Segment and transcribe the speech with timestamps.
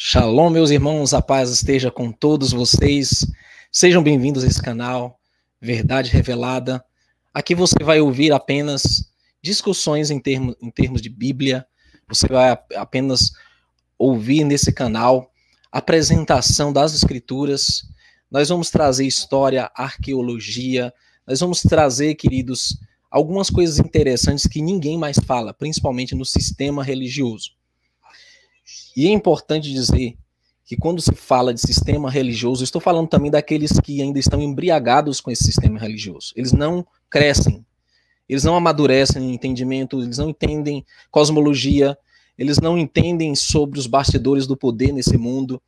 [0.00, 3.26] Shalom, meus irmãos, a paz esteja com todos vocês.
[3.72, 5.18] Sejam bem-vindos a esse canal,
[5.60, 6.84] Verdade Revelada.
[7.34, 9.10] Aqui você vai ouvir apenas
[9.42, 11.66] discussões em, termo, em termos de Bíblia,
[12.08, 13.32] você vai apenas
[13.98, 15.32] ouvir nesse canal
[15.72, 17.82] apresentação das Escrituras.
[18.30, 20.94] Nós vamos trazer história, arqueologia,
[21.26, 22.78] nós vamos trazer, queridos,
[23.10, 27.57] algumas coisas interessantes que ninguém mais fala, principalmente no sistema religioso.
[28.98, 30.16] E é importante dizer
[30.64, 35.20] que quando se fala de sistema religioso, estou falando também daqueles que ainda estão embriagados
[35.20, 36.32] com esse sistema religioso.
[36.34, 37.64] Eles não crescem,
[38.28, 41.96] eles não amadurecem em entendimento, eles não entendem cosmologia,
[42.36, 45.62] eles não entendem sobre os bastidores do poder nesse mundo,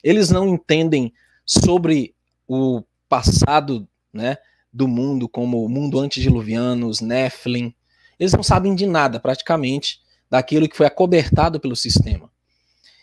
[0.00, 1.12] eles não entendem
[1.44, 2.14] sobre
[2.46, 4.36] o passado né,
[4.72, 7.74] do mundo, como o mundo antediluviano, os Nephilim.
[8.16, 12.30] Eles não sabem de nada, praticamente, daquilo que foi acobertado pelo sistema.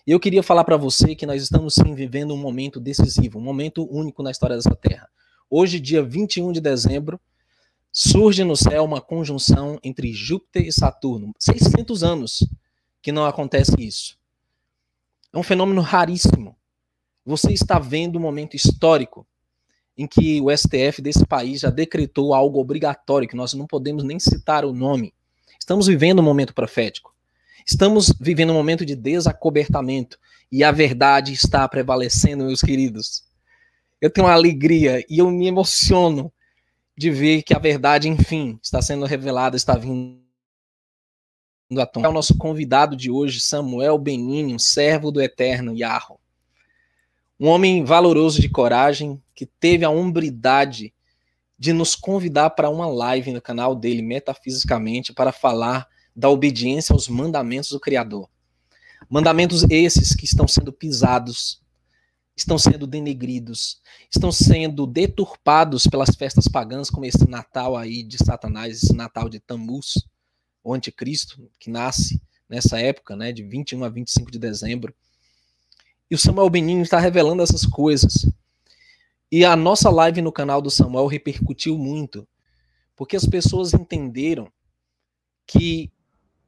[0.05, 3.41] E eu queria falar para você que nós estamos sim vivendo um momento decisivo, um
[3.41, 5.09] momento único na história dessa terra.
[5.49, 7.19] Hoje, dia 21 de dezembro,
[7.89, 11.33] surge no céu uma conjunção entre Júpiter e Saturno.
[11.39, 12.45] 600 anos
[13.01, 14.17] que não acontece isso.
[15.31, 16.57] É um fenômeno raríssimo.
[17.25, 19.25] Você está vendo um momento histórico
[19.97, 24.19] em que o STF desse país já decretou algo obrigatório, que nós não podemos nem
[24.19, 25.13] citar o nome.
[25.57, 27.12] Estamos vivendo um momento profético.
[27.65, 30.19] Estamos vivendo um momento de desacobertamento
[30.51, 33.23] e a verdade está prevalecendo, meus queridos.
[34.01, 36.31] Eu tenho uma alegria e eu me emociono
[36.95, 40.19] de ver que a verdade, enfim, está sendo revelada, está vindo
[41.77, 42.07] à tona.
[42.07, 46.19] É o nosso convidado de hoje, Samuel Benini, um servo do eterno Yahoo.
[47.39, 50.93] Um homem valoroso de coragem, que teve a hombridade
[51.57, 57.07] de nos convidar para uma live no canal dele, Metafisicamente, para falar da obediência aos
[57.07, 58.29] mandamentos do Criador.
[59.09, 61.61] Mandamentos esses que estão sendo pisados,
[62.35, 68.81] estão sendo denegridos, estão sendo deturpados pelas festas pagãs, como esse Natal aí de Satanás,
[68.83, 70.05] esse Natal de Tammuz,
[70.63, 74.93] o anticristo, que nasce nessa época, né, de 21 a 25 de dezembro.
[76.09, 78.27] E o Samuel Benini está revelando essas coisas.
[79.31, 82.27] E a nossa live no canal do Samuel repercutiu muito,
[82.95, 84.51] porque as pessoas entenderam
[85.47, 85.91] que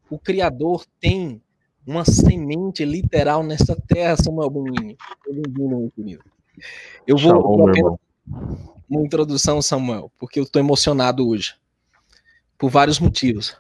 [0.10, 1.42] o Criador tem
[1.86, 4.98] uma semente literal nessa terra, Samuel Bonini.
[7.06, 7.94] Eu vou Shalom, apenas
[8.90, 11.56] uma introdução, Samuel, porque eu estou emocionado hoje.
[12.58, 13.58] Por vários motivos.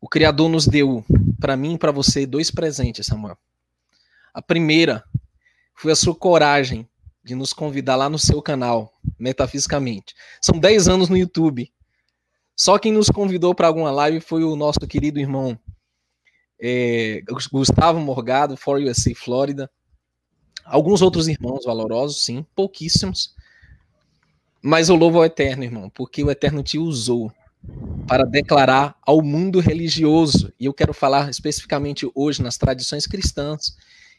[0.00, 1.04] O Criador nos deu,
[1.40, 3.36] para mim e para você, dois presentes, Samuel.
[4.32, 5.04] A primeira
[5.74, 6.88] foi a sua coragem
[7.22, 10.14] de nos convidar lá no seu canal, Metafisicamente.
[10.40, 11.72] São 10 anos no YouTube.
[12.56, 15.58] Só quem nos convidou para alguma live foi o nosso querido irmão
[16.60, 17.20] é,
[17.52, 19.70] Gustavo Morgado, For USA Flórida.
[20.64, 23.34] Alguns outros irmãos valorosos, sim, pouquíssimos.
[24.62, 27.30] Mas eu louvo ao Eterno, irmão, porque o Eterno te usou
[28.06, 30.52] para declarar ao mundo religioso.
[30.58, 33.76] E eu quero falar especificamente hoje nas tradições cristãs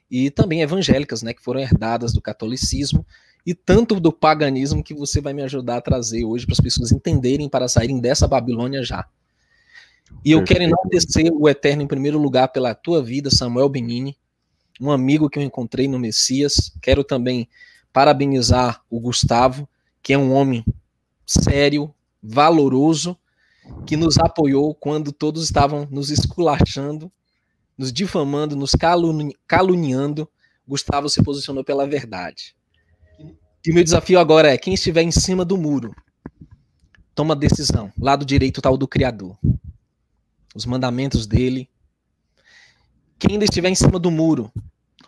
[0.10, 3.06] e também evangélicas, né, que foram herdadas do catolicismo
[3.46, 6.92] e tanto do paganismo que você vai me ajudar a trazer hoje para as pessoas
[6.92, 9.08] entenderem para saírem dessa Babilônia já.
[10.24, 14.18] E eu quero enaltecer o Eterno em primeiro lugar pela tua vida, Samuel Benini,
[14.82, 16.72] um amigo que eu encontrei no Messias.
[16.82, 17.48] Quero também
[17.94, 19.70] parabenizar o Gustavo,
[20.02, 20.66] que é um homem
[21.26, 23.18] sério, valoroso,
[23.86, 27.12] que nos apoiou quando todos estavam nos esculachando,
[27.78, 30.30] nos difamando, nos caluni caluniando.
[30.68, 32.56] Gustavo se posicionou pela verdade.
[33.66, 35.96] E o meu desafio agora é: quem estiver em cima do muro,
[37.16, 37.92] toma decisão.
[38.00, 39.38] Lado direito está o do Criador.
[40.54, 41.68] Os mandamentos dele.
[43.18, 44.52] Quem ainda estiver em cima do muro,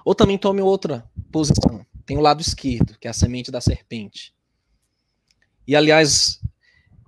[0.04, 1.86] ou também tome outra posição.
[2.06, 4.34] Tem o lado esquerdo, que é a semente da serpente.
[5.68, 6.40] E aliás,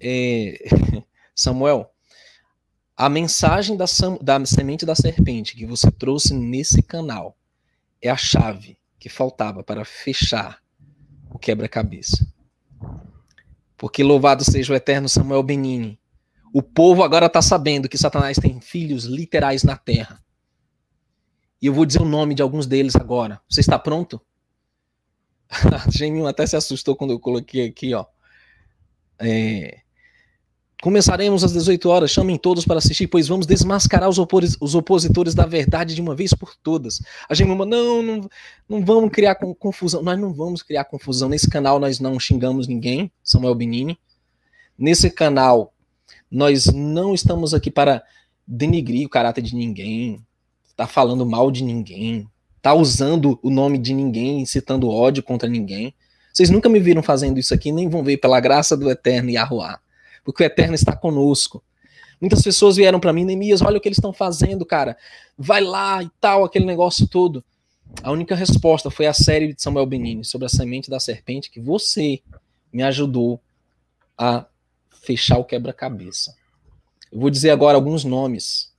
[0.01, 0.61] é,
[1.33, 1.89] Samuel,
[2.95, 3.85] a mensagem da,
[4.21, 7.38] da semente da serpente que você trouxe nesse canal
[8.01, 10.62] é a chave que faltava para fechar
[11.29, 12.27] o quebra-cabeça.
[13.77, 15.99] Porque louvado seja o eterno Samuel Benini.
[16.53, 20.23] O povo agora está sabendo que Satanás tem filhos literais na terra.
[21.61, 23.41] E eu vou dizer o nome de alguns deles agora.
[23.49, 24.19] Você está pronto?
[25.89, 28.05] Geminho até se assustou quando eu coloquei aqui, ó.
[29.19, 29.81] É,
[30.81, 35.35] Começaremos às 18 horas, chamem todos para assistir, pois vamos desmascarar os, opos os opositores
[35.35, 37.01] da verdade de uma vez por todas.
[37.27, 38.29] A gente não, não,
[38.67, 40.01] não vamos criar confusão.
[40.01, 41.27] Nós não vamos criar confusão.
[41.27, 43.99] Nesse canal nós não xingamos ninguém, Samuel Benini.
[44.77, 45.73] Nesse canal
[46.31, 48.01] nós não estamos aqui para
[48.47, 50.23] denigrir o caráter de ninguém,
[50.75, 52.27] tá falando mal de ninguém.
[52.61, 55.93] tá usando o nome de ninguém, citando ódio contra ninguém.
[56.33, 59.79] Vocês nunca me viram fazendo isso aqui, nem vão ver pela graça do Eterno Yahuwah,
[60.24, 61.63] porque o Eterno está conosco.
[62.19, 64.98] Muitas pessoas vieram para mim, Neemias, olha o que eles estão fazendo, cara.
[65.38, 67.44] Vai lá e tal, aquele negócio todo.
[68.04, 71.60] A única resposta foi a série de Samuel Benini sobre a semente da serpente que
[71.60, 72.21] você
[72.71, 73.42] me ajudou
[74.18, 74.45] a
[74.89, 76.36] fechar o quebra-cabeça.
[77.12, 78.72] Eu vou dizer agora alguns nomes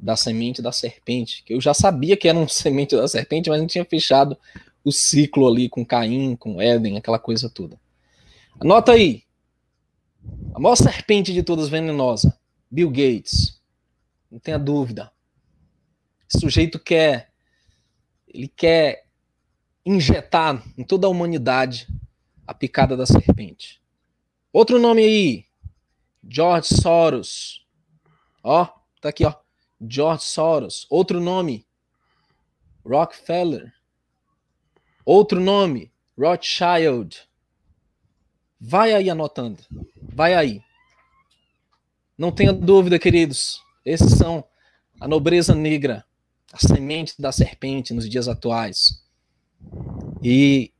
[0.00, 3.60] da semente da serpente, que eu já sabia que era um semente da serpente, mas
[3.60, 4.36] não tinha fechado
[4.84, 7.78] o ciclo ali com Caim, com Éden, aquela coisa toda.
[8.60, 9.22] Anota aí.
[10.54, 12.38] A maior serpente de todas venenosa,
[12.70, 13.60] Bill Gates.
[14.30, 15.12] Não tenha dúvida.
[16.28, 17.32] Esse sujeito quer
[18.26, 19.06] ele quer
[19.84, 21.86] injetar em toda a humanidade
[22.46, 23.82] a picada da serpente.
[24.52, 25.44] Outro nome aí,
[26.26, 27.66] George Soros.
[28.42, 28.66] Ó,
[29.00, 29.34] tá aqui, ó.
[29.80, 30.86] George Soros.
[30.88, 31.66] Outro nome,
[32.84, 33.72] Rockefeller.
[35.04, 37.28] Outro nome, Rothschild.
[38.60, 39.58] Vai aí anotando.
[40.12, 40.60] Vai aí.
[42.16, 43.62] Não tenha dúvida, queridos.
[43.84, 44.44] Esses são
[45.00, 46.04] a nobreza negra
[46.52, 49.02] a semente da serpente nos dias atuais.
[50.22, 50.70] E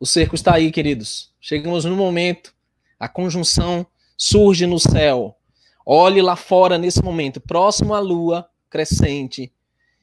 [0.00, 1.32] o cerco está aí, queridos.
[1.40, 2.54] Chegamos no momento,
[2.98, 3.86] a conjunção
[4.16, 5.36] surge no céu.
[5.84, 9.52] Olhe lá fora nesse momento, próximo à lua crescente,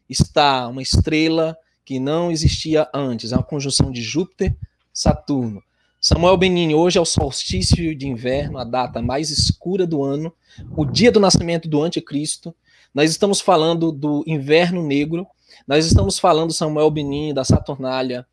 [0.08, 4.56] está uma estrela que não existia antes, é uma conjunção de Júpiter,
[4.94, 5.64] Saturno.
[6.02, 10.34] Samuel Benini, hoje é o solstício de inverno, a data mais escura do ano,
[10.76, 12.56] o dia do nascimento do anticristo,
[12.94, 15.28] nós estamos falando do inverno negro,
[15.68, 18.26] nós estamos falando Samuel Benin, da Saturnália,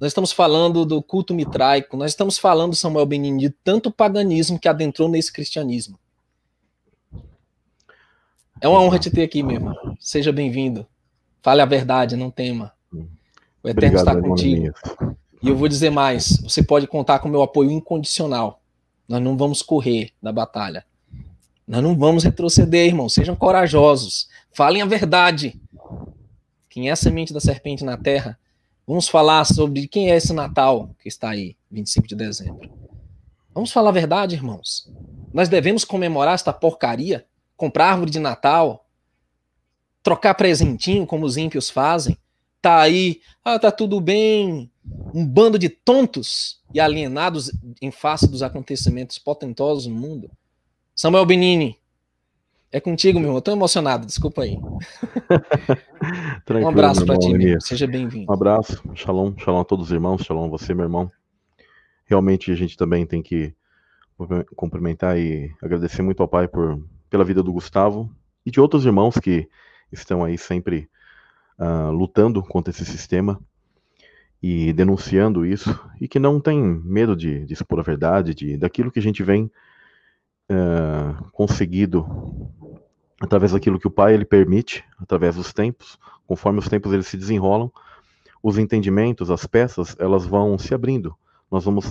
[0.00, 4.66] nós estamos falando do culto mitraico, nós estamos falando, Samuel Benin, de tanto paganismo que
[4.66, 5.96] adentrou nesse cristianismo.
[8.60, 9.96] É uma honra te ter aqui, meu irmão.
[10.00, 10.86] Seja bem-vindo.
[11.40, 12.72] Fale a verdade, não tema.
[13.62, 14.74] O Eterno Obrigado, está contigo.
[15.42, 18.60] E eu vou dizer mais: você pode contar com meu apoio incondicional.
[19.08, 20.84] Nós não vamos correr da batalha.
[21.66, 23.08] Nós não vamos retroceder, irmão.
[23.08, 24.28] Sejam corajosos.
[24.52, 25.60] Falem a verdade.
[26.68, 28.38] Quem é a semente da serpente na terra?
[28.86, 32.70] Vamos falar sobre quem é esse Natal que está aí, 25 de dezembro.
[33.54, 34.90] Vamos falar a verdade, irmãos.
[35.32, 37.26] Nós devemos comemorar esta porcaria?
[37.56, 38.86] Comprar árvore de Natal?
[40.02, 42.16] Trocar presentinho como os ímpios fazem?
[42.62, 44.70] Tá aí, ah, tá tudo bem.
[45.12, 47.50] Um bando de tontos e alienados
[47.80, 50.30] em face dos acontecimentos potentosos no mundo.
[50.94, 51.76] Samuel Benini,
[52.70, 53.38] é contigo, meu irmão.
[53.38, 54.56] Eu tô emocionado, desculpa aí.
[56.62, 57.60] um abraço para ti, meu.
[57.60, 58.30] seja bem-vindo.
[58.30, 61.10] Um abraço, shalom, shalom a todos os irmãos, shalom a você, meu irmão.
[62.06, 63.52] Realmente a gente também tem que
[64.54, 66.80] cumprimentar e agradecer muito ao Pai por,
[67.10, 68.08] pela vida do Gustavo
[68.46, 69.48] e de outros irmãos que
[69.90, 70.88] estão aí sempre
[71.62, 73.40] uh, lutando contra esse sistema
[74.42, 78.90] e denunciando isso e que não tem medo de, de expor a verdade, de daquilo
[78.90, 79.48] que a gente vem
[80.48, 82.04] é, conseguido
[83.20, 87.16] através daquilo que o Pai ele permite, através dos tempos, conforme os tempos eles se
[87.16, 87.70] desenrolam,
[88.42, 91.14] os entendimentos, as peças, elas vão se abrindo.
[91.48, 91.90] Nós vamos,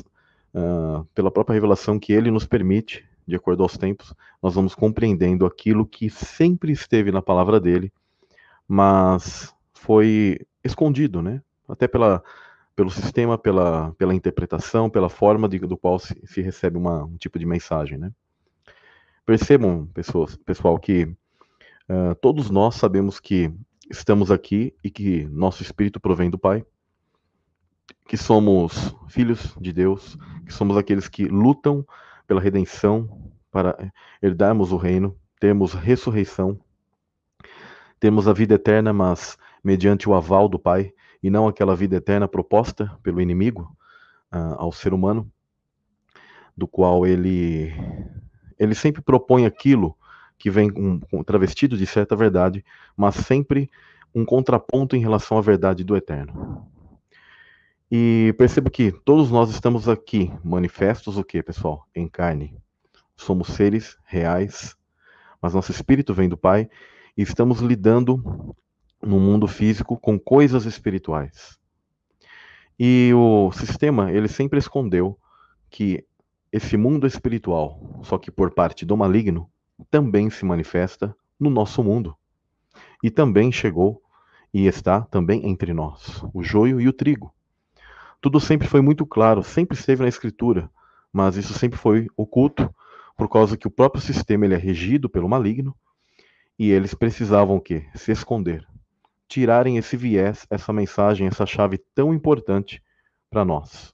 [0.54, 4.14] uh, pela própria revelação que Ele nos permite, de acordo aos tempos,
[4.44, 7.94] nós vamos compreendendo aquilo que sempre esteve na palavra dele,
[8.68, 11.42] mas foi escondido, né?
[11.68, 12.24] Até pela,
[12.76, 17.18] pelo sistema, pela, pela interpretação, pela forma de, do qual se, se recebe uma, um
[17.18, 18.12] tipo de mensagem, né?
[19.26, 23.52] Percebam, pessoas, pessoal, que uh, todos nós sabemos que
[23.90, 26.64] estamos aqui e que nosso espírito provém do Pai,
[28.08, 31.86] que somos filhos de Deus, que somos aqueles que lutam
[32.28, 36.60] pela redenção para herdarmos o reino, temos ressurreição,
[38.00, 42.28] temos a vida eterna, mas mediante o aval do Pai, e não aquela vida eterna
[42.28, 43.76] proposta pelo inimigo
[44.34, 45.32] uh, ao ser humano,
[46.58, 47.74] do qual ele
[48.58, 49.98] ele sempre propõe aquilo
[50.38, 52.64] que vem com, com, travestido de certa verdade,
[52.96, 53.70] mas sempre
[54.14, 56.68] um contraponto em relação à verdade do eterno.
[57.92, 61.88] E perceba que todos nós estamos aqui manifestos o que, pessoal?
[61.94, 62.56] Em carne.
[63.18, 64.76] Somos seres reais,
[65.42, 66.70] mas nosso espírito vem do Pai
[67.18, 68.56] e estamos lidando
[69.02, 71.60] no mundo físico com coisas espirituais.
[72.80, 75.18] E o sistema, ele sempre escondeu
[75.70, 76.06] que
[76.52, 79.50] esse mundo espiritual, só que por parte do maligno,
[79.90, 82.16] também se manifesta no nosso mundo.
[83.04, 84.02] E também chegou
[84.54, 87.34] e está também entre nós, o joio e o trigo.
[88.20, 90.70] Tudo sempre foi muito claro, sempre esteve na escritura,
[91.12, 92.74] mas isso sempre foi oculto
[93.18, 95.76] por causa que o próprio sistema ele é regido pelo maligno
[96.58, 97.86] e eles precisavam o quê?
[97.96, 98.68] Se esconder.
[99.32, 102.84] Tirarem esse viés, essa mensagem, essa chave tão importante
[103.30, 103.94] para nós.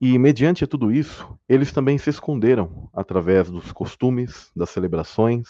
[0.00, 5.46] E, mediante tudo isso, eles também se esconderam através dos costumes, das celebrações,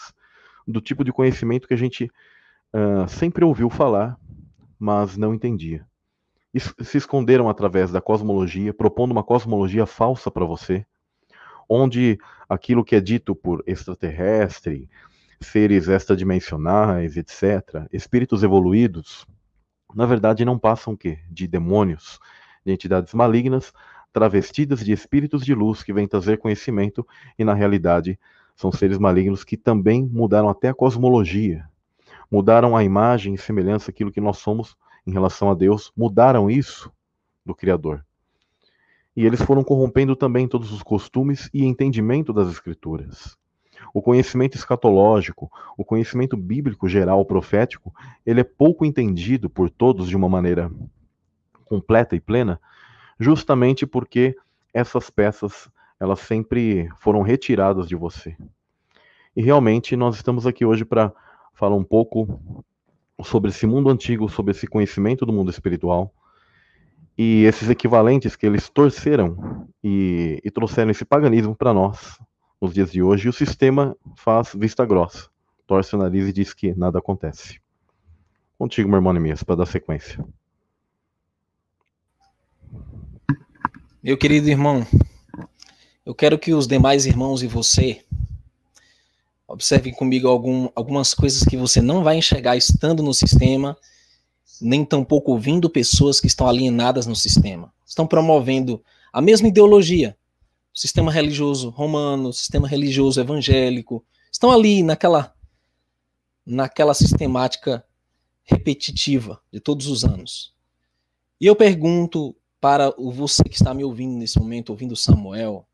[0.67, 4.15] do tipo de conhecimento que a gente uh, sempre ouviu falar,
[4.77, 5.83] mas não entendia.
[6.53, 10.85] E se esconderam através da cosmologia, propondo uma cosmologia falsa para você,
[11.67, 14.87] onde aquilo que é dito por extraterrestre,
[15.39, 19.25] seres extradimensionais, etc., espíritos evoluídos,
[19.93, 21.19] na verdade não passam o quê?
[21.29, 22.19] De demônios,
[22.65, 23.71] de entidades malignas,
[24.11, 27.05] travestidas de espíritos de luz que vêm trazer conhecimento
[27.37, 28.19] e na realidade
[28.55, 31.69] são seres malignos que também mudaram até a cosmologia,
[32.29, 34.75] mudaram a imagem e semelhança aquilo que nós somos
[35.05, 36.91] em relação a Deus, mudaram isso
[37.45, 38.03] do Criador.
[39.15, 43.37] E eles foram corrompendo também todos os costumes e entendimento das Escrituras.
[43.93, 47.93] O conhecimento escatológico, o conhecimento bíblico geral profético,
[48.25, 50.71] ele é pouco entendido por todos de uma maneira
[51.65, 52.59] completa e plena,
[53.19, 54.35] justamente porque
[54.73, 58.37] essas peças elas sempre foram retiradas de você.
[59.35, 61.11] E realmente nós estamos aqui hoje para
[61.53, 62.39] falar um pouco
[63.23, 66.13] sobre esse mundo antigo, sobre esse conhecimento do mundo espiritual
[67.17, 72.19] e esses equivalentes que eles torceram e, e trouxeram esse paganismo para nós
[72.61, 73.29] nos dias de hoje.
[73.29, 75.29] O sistema faz vista grossa,
[75.65, 77.59] torce o nariz e diz que nada acontece.
[78.57, 80.23] Contigo, meu irmão Nemias, para dar sequência.
[84.01, 84.85] Meu querido irmão,
[86.05, 88.03] eu quero que os demais irmãos e você
[89.47, 93.77] observem comigo algum, algumas coisas que você não vai enxergar estando no sistema,
[94.61, 97.71] nem tampouco ouvindo pessoas que estão alienadas no sistema.
[97.85, 98.83] Estão promovendo
[99.13, 100.17] a mesma ideologia,
[100.77, 105.33] sistema religioso romano, sistema religioso evangélico, estão ali naquela
[106.45, 107.83] naquela sistemática
[108.43, 110.53] repetitiva de todos os anos.
[111.41, 115.67] E eu pergunto para você que está me ouvindo nesse momento, ouvindo Samuel,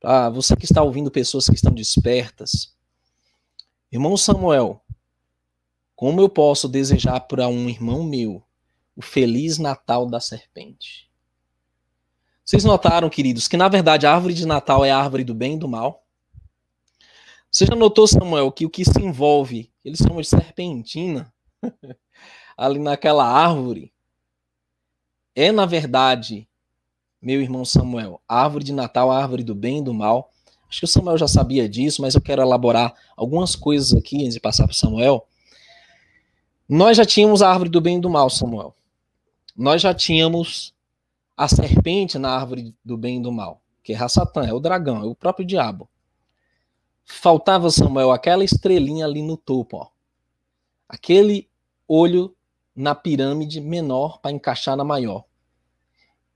[0.00, 2.74] para você que está ouvindo pessoas que estão despertas.
[3.92, 4.82] Irmão Samuel,
[5.94, 8.42] como eu posso desejar para um irmão meu
[8.96, 11.11] o feliz Natal da serpente?
[12.44, 15.54] Vocês notaram, queridos, que na verdade a árvore de Natal é a árvore do bem
[15.54, 16.04] e do mal?
[17.50, 21.32] Você já notou, Samuel, que o que se envolve, eles chamam de serpentina,
[22.56, 23.92] ali naquela árvore,
[25.34, 26.48] é, na verdade,
[27.20, 30.30] meu irmão Samuel, a árvore de Natal, a árvore do bem e do mal.
[30.68, 34.34] Acho que o Samuel já sabia disso, mas eu quero elaborar algumas coisas aqui antes
[34.34, 35.26] de passar para o Samuel.
[36.68, 38.74] Nós já tínhamos a árvore do bem e do mal, Samuel.
[39.54, 40.74] Nós já tínhamos
[41.36, 45.02] a serpente na árvore do bem e do mal, que é Satã, é o dragão,
[45.02, 45.88] é o próprio diabo.
[47.04, 49.88] Faltava, Samuel, aquela estrelinha ali no topo, ó.
[50.88, 51.48] Aquele
[51.88, 52.34] olho
[52.74, 55.24] na pirâmide menor para encaixar na maior.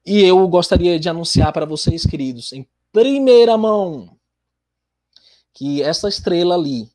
[0.04, 4.16] E eu gostaria de anunciar para vocês, queridos, em primeira mão,
[5.52, 6.90] que essa estrela ali,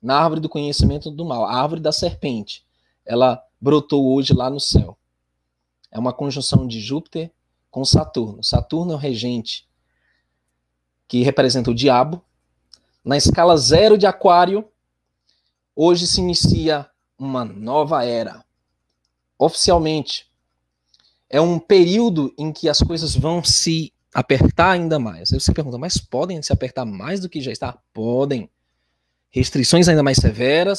[0.00, 2.64] na árvore do conhecimento do mal, a árvore da serpente,
[3.04, 4.96] ela brotou hoje lá no céu.
[5.90, 7.30] É uma conjunção de Júpiter
[7.72, 8.44] com Saturno.
[8.44, 9.66] Saturno é o regente
[11.08, 12.22] que representa o diabo.
[13.04, 14.68] Na escala zero de Aquário,
[15.74, 16.88] hoje se inicia
[17.18, 18.44] uma nova era
[19.38, 20.30] oficialmente,
[21.28, 25.32] é um período em que as coisas vão se apertar ainda mais.
[25.32, 27.76] Aí você pergunta, mas podem se apertar mais do que já está?
[27.92, 28.48] Podem.
[29.30, 30.78] Restrições ainda mais severas,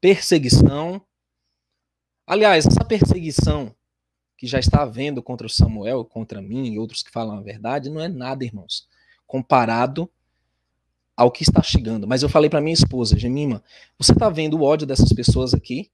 [0.00, 1.00] perseguição.
[2.26, 3.72] Aliás, essa perseguição
[4.38, 7.90] que já está havendo contra o Samuel, contra mim e outros que falam a verdade,
[7.90, 8.88] não é nada, irmãos,
[9.26, 10.08] comparado
[11.14, 12.08] ao que está chegando.
[12.08, 13.62] Mas eu falei para minha esposa, Gemima,
[13.98, 15.90] você está vendo o ódio dessas pessoas aqui?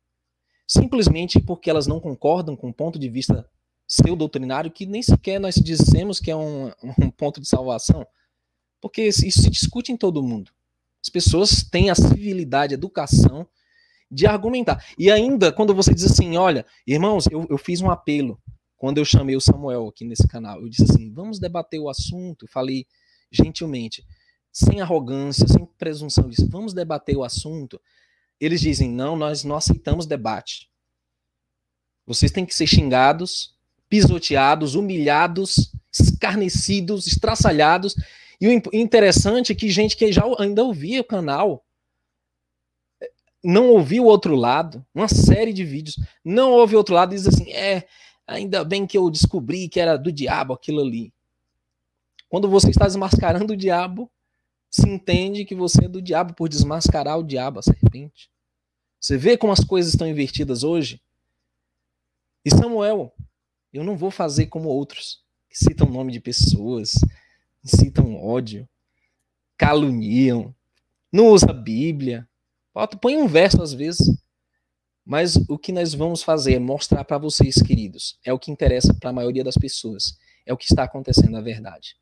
[0.66, 3.48] simplesmente porque elas não concordam com o ponto de vista
[3.86, 8.06] seu doutrinário, que nem sequer nós dissemos que é um, um ponto de salvação,
[8.80, 10.50] porque isso se discute em todo mundo.
[11.02, 13.46] As pessoas têm a civilidade, a educação
[14.14, 14.84] de argumentar.
[14.98, 18.40] E ainda, quando você diz assim, olha, irmãos, eu, eu fiz um apelo
[18.76, 20.60] quando eu chamei o Samuel aqui nesse canal.
[20.60, 22.46] Eu disse assim, vamos debater o assunto.
[22.46, 22.86] Falei
[23.30, 24.04] gentilmente,
[24.52, 27.80] sem arrogância, sem presunção, disse, vamos debater o assunto
[28.40, 30.68] eles dizem: não, nós não aceitamos debate.
[32.06, 33.54] Vocês têm que ser xingados,
[33.88, 37.94] pisoteados, humilhados, escarnecidos, estraçalhados.
[38.40, 41.63] E o interessante é que gente que já ainda ouvia o canal
[43.44, 47.16] não ouviu o outro lado, uma série de vídeos, não ouve o outro lado e
[47.16, 47.86] diz assim: é,
[48.26, 51.12] ainda bem que eu descobri que era do diabo aquilo ali.
[52.28, 54.10] Quando você está desmascarando o diabo,
[54.70, 58.28] se entende que você é do diabo por desmascarar o diabo, a serpente.
[58.98, 61.00] Você vê como as coisas estão invertidas hoje?
[62.44, 63.14] E Samuel,
[63.72, 66.94] eu não vou fazer como outros, que citam nome de pessoas,
[67.62, 68.68] citam ódio,
[69.56, 70.54] caluniam,
[71.12, 72.28] não usa a Bíblia.
[73.00, 74.24] Põe um verso às vezes.
[75.04, 78.94] Mas o que nós vamos fazer é mostrar para vocês, queridos, é o que interessa
[78.94, 81.96] para a maioria das pessoas, é o que está acontecendo na verdade.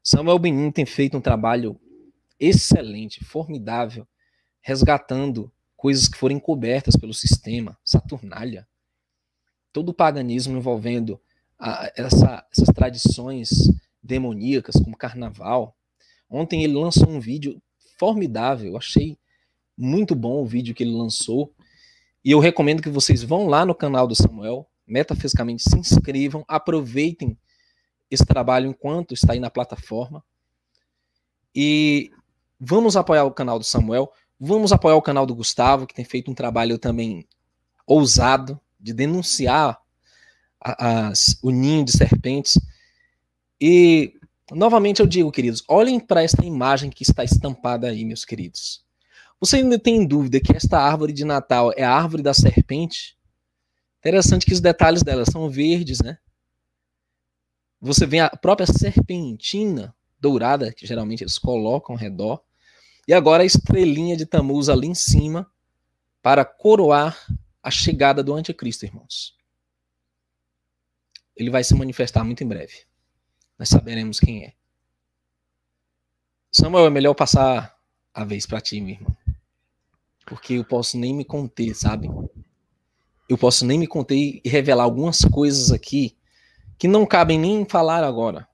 [0.00, 1.80] Samuel Benin tem feito um trabalho
[2.38, 4.06] excelente, formidável,
[4.60, 8.66] resgatando coisas que foram encobertas pelo sistema, Saturnália.
[9.72, 11.20] Todo o paganismo envolvendo
[11.58, 13.50] a, essa, essas tradições
[14.00, 15.76] demoníacas, como carnaval.
[16.30, 17.60] Ontem ele lançou um vídeo
[17.98, 19.18] formidável, achei
[19.76, 21.52] muito bom o vídeo que ele lançou.
[22.24, 27.36] E eu recomendo que vocês vão lá no canal do Samuel, metafisicamente se inscrevam, aproveitem
[28.10, 30.24] esse trabalho enquanto está aí na plataforma.
[31.54, 32.10] E
[32.58, 36.30] vamos apoiar o canal do Samuel, vamos apoiar o canal do Gustavo, que tem feito
[36.30, 37.26] um trabalho também
[37.86, 39.78] ousado de denunciar
[40.60, 42.58] as, o ninho de serpentes.
[43.60, 44.14] E,
[44.50, 48.84] novamente, eu digo, queridos, olhem para esta imagem que está estampada aí, meus queridos.
[49.40, 53.16] Você ainda tem dúvida que esta árvore de Natal é a árvore da serpente?
[53.98, 56.18] Interessante que os detalhes dela são verdes, né?
[57.80, 62.42] Você vê a própria serpentina dourada, que geralmente eles colocam ao redor.
[63.06, 65.50] E agora a estrelinha de Tamuz ali em cima,
[66.22, 67.18] para coroar
[67.62, 69.36] a chegada do anticristo, irmãos.
[71.36, 72.84] Ele vai se manifestar muito em breve.
[73.58, 74.54] Nós saberemos quem é.
[76.50, 77.76] Samuel, é melhor passar
[78.12, 79.16] a vez para ti, meu irmão.
[80.26, 82.08] Porque eu posso nem me conter, sabe?
[83.28, 86.16] Eu posso nem me conter e revelar algumas coisas aqui
[86.78, 88.46] que não cabem nem falar agora.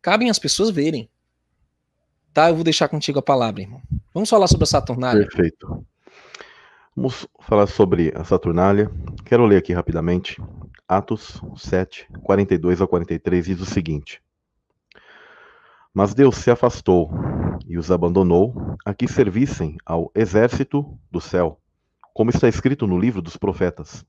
[0.00, 1.08] Cabem as pessoas verem.
[2.32, 2.48] Tá?
[2.48, 3.82] Eu vou deixar contigo a palavra, irmão.
[4.12, 5.26] Vamos falar sobre a Saturnália.
[5.26, 5.86] Perfeito.
[6.94, 8.90] Vamos falar sobre a Saturnália.
[9.24, 10.40] Quero ler aqui rapidamente.
[10.86, 14.20] Atos 7, 42 a 43 diz o seguinte:
[15.94, 17.10] Mas Deus se afastou
[17.66, 21.60] e os abandonou a que servissem ao exército do céu,
[22.14, 24.04] como está escrito no livro dos profetas.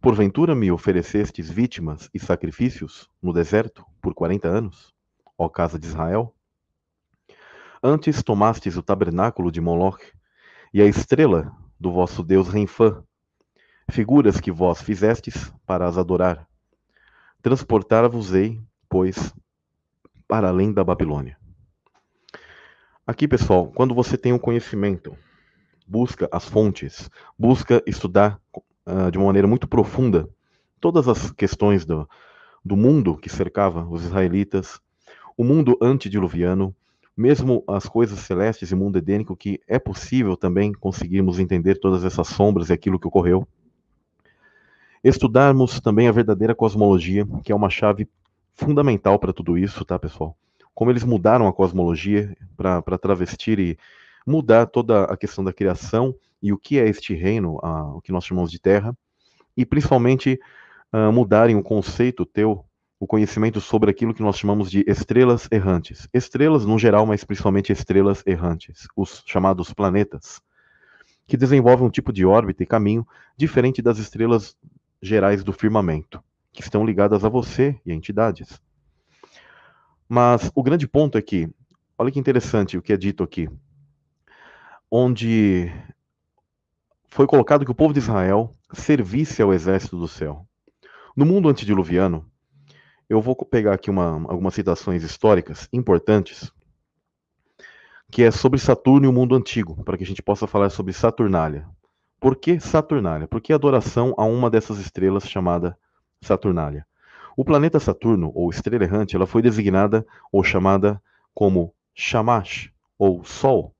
[0.00, 4.92] Porventura me oferecestes vítimas e sacrifícios no deserto por quarenta anos,
[5.38, 6.34] ó casa de Israel?
[7.82, 10.02] Antes tomastes o tabernáculo de Moloch
[10.74, 13.02] e a estrela do vosso Deus Renfã,
[13.90, 16.48] figuras que vós fizestes para as adorar.
[17.42, 19.34] Transportar-vos-ei, pois,
[20.28, 21.41] para além da Babilônia.
[23.04, 25.16] Aqui, pessoal, quando você tem um conhecimento,
[25.88, 28.40] busca as fontes, busca estudar
[28.86, 30.28] uh, de uma maneira muito profunda
[30.80, 32.08] todas as questões do,
[32.64, 34.80] do mundo que cercava os israelitas,
[35.36, 36.72] o mundo antediluviano,
[37.16, 42.28] mesmo as coisas celestes e mundo edênico, que é possível também conseguirmos entender todas essas
[42.28, 43.48] sombras e aquilo que ocorreu.
[45.02, 48.08] Estudarmos também a verdadeira cosmologia, que é uma chave
[48.54, 50.36] fundamental para tudo isso, tá, pessoal?
[50.74, 53.78] Como eles mudaram a cosmologia para travestir e
[54.26, 58.12] mudar toda a questão da criação e o que é este reino, uh, o que
[58.12, 58.96] nós chamamos de terra,
[59.56, 60.40] e principalmente
[60.92, 62.64] uh, mudarem o conceito teu,
[62.98, 66.08] o conhecimento sobre aquilo que nós chamamos de estrelas errantes.
[66.12, 70.40] Estrelas no geral, mas principalmente estrelas errantes, os chamados planetas,
[71.26, 73.06] que desenvolvem um tipo de órbita e caminho
[73.36, 74.56] diferente das estrelas
[75.00, 78.60] gerais do firmamento, que estão ligadas a você e a entidades.
[80.14, 81.48] Mas o grande ponto é que,
[81.96, 83.48] olha que interessante o que é dito aqui,
[84.90, 85.72] onde
[87.08, 90.46] foi colocado que o povo de Israel servisse ao exército do céu.
[91.16, 92.30] No mundo antediluviano,
[93.08, 96.52] eu vou pegar aqui uma, algumas citações históricas importantes,
[98.10, 100.92] que é sobre Saturno e o mundo antigo, para que a gente possa falar sobre
[100.92, 101.66] Saturnália.
[102.20, 103.26] Por que Saturnália?
[103.26, 105.74] Por que adoração a uma dessas estrelas chamada
[106.20, 106.86] Saturnália?
[107.36, 111.02] O planeta Saturno, ou estrela errante, ela foi designada ou chamada
[111.34, 113.74] como Shamash, ou Sol,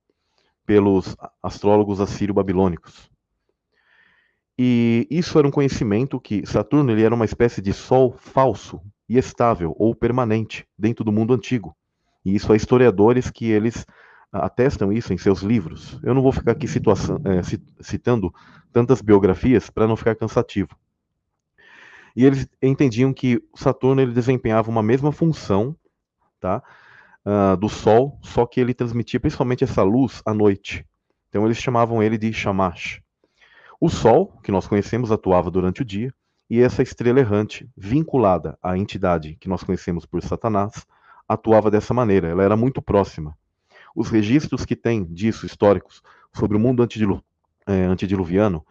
[0.67, 3.11] pelos astrólogos assírio-babilônicos.
[4.59, 9.19] E isso era um conhecimento que Saturno ele era uma espécie de sol falso e
[9.19, 11.75] estável ou permanente dentro do mundo antigo.
[12.25, 13.87] E isso há historiadores que eles
[14.33, 15.99] atestam isso em seus livros.
[16.03, 18.33] Eu não vou ficar aqui é, citando
[18.73, 20.77] tantas biografias para não ficar cansativo.
[22.15, 25.77] E eles entendiam que Saturno ele desempenhava uma mesma função,
[26.41, 26.63] tá,
[27.25, 30.87] uh, do Sol, só que ele transmitia principalmente essa luz à noite.
[31.29, 33.01] Então eles chamavam ele de Shamash.
[33.81, 36.13] O Sol, que nós conhecemos, atuava durante o dia,
[36.49, 40.87] e essa estrela errante, vinculada à entidade que nós conhecemos por Satanás,
[41.27, 43.37] atuava dessa maneira, ela era muito próxima.
[43.97, 46.03] Os registros que tem disso, históricos,
[46.35, 46.87] sobre o mundo
[47.67, 48.65] é, antediluviano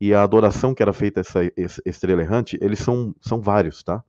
[0.00, 4.02] e a adoração que era feita a essa, estrela errante, eles são, são vários, tá?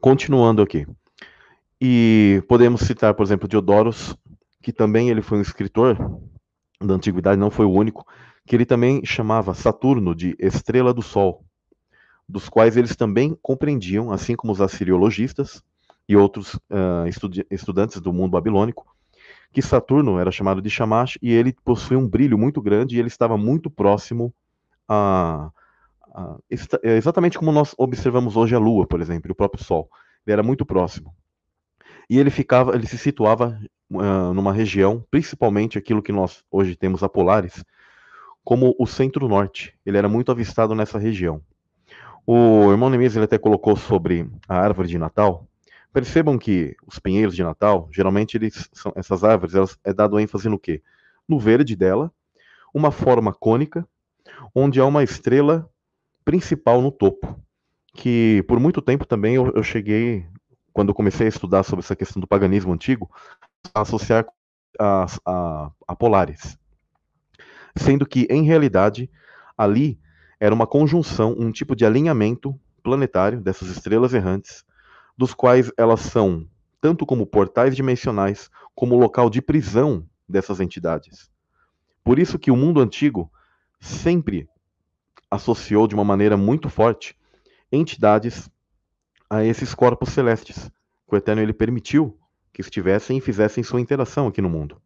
[0.00, 0.86] Continuando aqui.
[1.80, 4.16] E podemos citar, por exemplo, Diodoros,
[4.60, 5.96] que também ele foi um escritor
[6.80, 8.06] da antiguidade, não foi o único,
[8.46, 11.44] que ele também chamava Saturno de estrela do Sol,
[12.28, 15.62] dos quais eles também compreendiam, assim como os assiriologistas
[16.08, 17.06] e outros uh,
[17.50, 18.86] estudantes do mundo babilônico,
[19.52, 23.08] que Saturno era chamado de Shamash e ele possuía um brilho muito grande e ele
[23.08, 24.32] estava muito próximo
[24.88, 25.50] a,
[26.14, 26.36] a,
[26.82, 29.88] é exatamente como nós observamos hoje a Lua, por exemplo, o próprio Sol.
[30.26, 31.14] Ele era muito próximo.
[32.10, 37.02] E ele ficava, ele se situava uh, numa região, principalmente aquilo que nós hoje temos
[37.02, 37.64] a Polaris,
[38.42, 39.74] como o centro-norte.
[39.84, 41.42] Ele era muito avistado nessa região.
[42.26, 45.47] O irmão Neemias ele até colocou sobre a árvore de Natal.
[45.98, 50.48] Percebam que os pinheiros de Natal, geralmente eles são, essas árvores, elas é dado ênfase
[50.48, 50.80] no quê?
[51.28, 52.12] No verde dela,
[52.72, 53.84] uma forma cônica,
[54.54, 55.68] onde há uma estrela
[56.24, 57.36] principal no topo,
[57.94, 60.24] que por muito tempo também eu, eu cheguei,
[60.72, 63.10] quando eu comecei a estudar sobre essa questão do paganismo antigo,
[63.74, 64.24] a associar
[64.78, 66.56] a, a, a Polaris
[67.76, 69.10] sendo que, em realidade,
[69.56, 69.98] ali
[70.38, 74.64] era uma conjunção, um tipo de alinhamento planetário dessas estrelas errantes,
[75.18, 76.48] dos quais elas são
[76.80, 81.28] tanto como portais dimensionais, como local de prisão dessas entidades.
[82.04, 83.30] Por isso que o mundo antigo
[83.80, 84.48] sempre
[85.28, 87.18] associou de uma maneira muito forte
[87.70, 88.48] entidades
[89.28, 90.70] a esses corpos celestes,
[91.06, 92.16] que o Eterno ele permitiu
[92.52, 94.80] que estivessem e fizessem sua interação aqui no mundo.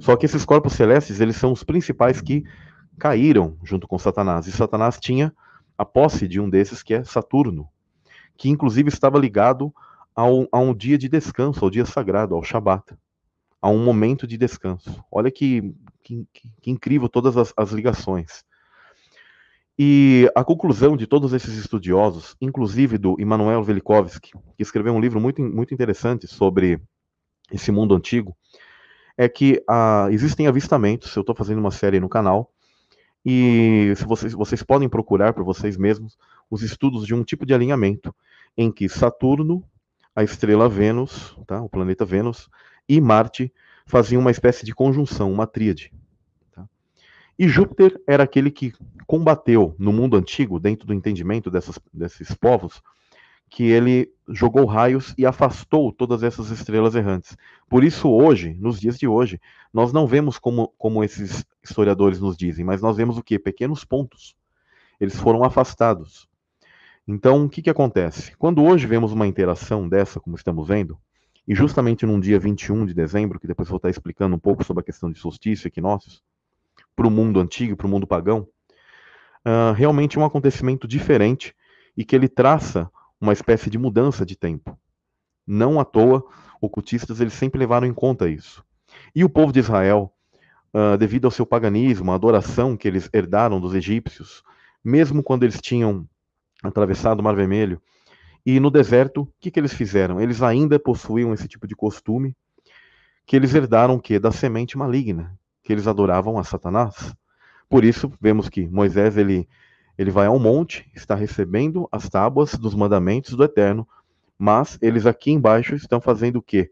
[0.00, 2.44] Só que esses corpos celestes, eles são os principais que
[2.98, 4.46] caíram junto com Satanás.
[4.46, 5.32] E Satanás tinha
[5.76, 7.68] a posse de um desses, que é Saturno,
[8.36, 9.72] que inclusive estava ligado
[10.14, 12.94] ao, a um dia de descanso, ao dia sagrado, ao Shabat,
[13.60, 15.04] a um momento de descanso.
[15.10, 16.26] Olha que, que,
[16.60, 18.44] que incrível todas as, as ligações.
[19.78, 25.20] E a conclusão de todos esses estudiosos, inclusive do Immanuel Velikovsky, que escreveu um livro
[25.20, 26.80] muito, muito interessante sobre
[27.52, 28.34] esse mundo antigo,
[29.18, 32.50] é que ah, existem avistamentos, eu estou fazendo uma série no canal,
[33.24, 36.16] e se vocês, vocês podem procurar por vocês mesmos
[36.50, 38.14] os estudos de um tipo de alinhamento
[38.56, 39.62] em que Saturno,
[40.14, 42.48] a estrela Vênus, tá, o planeta Vênus,
[42.88, 43.52] e Marte
[43.86, 45.92] faziam uma espécie de conjunção, uma tríade.
[46.52, 46.66] Tá?
[47.38, 48.72] E Júpiter era aquele que
[49.06, 52.82] combateu no mundo antigo, dentro do entendimento dessas, desses povos,
[53.48, 57.36] que ele jogou raios e afastou todas essas estrelas errantes.
[57.68, 59.40] Por isso, hoje, nos dias de hoje,
[59.72, 63.38] nós não vemos como, como esses historiadores nos dizem, mas nós vemos o que?
[63.38, 64.34] Pequenos pontos.
[65.00, 66.28] Eles foram afastados.
[67.08, 68.36] Então, o que, que acontece?
[68.36, 70.98] Quando hoje vemos uma interação dessa, como estamos vendo,
[71.46, 74.80] e justamente num dia 21 de dezembro, que depois vou estar explicando um pouco sobre
[74.80, 76.20] a questão de solstício e equinócios,
[76.96, 78.48] para o mundo antigo, para o mundo pagão,
[79.46, 81.54] uh, realmente é um acontecimento diferente
[81.96, 82.90] e que ele traça
[83.20, 84.76] uma espécie de mudança de tempo.
[85.46, 86.24] Não à toa,
[86.60, 88.64] ocultistas eles sempre levaram em conta isso.
[89.14, 90.12] E o povo de Israel,
[90.74, 94.42] uh, devido ao seu paganismo, a adoração que eles herdaram dos egípcios,
[94.82, 96.08] mesmo quando eles tinham
[96.68, 97.80] atravessado o Mar Vermelho,
[98.44, 100.20] e no deserto, o que, que eles fizeram?
[100.20, 102.36] Eles ainda possuíam esse tipo de costume,
[103.26, 107.12] que eles herdaram que da semente maligna, que eles adoravam a Satanás.
[107.68, 109.48] Por isso, vemos que Moisés ele
[109.98, 113.88] ele vai ao monte, está recebendo as tábuas dos mandamentos do Eterno,
[114.38, 116.70] mas eles aqui embaixo estão fazendo o quê?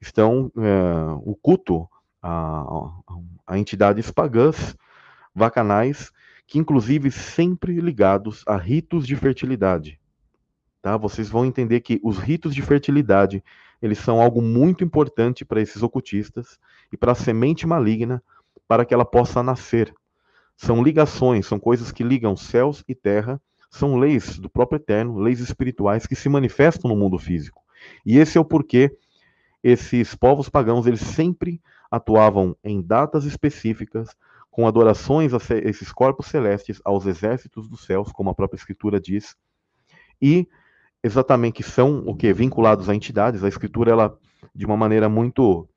[0.00, 1.86] Estão é, o culto
[2.22, 2.90] a, a,
[3.46, 4.74] a entidades pagãs,
[5.34, 6.10] vacanais,
[6.46, 10.00] que inclusive sempre ligados a ritos de fertilidade.
[10.82, 10.96] Tá?
[10.96, 13.42] Vocês vão entender que os ritos de fertilidade
[13.80, 16.58] eles são algo muito importante para esses ocultistas
[16.92, 18.22] e para a semente maligna,
[18.66, 19.94] para que ela possa nascer.
[20.56, 25.40] São ligações, são coisas que ligam céus e terra, são leis do próprio Eterno, leis
[25.40, 27.62] espirituais que se manifestam no mundo físico.
[28.06, 28.96] E esse é o porquê
[29.62, 34.14] esses povos pagãos eles sempre atuavam em datas específicas,
[34.54, 39.34] com adorações a esses corpos celestes, aos exércitos dos céus, como a própria Escritura diz,
[40.22, 40.46] e
[41.02, 43.42] exatamente são o que vinculados a entidades.
[43.42, 44.16] A Escritura ela
[44.54, 45.68] de uma maneira muito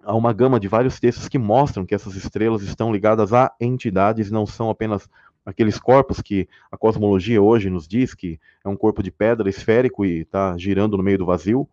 [0.00, 4.30] há uma gama de vários textos que mostram que essas estrelas estão ligadas a entidades,
[4.30, 5.08] não são apenas
[5.44, 10.04] aqueles corpos que a cosmologia hoje nos diz que é um corpo de pedra esférico
[10.04, 11.68] e está girando no meio do vazio,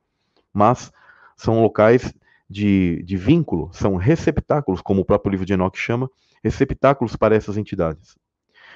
[0.51, 0.91] mas
[1.37, 2.11] são locais
[2.49, 6.09] de, de vínculo, são receptáculos, como o próprio livro de Enoch chama,
[6.43, 8.17] receptáculos para essas entidades.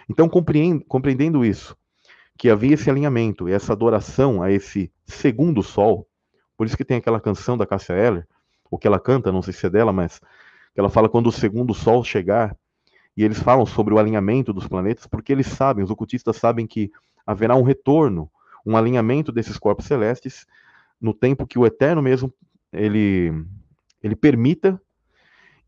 [0.10, 1.76] Então, compreendendo isso,
[2.38, 6.08] que havia esse alinhamento e essa adoração a esse segundo sol,
[6.58, 8.28] por isso que tem aquela canção da Cássia Eller,
[8.70, 10.20] o que ela canta, não sei se é dela, mas
[10.74, 12.56] que ela fala quando o segundo sol chegar,
[13.16, 16.92] e eles falam sobre o alinhamento dos planetas, porque eles sabem, os ocultistas sabem que
[17.26, 18.30] haverá um retorno,
[18.66, 20.46] um alinhamento desses corpos celestes
[21.00, 22.34] no tempo que o eterno mesmo
[22.72, 23.32] ele
[24.04, 24.80] ele permita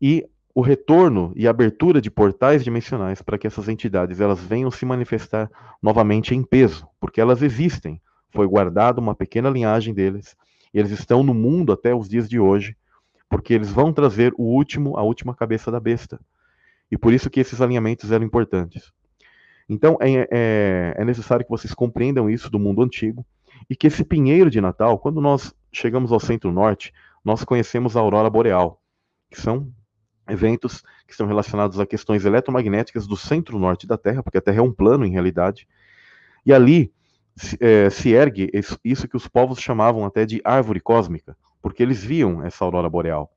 [0.00, 4.86] e o retorno e abertura de portais dimensionais para que essas entidades elas venham se
[4.86, 5.50] manifestar
[5.82, 8.00] novamente em peso, porque elas existem.
[8.30, 10.36] Foi guardada uma pequena linhagem deles,
[10.72, 12.76] eles estão no mundo até os dias de hoje,
[13.28, 16.20] porque eles vão trazer o último, a última cabeça da besta.
[16.90, 18.92] E por isso que esses alinhamentos eram importantes.
[19.68, 23.26] Então é, é, é necessário que vocês compreendam isso do mundo antigo
[23.68, 26.92] e que esse pinheiro de Natal, quando nós chegamos ao centro-norte,
[27.26, 28.80] nós conhecemos a aurora boreal,
[29.28, 29.68] que são
[30.28, 34.62] eventos que estão relacionados a questões eletromagnéticas do centro-norte da Terra, porque a Terra é
[34.62, 35.66] um plano em realidade,
[36.46, 36.92] e ali
[37.34, 38.48] se, é, se ergue
[38.84, 43.28] isso que os povos chamavam até de árvore cósmica, porque eles viam essa aurora boreal.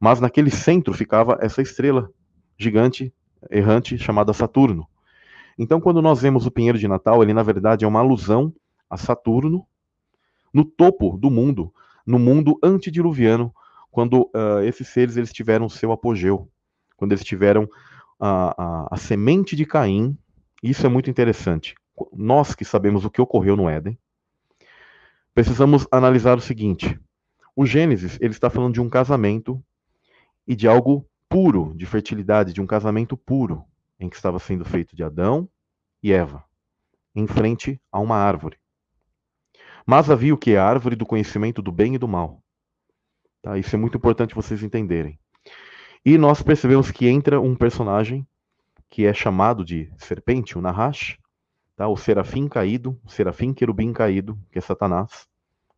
[0.00, 2.10] Mas naquele centro ficava essa estrela
[2.58, 3.14] gigante,
[3.48, 4.88] errante, chamada Saturno.
[5.56, 8.52] Então, quando nós vemos o pinheiro de Natal, ele na verdade é uma alusão
[8.90, 9.64] a Saturno
[10.52, 11.72] no topo do mundo,
[12.06, 13.52] no mundo antediluviano,
[13.90, 16.48] quando uh, esses seres eles tiveram seu apogeu,
[16.96, 17.68] quando eles tiveram
[18.20, 20.16] a, a, a semente de Caim.
[20.62, 21.74] Isso é muito interessante.
[22.12, 23.98] Nós que sabemos o que ocorreu no Éden,
[25.34, 26.98] precisamos analisar o seguinte:
[27.54, 29.62] o Gênesis ele está falando de um casamento
[30.46, 33.64] e de algo puro, de fertilidade, de um casamento puro,
[33.98, 35.48] em que estava sendo feito de Adão
[36.02, 36.44] e Eva,
[37.14, 38.58] em frente a uma árvore.
[39.86, 40.56] Mas havia o que?
[40.56, 42.42] A árvore do conhecimento do bem e do mal.
[43.40, 43.56] Tá?
[43.56, 45.16] Isso é muito importante vocês entenderem.
[46.04, 48.26] E nós percebemos que entra um personagem
[48.90, 51.16] que é chamado de serpente, o Nahash,
[51.76, 51.86] tá?
[51.86, 55.28] o serafim caído, o serafim querubim caído, que é Satanás,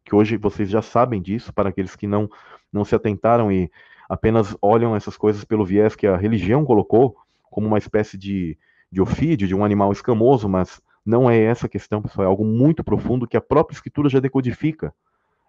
[0.04, 2.30] que hoje vocês já sabem disso, para aqueles que não,
[2.72, 3.70] não se atentaram e
[4.08, 7.16] apenas olham essas coisas pelo viés que a religião colocou,
[7.50, 8.56] como uma espécie de,
[8.90, 12.44] de ofídio, de um animal escamoso, mas não é essa a questão, pessoal, é algo
[12.44, 14.94] muito profundo que a própria escritura já decodifica.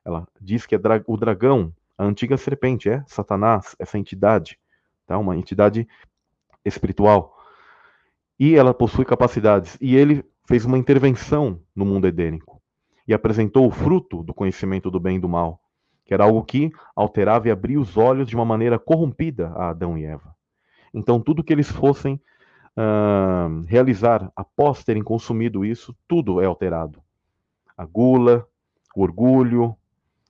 [0.06, 4.58] Ela diz que é dra o dragão, a antiga serpente é Satanás, essa entidade,
[5.06, 5.18] tá?
[5.18, 5.86] Uma entidade
[6.64, 7.38] espiritual.
[8.40, 9.78] E ela possui capacidades.
[9.82, 12.62] E ele fez uma intervenção no mundo edênico
[13.06, 15.62] e apresentou o fruto do conhecimento do bem e do mal,
[16.06, 19.98] que era algo que alterava e abria os olhos de uma maneira corrompida a Adão
[19.98, 20.34] e Eva.
[20.94, 22.18] Então, tudo que eles fossem
[23.68, 27.02] realizar após terem consumido isso, tudo é alterado.
[27.78, 28.48] A gula,
[28.96, 29.76] o orgulho,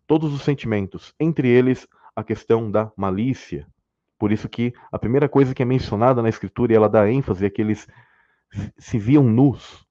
[0.08, 3.67] todos os sentimentos, entre eles a questão da malícia.
[4.17, 7.45] Por isso que a primeira coisa que é mencionada na Escritura, e ela dá ênfase,
[7.45, 7.88] é que eles
[8.78, 9.86] se viam nus.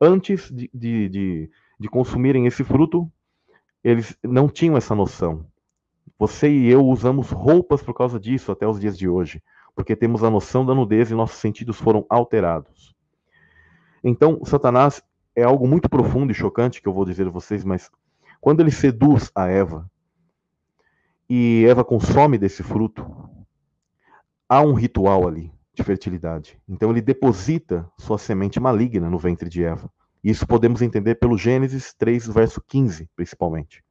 [0.00, 3.10] Antes de, de, de, de consumirem esse fruto,
[3.82, 5.44] eles não tinham essa noção.
[6.18, 9.42] Você e eu usamos roupas por causa disso até os dias de hoje,
[9.74, 12.94] porque temos a noção da nudez e nossos sentidos foram alterados.
[14.04, 15.02] Então, Satanás
[15.34, 17.90] é algo muito profundo e chocante que eu vou dizer a vocês, mas
[18.40, 19.90] quando ele seduz a Eva
[21.28, 23.06] e Eva consome desse fruto,
[24.48, 26.58] há um ritual ali de fertilidade.
[26.68, 29.90] Então ele deposita sua semente maligna no ventre de Eva.
[30.22, 33.82] Isso podemos entender pelo Gênesis 3, verso 15, principalmente.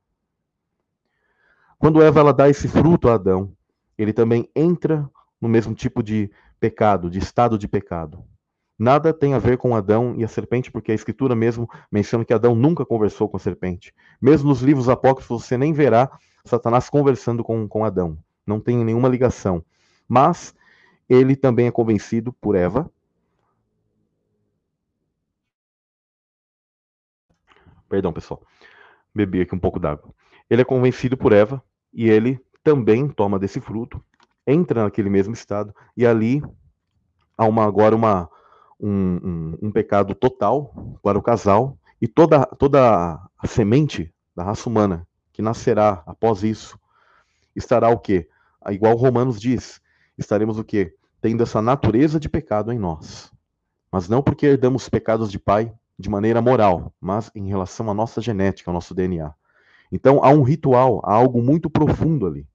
[1.77, 3.51] Quando Eva ela dá esse fruto a Adão,
[3.97, 5.09] ele também entra
[5.41, 8.23] no mesmo tipo de pecado, de estado de pecado.
[8.77, 12.33] Nada tem a ver com Adão e a serpente, porque a Escritura mesmo menciona que
[12.33, 13.93] Adão nunca conversou com a serpente.
[14.21, 16.09] Mesmo nos livros apócrifos, você nem verá
[16.45, 18.17] Satanás conversando com, com Adão.
[18.45, 19.63] Não tem nenhuma ligação.
[20.07, 20.55] Mas
[21.07, 22.89] ele também é convencido por Eva.
[27.87, 28.41] Perdão, pessoal.
[29.13, 30.13] Bebi aqui um pouco d'água.
[30.49, 34.03] Ele é convencido por Eva e ele também toma desse fruto,
[34.45, 36.41] entra naquele mesmo estado e ali
[37.37, 38.29] há uma agora uma
[38.79, 40.73] um, um, um pecado total
[41.03, 46.79] para o casal e toda, toda a semente da raça humana que nascerá após isso
[47.55, 48.27] estará o quê?
[48.69, 49.81] Igual Romanos diz,
[50.17, 50.95] estaremos o quê?
[51.21, 53.31] Tendo essa natureza de pecado em nós.
[53.91, 58.21] Mas não porque herdamos pecados de pai de maneira moral, mas em relação à nossa
[58.21, 59.33] genética, ao nosso DNA.
[59.91, 62.47] Então há um ritual, há algo muito profundo ali.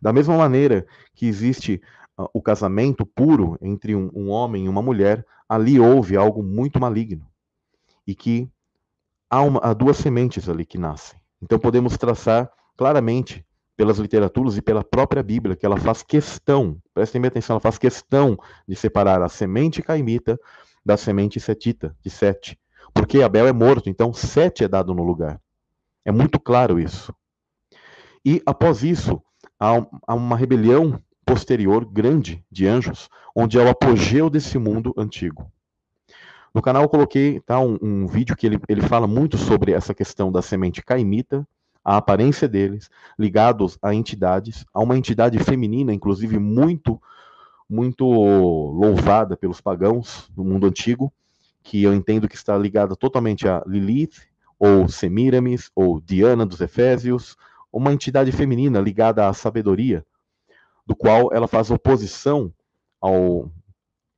[0.00, 1.80] Da mesma maneira que existe
[2.32, 7.26] o casamento puro entre um, um homem e uma mulher, ali houve algo muito maligno.
[8.06, 8.48] E que
[9.28, 11.18] há, uma, há duas sementes ali que nascem.
[11.42, 13.44] Então podemos traçar claramente
[13.76, 17.76] pelas literaturas e pela própria Bíblia, que ela faz questão, prestem bem atenção, ela faz
[17.76, 20.38] questão de separar a semente caimita
[20.84, 22.58] da semente setita, de Sete.
[22.94, 25.38] Porque Abel é morto, então Sete é dado no lugar.
[26.04, 27.14] É muito claro isso.
[28.24, 29.22] E após isso,
[29.58, 35.50] há, uma rebelião posterior grande de anjos, onde é o apogeu desse mundo antigo.
[36.54, 39.92] No canal eu coloquei tá, um, um vídeo que ele, ele fala muito sobre essa
[39.92, 41.46] questão da semente caimita,
[41.84, 47.00] a aparência deles, ligados a entidades, a uma entidade feminina, inclusive muito,
[47.68, 51.12] muito louvada pelos pagãos no mundo antigo,
[51.62, 54.22] que eu entendo que está ligada totalmente a Lilith,
[54.58, 57.36] ou Semiramis, ou Diana dos Efésios,
[57.76, 60.04] uma entidade feminina ligada à sabedoria,
[60.86, 62.52] do qual ela faz oposição
[63.00, 63.50] ao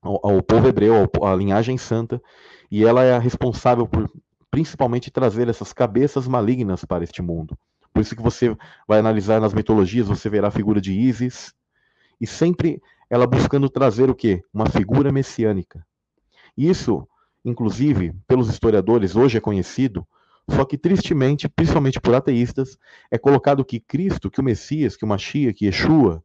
[0.00, 2.22] ao, ao povo hebreu, à linhagem santa,
[2.70, 4.08] e ela é a responsável por
[4.50, 7.58] principalmente trazer essas cabeças malignas para este mundo.
[7.92, 11.52] Por isso que você vai analisar nas mitologias, você verá a figura de Ísis,
[12.20, 14.42] e sempre ela buscando trazer o quê?
[14.52, 15.84] Uma figura messiânica.
[16.56, 17.06] Isso,
[17.44, 20.06] inclusive, pelos historiadores, hoje é conhecido,
[20.50, 22.78] só que tristemente, principalmente por ateístas,
[23.10, 26.22] é colocado que Cristo, que o Messias, que o Machia, que Yeshua,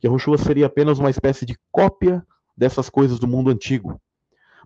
[0.00, 2.24] que Yeshua seria apenas uma espécie de cópia
[2.56, 4.00] dessas coisas do mundo antigo.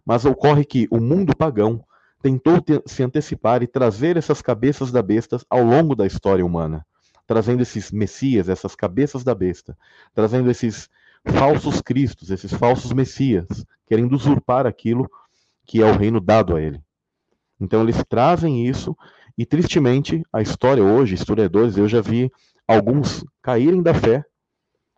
[0.05, 1.85] Mas ocorre que o mundo pagão
[2.23, 6.87] tentou te se antecipar e trazer essas cabeças da besta ao longo da história humana,
[7.27, 9.77] trazendo esses messias, essas cabeças da besta,
[10.15, 10.89] trazendo esses
[11.25, 13.47] falsos cristos, esses falsos messias,
[13.87, 15.11] querendo usurpar aquilo
[15.67, 16.83] que é o reino dado a ele.
[17.61, 18.97] Então eles trazem isso
[19.37, 22.31] e tristemente a história hoje, historiadores, eu já vi
[22.67, 24.25] alguns caírem da fé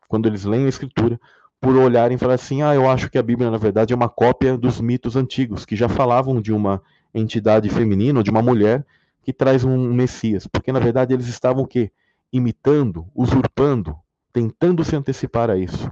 [0.09, 1.18] quando eles leem a escritura,
[1.59, 4.09] por olharem e falar assim: ah, eu acho que a Bíblia, na verdade, é uma
[4.09, 6.83] cópia dos mitos antigos, que já falavam de uma
[7.14, 8.85] entidade feminina, ou de uma mulher,
[9.22, 10.46] que traz um Messias.
[10.46, 11.90] Porque, na verdade, eles estavam o quê?
[12.33, 13.96] Imitando, usurpando,
[14.33, 15.90] tentando se antecipar a isso.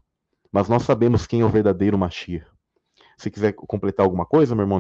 [0.53, 2.47] Mas nós sabemos quem é o verdadeiro Machia.
[3.17, 4.79] Se quiser completar alguma coisa, meu irmão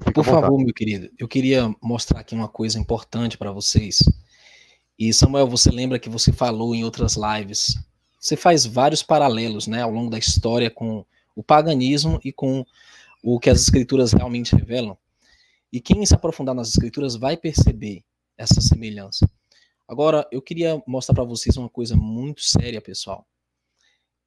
[0.00, 0.14] Nemias.
[0.14, 3.98] Por favor, meu querido, eu queria mostrar aqui uma coisa importante para vocês.
[4.98, 7.76] E Samuel, você lembra que você falou em outras lives
[8.20, 12.66] você faz vários paralelos né, ao longo da história com o paganismo e com
[13.22, 14.96] o que as escrituras realmente revelam.
[15.72, 18.04] E quem se aprofundar nas escrituras vai perceber
[18.36, 19.28] essa semelhança.
[19.88, 23.26] Agora, eu queria mostrar para vocês uma coisa muito séria, pessoal.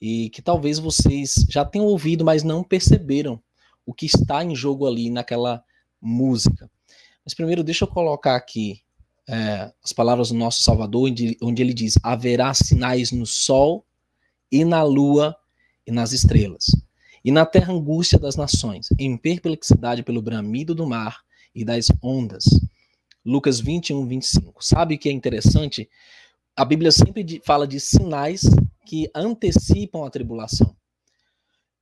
[0.02, 3.42] E que talvez vocês já tenham ouvido, mas não perceberam
[3.86, 5.64] o que está em jogo ali naquela
[6.02, 6.70] música.
[7.24, 8.82] Mas primeiro, deixa eu colocar aqui
[9.28, 13.86] é, as palavras do nosso Salvador, onde, onde ele diz: haverá sinais no sol
[14.52, 15.36] e na lua
[15.86, 16.66] e nas estrelas,
[17.24, 21.22] e na terra angústia das nações, em perplexidade pelo bramido do mar
[21.56, 22.46] e das ondas.
[23.26, 24.64] Lucas 21, 25.
[24.64, 25.90] Sabe o que é interessante?
[26.56, 28.42] A Bíblia sempre fala de sinais
[28.86, 30.76] que antecipam a tribulação.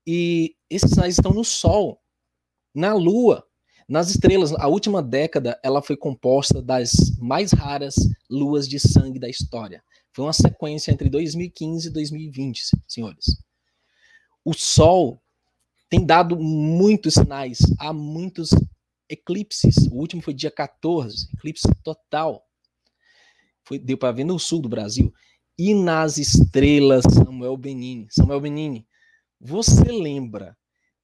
[0.05, 2.01] E esses sinais estão no sol,
[2.73, 3.45] na lua,
[3.87, 7.95] nas estrelas, a última década ela foi composta das mais raras
[8.29, 9.83] luas de sangue da história.
[10.13, 13.25] Foi uma sequência entre 2015 e 2020, senhores.
[14.45, 15.21] O Sol
[15.89, 18.51] tem dado muitos sinais, há muitos
[19.09, 19.75] eclipses.
[19.91, 22.47] O último foi dia 14, eclipse total.
[23.65, 25.13] Foi, deu para ver no sul do Brasil.
[25.59, 28.07] E nas estrelas, Samuel Benini.
[28.09, 28.87] Samuel Benini,
[29.37, 30.57] você lembra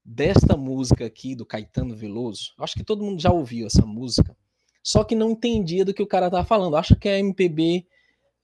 [0.10, 4.38] desta música aqui do Caetano Veloso, acho que todo mundo já ouviu essa música,
[4.82, 7.86] só que não entendia do que o cara tá falando, acha que é MPB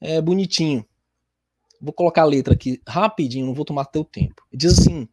[0.01, 0.85] é, bonitinho.
[1.81, 4.43] Vou colocar a letra aqui rapidinho, não vou tomar teu tempo.
[4.53, 5.07] Diz assim: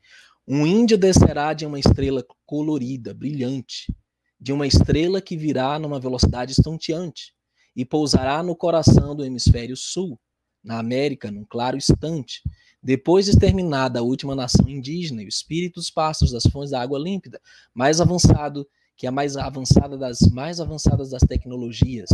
[0.46, 3.94] Um índio descerá de uma estrela colorida, brilhante,
[4.40, 7.32] de uma estrela que virá numa velocidade estonteante
[7.76, 10.18] e pousará no coração do hemisfério sul,
[10.62, 12.42] na América, num claro instante
[12.83, 16.81] depois de exterminada a última nação indígena e o espírito dos pássaros das fontes da
[16.81, 17.40] água límpida,
[17.75, 22.11] mais avançado que a mais avançada das mais avançadas das tecnologias.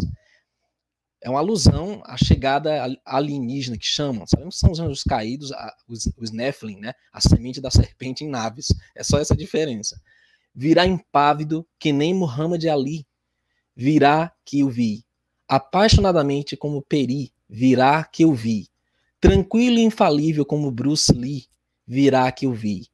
[1.22, 2.70] É uma alusão à chegada
[3.04, 4.26] alienígena que chamam.
[4.26, 5.50] Sabemos que são os anjos caídos,
[5.88, 6.92] os, os Nephilim, né?
[7.12, 8.68] A semente da serpente em naves.
[8.94, 10.00] É só essa diferença.
[10.54, 13.06] Virá impávido que nem Muhammad Ali.
[13.74, 15.04] Virá que eu vi.
[15.48, 17.32] Apaixonadamente como Peri.
[17.48, 18.68] Virá que eu vi
[19.18, 21.46] Tranquilo e infalível como Bruce Lee,
[21.86, 22.86] virá que eu vi.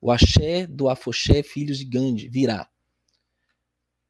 [0.00, 2.68] O axé do afoxé, filhos de Gandhi, virá.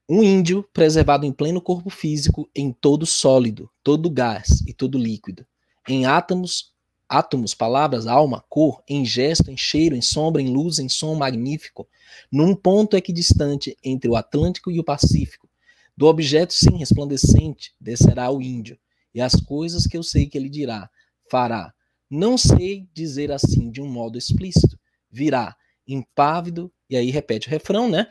[0.09, 5.47] Um índio preservado em pleno corpo físico, em todo sólido, todo gás e todo líquido.
[5.89, 6.75] Em átomos,
[7.09, 11.89] átomos, palavras, alma, cor, em gesto, em cheiro, em sombra, em luz, em som magnífico,
[12.31, 15.49] num ponto equidistante entre o Atlântico e o Pacífico.
[15.97, 18.77] Do objeto sim resplandecente descerá o índio,
[19.15, 20.89] e as coisas que eu sei que ele dirá,
[21.31, 21.73] fará.
[22.09, 24.79] Não sei dizer assim de um modo explícito.
[25.11, 25.57] Virá
[25.87, 28.09] impávido, e aí repete o refrão, né?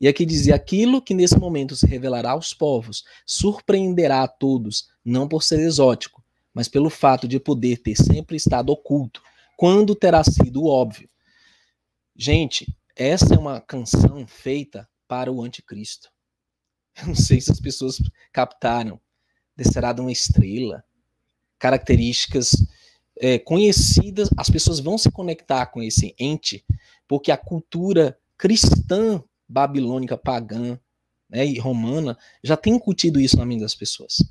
[0.00, 5.28] E aqui dizia: aquilo que nesse momento se revelará aos povos, surpreenderá a todos, não
[5.28, 9.22] por ser exótico, mas pelo fato de poder ter sempre estado oculto,
[9.56, 11.08] quando terá sido óbvio.
[12.16, 12.66] Gente,
[12.96, 16.10] essa é uma canção feita para o anticristo.
[17.00, 17.98] Eu não sei se as pessoas
[18.32, 19.00] captaram.
[19.60, 20.82] Descerá de uma estrela,
[21.58, 22.56] características
[23.18, 26.64] é, conhecidas, as pessoas vão se conectar com esse ente,
[27.06, 30.80] porque a cultura cristã babilônica pagã
[31.28, 34.24] né, e romana já tem incutido isso na mente das pessoas.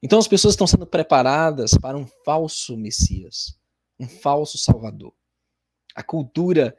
[0.00, 3.58] Então as pessoas estão sendo preparadas para um falso Messias,
[3.98, 5.12] um falso Salvador.
[5.96, 6.76] A cultura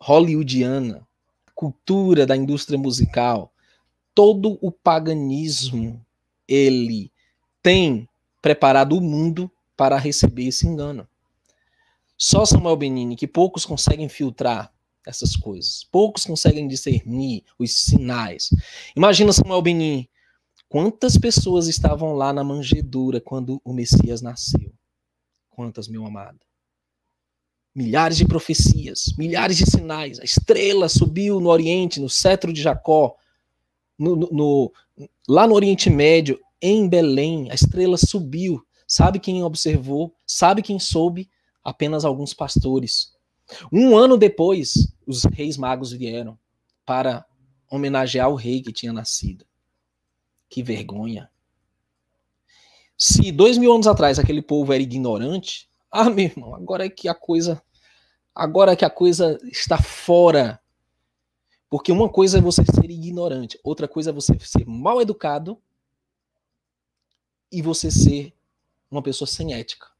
[0.00, 1.04] hollywoodiana,
[1.48, 3.52] a cultura da indústria musical,
[4.14, 6.06] todo o paganismo,
[6.46, 7.12] ele
[7.62, 8.08] tem
[8.40, 11.06] preparado o mundo para receber esse engano.
[12.16, 14.72] Só Samuel Benini, que poucos conseguem filtrar
[15.04, 18.50] essas coisas, poucos conseguem discernir os sinais.
[18.94, 20.08] Imagina Samuel Benini,
[20.68, 24.72] quantas pessoas estavam lá na manjedoura quando o Messias nasceu?
[25.50, 26.38] Quantas, meu amado?
[27.74, 30.20] Milhares de profecias, milhares de sinais.
[30.20, 33.16] A estrela subiu no Oriente, no cetro de Jacó,
[33.98, 34.72] no, no,
[35.28, 38.64] lá no Oriente Médio, em Belém, a estrela subiu.
[38.86, 40.14] Sabe quem observou?
[40.26, 41.30] Sabe quem soube?
[41.64, 43.12] Apenas alguns pastores.
[43.72, 46.38] Um ano depois, os reis magos vieram
[46.84, 47.24] para
[47.70, 49.46] homenagear o rei que tinha nascido.
[50.48, 51.30] Que vergonha.
[52.96, 57.08] Se dois mil anos atrás aquele povo era ignorante, ah, meu irmão, agora é que
[57.08, 57.62] a coisa.
[58.34, 60.58] Agora é que a coisa está fora.
[61.72, 65.58] Porque uma coisa é você ser ignorante, outra coisa é você ser mal educado
[67.50, 68.34] e você ser
[68.90, 69.90] uma pessoa sem ética.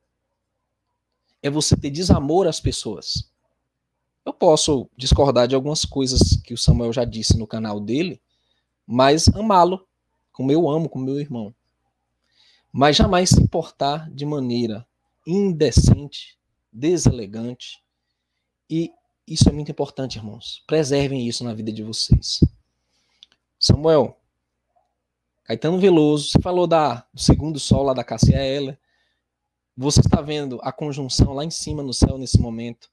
[1.43, 3.33] É você ter desamor às pessoas.
[4.23, 8.21] Eu posso discordar de algumas coisas que o Samuel já disse no canal dele,
[8.87, 9.89] mas amá-lo,
[10.31, 11.55] como eu amo, como meu irmão.
[12.71, 14.87] Mas jamais se importar de maneira
[15.27, 16.39] indecente,
[16.71, 17.83] deselegante.
[18.69, 18.93] E
[19.27, 20.63] isso é muito importante, irmãos.
[20.67, 22.41] Preservem isso na vida de vocês.
[23.59, 24.19] Samuel,
[25.45, 28.79] Caetano Veloso, você falou da, do segundo sol lá da Cassia Eller.
[29.77, 32.91] Você está vendo a conjunção lá em cima no céu nesse momento.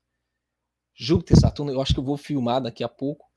[0.93, 3.29] Júpiter Saturno, eu acho que eu vou filmar daqui a pouco.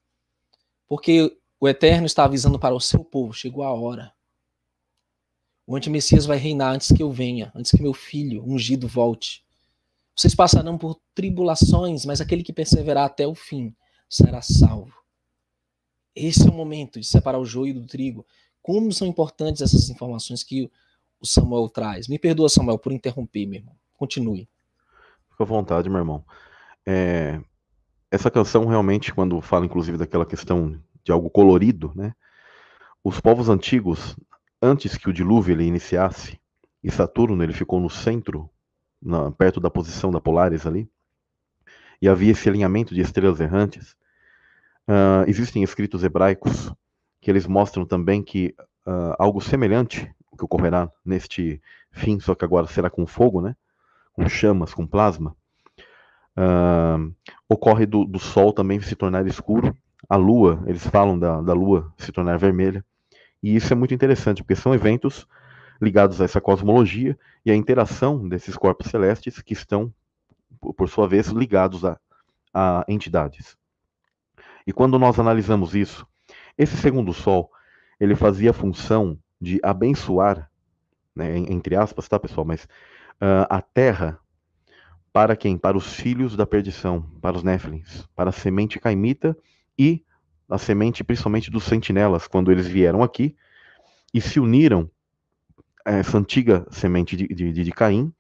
[0.89, 4.13] Porque o Eterno está avisando para o seu povo: chegou a hora.
[5.67, 9.42] O antimessias vai reinar antes que eu venha, antes que meu filho ungido volte.
[10.17, 13.75] Vocês passarão por tribulações, mas aquele que perseverar até o fim
[14.09, 14.93] será salvo.
[16.15, 18.27] Esse é o momento de separar o joio do trigo.
[18.61, 20.71] Como são importantes essas informações que
[21.21, 22.09] o Samuel traz.
[22.09, 23.75] Me perdoa, Samuel, por interromper, meu irmão.
[23.95, 24.49] Continue.
[25.31, 26.25] Fica à vontade, meu irmão.
[26.85, 27.41] É,
[28.11, 32.13] essa canção realmente, quando fala inclusive daquela questão de algo colorido, né?
[33.03, 34.17] Os povos antigos,
[34.61, 36.39] antes que o dilúvio ele iniciasse,
[36.83, 38.51] e Saturno ele ficou no centro,
[39.03, 40.89] na, perto da posição da Polaris ali,
[42.01, 43.97] e havia esse alinhamento de estrelas errantes,
[44.89, 46.73] uh, existem escritos hebraicos
[47.21, 48.55] que eles mostram também que
[48.87, 53.55] uh, algo semelhante o que ocorrerá neste fim, só que agora será com fogo, né?
[54.13, 55.37] Com chamas, com plasma.
[56.37, 57.15] Uh,
[57.49, 59.77] ocorre do, do, Sol também se tornar escuro,
[60.09, 62.85] a Lua, eles falam da, da Lua se tornar vermelha,
[63.43, 65.27] e isso é muito interessante, porque são eventos
[65.83, 69.93] ligados a essa cosmologia e a interação desses corpos celestes que estão,
[70.77, 71.99] por sua vez, ligados a,
[72.55, 73.57] a entidades.
[74.65, 76.07] E quando nós analisamos isso
[76.57, 77.51] esse segundo sol,
[77.99, 80.49] ele fazia a função de abençoar,
[81.15, 82.47] né, entre aspas, tá, pessoal?
[82.47, 84.19] Mas uh, a terra
[85.13, 85.59] para quem?
[85.59, 89.37] Para os filhos da perdição, para os Néfilins, para a semente caimita
[89.79, 90.05] e
[90.49, 93.35] a semente principalmente dos sentinelas, quando eles vieram aqui
[94.15, 94.91] e se uniram
[95.85, 98.13] essa antiga semente de, de, de Caim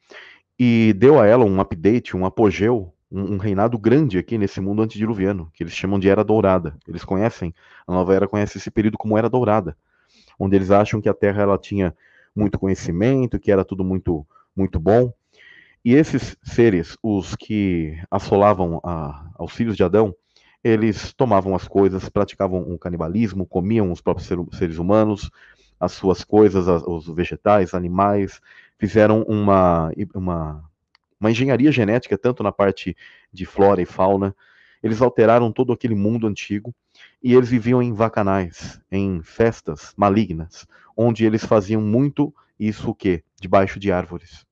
[0.58, 4.82] e deu a ela um update, um apogeu um, um, reinado grande aqui nesse mundo
[4.82, 6.76] antediluviano, que eles chamam de Era Dourada.
[6.86, 7.54] Eles conhecem,
[7.86, 9.76] a Nova Era conhece esse período como Era Dourada,
[10.38, 11.94] onde eles acham que a Terra ela tinha
[12.34, 15.12] muito conhecimento, que era tudo muito, muito bom.
[15.84, 20.14] E esses seres, os que assolavam a, aos filhos de Adão,
[20.62, 25.28] eles tomavam as coisas, praticavam um canibalismo, comiam os próprios seres humanos,
[25.82, 28.40] as suas coisas, os vegetais, animais,
[28.78, 30.64] fizeram uma, uma
[31.18, 32.96] uma engenharia genética, tanto na parte
[33.32, 34.34] de flora e fauna.
[34.82, 36.74] Eles alteraram todo aquele mundo antigo
[37.22, 40.66] e eles viviam em vacanais, em festas malignas,
[40.96, 43.22] onde eles faziam muito isso o quê?
[43.40, 44.44] Debaixo de árvores.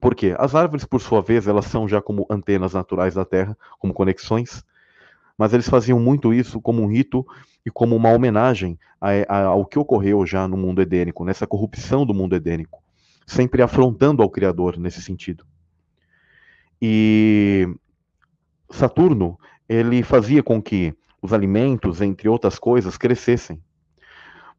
[0.00, 0.34] Por quê?
[0.36, 4.64] As árvores, por sua vez, elas são já como antenas naturais da Terra, como conexões,
[5.36, 7.26] mas eles faziam muito isso como um rito
[7.64, 8.78] e como uma homenagem
[9.28, 12.82] ao que ocorreu já no mundo edênico, nessa corrupção do mundo edênico
[13.26, 15.44] sempre afrontando ao Criador nesse sentido.
[16.80, 17.68] E
[18.70, 23.60] Saturno, ele fazia com que os alimentos, entre outras coisas, crescessem.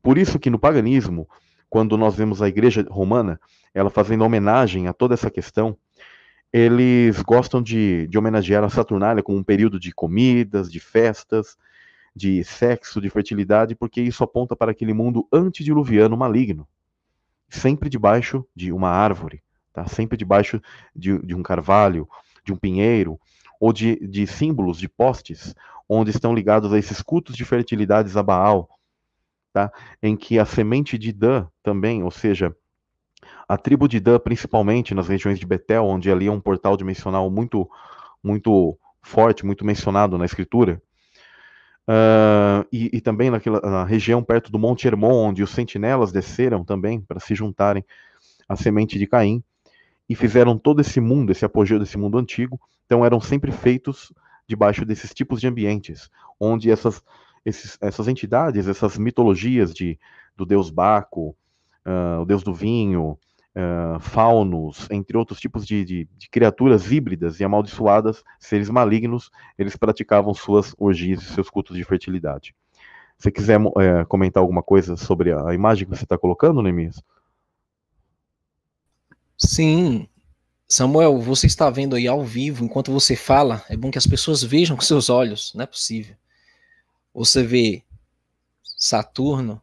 [0.04, 1.28] Por isso que no paganismo,
[1.70, 3.40] quando nós vemos a igreja romana,
[3.74, 5.78] ela fazendo homenagem a toda essa questão,
[6.58, 11.56] eles gostam de, de homenagear a Saturnália com um período de comidas, de festas,
[12.16, 16.68] de sexo, de fertilidade, porque isso aponta para aquele mundo antediluviano maligno,
[17.48, 19.86] sempre debaixo de uma árvore, tá?
[19.86, 20.60] sempre debaixo
[20.96, 22.10] de, de um carvalho,
[22.44, 23.20] de um pinheiro,
[23.60, 25.54] ou de, de símbolos de postes,
[25.88, 28.68] onde estão ligados a esses cultos de fertilidades a Baal,
[29.54, 29.72] tá?
[30.02, 32.56] em que a semente de Dan também, ou seja,
[33.48, 37.30] a tribo de Dan, principalmente nas regiões de Betel, onde ali é um portal dimensional
[37.30, 37.70] muito,
[38.22, 40.82] muito forte, muito mencionado na escritura,
[41.88, 46.64] uh, e, e, também naquela, na região perto do Monte Hermon, onde os sentinelas desceram
[46.66, 47.86] também para se juntarem
[48.50, 49.42] à semente de Caim,
[50.10, 54.12] e fizeram todo esse mundo, esse apogeu desse mundo antigo, então eram sempre feitos
[54.48, 57.02] debaixo desses tipos de ambientes, onde essas,
[57.46, 60.00] esses, essas entidades, essas mitologias de,
[60.36, 61.36] do deus Baco,
[61.86, 63.18] uh, o deus do vinho,
[63.58, 69.76] uh, faunos, entre outros tipos de, de, de, criaturas híbridas e amaldiçoadas, seres malignos, eles
[69.76, 72.56] praticavam suas orgias e seus cultos de fertilidade.
[73.18, 77.02] Se quiser uh, comentar alguma coisa sobre a imagem que você está colocando, Neemias?
[79.36, 80.08] Sim,
[80.68, 84.44] Samuel, você está vendo aí ao vivo, enquanto você fala, é bom que as pessoas
[84.44, 86.16] vejam com seus olhos, não é possível.
[87.14, 87.84] Você vê
[88.64, 89.62] Saturno,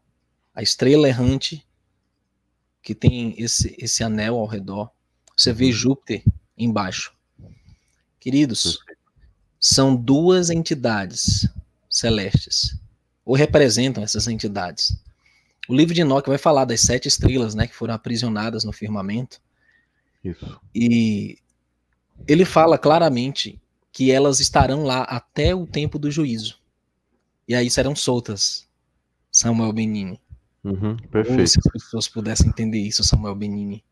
[0.55, 1.64] a estrela errante,
[2.85, 4.91] que tem esse, esse anel ao redor.
[5.35, 5.73] Você vê uhum.
[5.73, 6.23] Júpiter
[6.57, 7.13] embaixo.
[8.21, 8.79] Queridos,
[9.59, 11.49] são duas entidades
[11.89, 12.79] celestes,
[13.25, 14.97] ou representam essas entidades.
[15.67, 19.41] O livro de Enoque vai falar das sete estrelas, né, que foram aprisionadas no firmamento.
[20.23, 20.61] Isso.
[20.75, 21.39] E
[22.29, 23.59] ele fala claramente
[23.91, 26.59] que elas estarão lá até o tempo do juízo.
[27.49, 28.69] E aí serão soltas.
[29.33, 30.21] Samuel Benini.
[30.65, 31.47] Uhum, perfeito.
[31.47, 33.85] se as pessoas pudessem entender isso, Samuel Benini.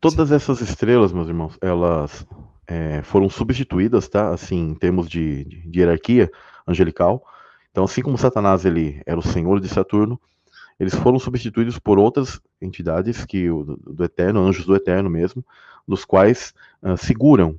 [0.00, 2.24] Todas essas estrelas, meus irmãos, elas
[2.66, 4.30] é, foram substituídas, tá?
[4.30, 6.30] Assim, em termos de, de, de, hierarquia
[6.66, 7.24] angelical.
[7.70, 10.20] Então, assim como Satanás ele era o senhor de Saturno,
[10.78, 15.44] eles foram substituídos por outras entidades que o, do Eterno, anjos do Eterno mesmo,
[15.86, 17.58] dos quais uh, seguram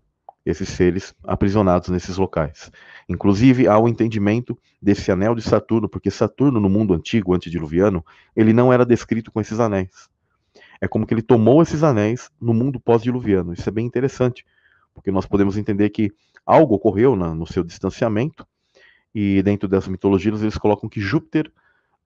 [0.50, 2.72] esses seres aprisionados nesses locais.
[3.08, 8.04] Inclusive, há o entendimento desse anel de Saturno, porque Saturno, no mundo antigo, antediluviano,
[8.36, 10.10] ele não era descrito com esses anéis.
[10.82, 13.54] É como que ele tomou esses anéis no mundo pós-diluviano.
[13.54, 14.46] Isso é bem interessante,
[14.94, 16.12] porque nós podemos entender que
[16.46, 18.48] algo ocorreu na, no seu distanciamento,
[19.14, 21.52] e dentro dessas mitologias eles colocam que Júpiter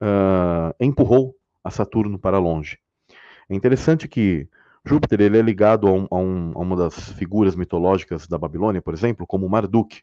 [0.00, 2.78] uh, empurrou a Saturno para longe.
[3.48, 4.48] É interessante que
[4.84, 8.82] Júpiter ele é ligado a, um, a, um, a, uma das figuras mitológicas da Babilônia,
[8.82, 10.02] por exemplo, como Marduk.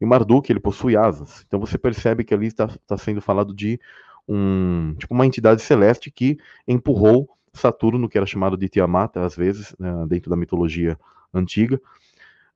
[0.00, 1.44] E Marduk ele possui asas.
[1.46, 3.78] Então você percebe que ali está, sendo falado de
[4.26, 9.74] um, tipo uma entidade celeste que empurrou Saturno, que era chamado de Tiamat, às vezes,
[9.78, 10.98] né, dentro da mitologia
[11.32, 11.80] antiga,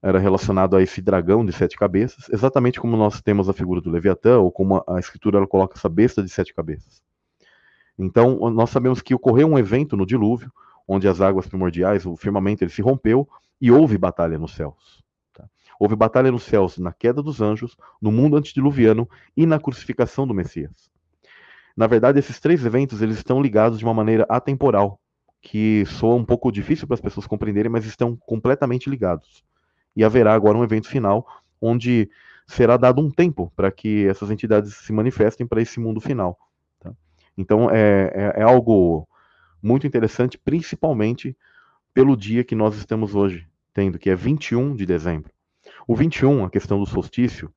[0.02, 3.90] era relacionado a esse dragão de sete cabeças, exatamente como nós temos a figura do
[3.90, 7.00] Leviatã, ou como a, a escritura ela coloca essa besta de sete cabeças.
[7.98, 10.52] Então, nós sabemos que ocorreu um evento no dilúvio,
[10.86, 13.28] onde as águas primordiais, o firmamento, ele se rompeu
[13.60, 15.02] e houve batalha nos céus.
[15.32, 15.48] Tá?
[15.78, 20.34] Houve batalha nos céus na queda dos anjos, no mundo antediluviano e na crucificação do
[20.34, 20.90] Messias.
[21.76, 25.00] Na verdade, esses três eventos eles estão ligados de uma maneira atemporal,
[25.40, 29.42] que soa um pouco difícil para as pessoas compreenderem, mas estão completamente ligados
[29.94, 31.26] e haverá agora um evento final
[31.60, 32.10] onde
[32.46, 36.36] será dado um tempo para que essas entidades se manifestem para esse mundo final.
[36.80, 36.92] Tá?
[37.36, 39.08] Então é, é, é, algo
[39.62, 41.36] muito interessante, principalmente
[41.94, 45.30] pelo dia que nós estamos hoje tendo, que é 21 de dezembro.
[45.86, 47.52] O 21, a questão do solstício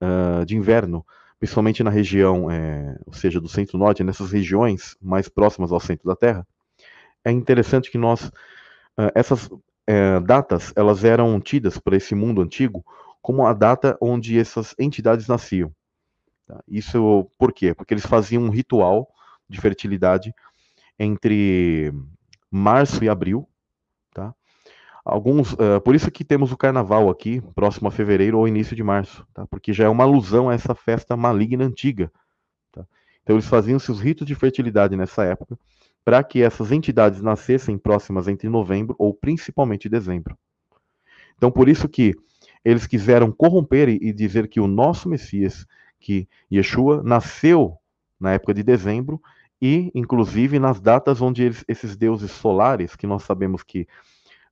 [0.00, 1.04] uh, de inverno,
[1.38, 6.16] principalmente na região, é, ou seja, do centro-norte, nessas regiões mais próximas ao centro da
[6.16, 6.46] Terra,
[7.24, 9.50] é interessante que nós, uh, essas
[9.88, 12.84] é, datas elas eram tidas para esse mundo antigo
[13.22, 15.72] como a data onde essas entidades nasciam.
[16.46, 16.62] Tá?
[16.68, 17.74] Isso por quê?
[17.74, 19.08] Porque eles faziam um ritual
[19.48, 20.34] de fertilidade
[20.98, 21.92] entre
[22.50, 23.48] março e abril,
[24.12, 24.34] tá?
[25.04, 28.82] Alguns, uh, por isso que temos o carnaval aqui, próximo a fevereiro ou início de
[28.82, 29.46] março, tá?
[29.46, 32.12] Porque já é uma alusão a essa festa maligna antiga.
[32.72, 32.86] Tá?
[33.22, 35.58] Então eles faziam seus ritos de fertilidade nessa época
[36.04, 40.38] para que essas entidades nascessem próximas entre novembro ou principalmente dezembro.
[41.36, 42.14] Então, por isso que
[42.64, 45.66] eles quiseram corromper e dizer que o nosso Messias,
[46.00, 47.76] que Yeshua, nasceu
[48.18, 49.20] na época de dezembro
[49.60, 53.86] e, inclusive, nas datas onde eles, esses deuses solares, que nós sabemos que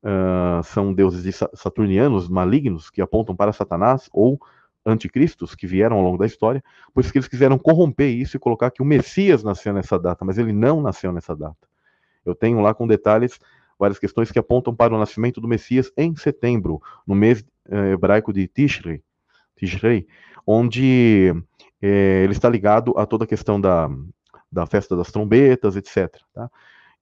[0.02, 4.40] uh, são deuses saturnianos, malignos, que apontam para Satanás, ou
[4.84, 6.62] anticristos que vieram ao longo da história,
[6.94, 10.38] pois que eles quiseram corromper isso e colocar que o Messias nasceu nessa data, mas
[10.38, 11.68] ele não nasceu nessa data.
[12.24, 13.38] Eu tenho lá com detalhes
[13.78, 18.32] várias questões que apontam para o nascimento do Messias em setembro, no mês eh, hebraico
[18.32, 19.02] de Tishrei,
[19.56, 20.06] Tishrei
[20.46, 21.34] onde
[21.82, 23.90] eh, ele está ligado a toda a questão da,
[24.50, 26.20] da festa das trombetas, etc.
[26.32, 26.50] Tá?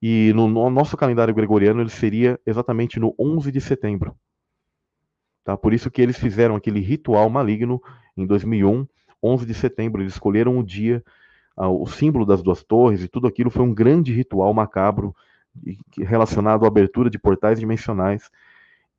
[0.01, 4.15] E no, no, nosso calendário gregoriano ele seria exatamente no 11 de setembro.
[5.43, 5.55] Tá?
[5.55, 7.81] Por isso que eles fizeram aquele ritual maligno
[8.17, 8.87] em 2001,
[9.21, 10.01] 11 de setembro.
[10.01, 11.03] Eles escolheram o dia,
[11.57, 15.15] uh, o símbolo das duas torres e tudo aquilo foi um grande ritual macabro
[15.97, 18.29] relacionado à abertura de portais dimensionais.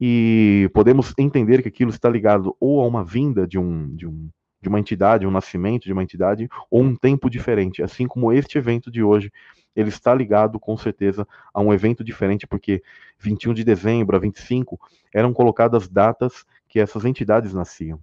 [0.01, 4.28] E podemos entender que aquilo está ligado ou a uma vinda de um, de um
[4.66, 7.84] de uma entidade, um nascimento de uma entidade, ou um tempo diferente.
[7.84, 9.32] Assim como este evento de hoje,
[9.76, 12.82] ele está ligado com certeza a um evento diferente, porque
[13.20, 14.76] 21 de dezembro a 25
[15.14, 18.00] eram colocadas datas que essas entidades nasciam.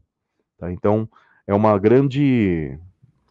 [0.57, 0.72] Tá?
[0.72, 1.09] Então,
[1.45, 2.80] é uma grande.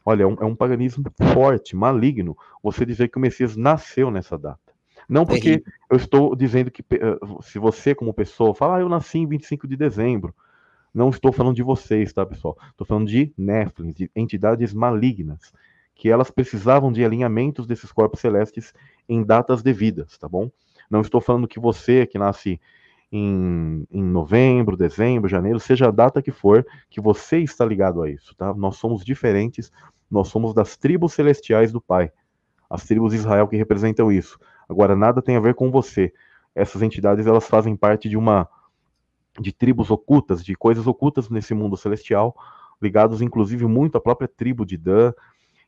[0.04, 4.36] Olha, é um, é um paganismo forte, maligno, você dizer que o Messias nasceu nessa
[4.36, 4.60] data.
[5.08, 9.18] Não porque eu estou dizendo que eh, se você, como pessoa, fala, ah, eu nasci
[9.18, 10.34] em 25 de dezembro.
[10.94, 12.56] Não estou falando de vocês, tá, pessoal?
[12.70, 15.52] Estou falando de Nephilim, de entidades malignas,
[15.94, 18.74] que elas precisavam de alinhamentos desses corpos celestes
[19.08, 20.50] em datas devidas, tá bom?
[20.90, 22.60] Não estou falando que você, que nasce
[23.10, 28.10] em, em novembro, dezembro, janeiro, seja a data que for, que você está ligado a
[28.10, 28.52] isso, tá?
[28.54, 29.72] Nós somos diferentes,
[30.10, 32.10] nós somos das tribos celestiais do Pai,
[32.68, 34.38] as tribos de Israel que representam isso.
[34.68, 36.12] Agora, nada tem a ver com você.
[36.54, 38.48] Essas entidades, elas fazem parte de uma
[39.40, 42.34] de tribos ocultas, de coisas ocultas nesse mundo celestial,
[42.80, 45.12] ligados inclusive muito à própria tribo de Dan,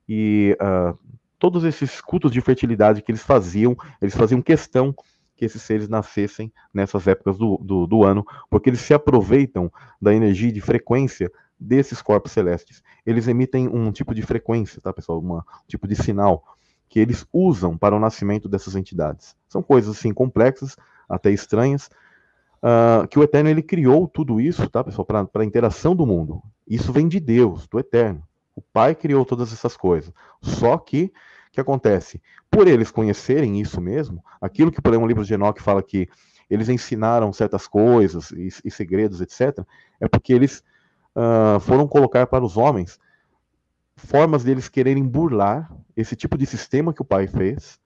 [0.08, 0.98] e uh,
[1.38, 4.94] todos esses cultos de fertilidade que eles faziam, eles faziam questão
[5.36, 10.14] que esses seres nascessem nessas épocas do, do, do ano, porque eles se aproveitam da
[10.14, 12.82] energia de frequência desses corpos celestes.
[13.04, 15.18] Eles emitem um tipo de frequência, tá, pessoal?
[15.18, 16.44] Uma, um tipo de sinal
[16.88, 19.34] que eles usam para o nascimento dessas entidades.
[19.48, 20.76] São coisas assim complexas,
[21.08, 21.90] até estranhas,
[22.64, 26.42] uh, que o Eterno ele criou tudo isso, tá, pessoal, para a interação do mundo.
[26.66, 28.22] Isso vem de Deus, do Eterno.
[28.56, 30.12] O Pai criou todas essas coisas.
[30.40, 31.12] Só que,
[31.48, 32.22] o que acontece?
[32.50, 36.08] Por eles conhecerem isso mesmo, aquilo que, por exemplo, o livro de Enoch fala que
[36.48, 39.64] eles ensinaram certas coisas e, e segredos, etc.,
[40.00, 40.62] é porque eles
[41.14, 42.98] uh, foram colocar para os homens
[43.96, 47.78] formas deles quererem burlar esse tipo de sistema que o Pai fez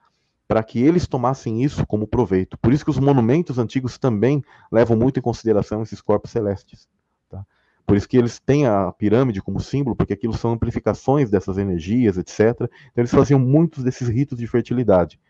[0.49, 2.57] para que eles tomassem isso como proveito.
[2.59, 4.43] Por isso que os monumentos antigos também
[4.73, 6.89] levam muito em consideração esses corpos celestes.
[7.29, 7.45] Tá?
[7.87, 12.17] Por isso que eles têm a pirâmide como símbolo, porque aquilo são amplificações dessas energias,
[12.17, 12.63] etc.
[12.63, 15.21] Então eles faziam muitos desses ritos de fertilidade.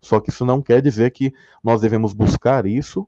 [0.00, 3.06] Só que isso não quer dizer que nós devemos buscar isso,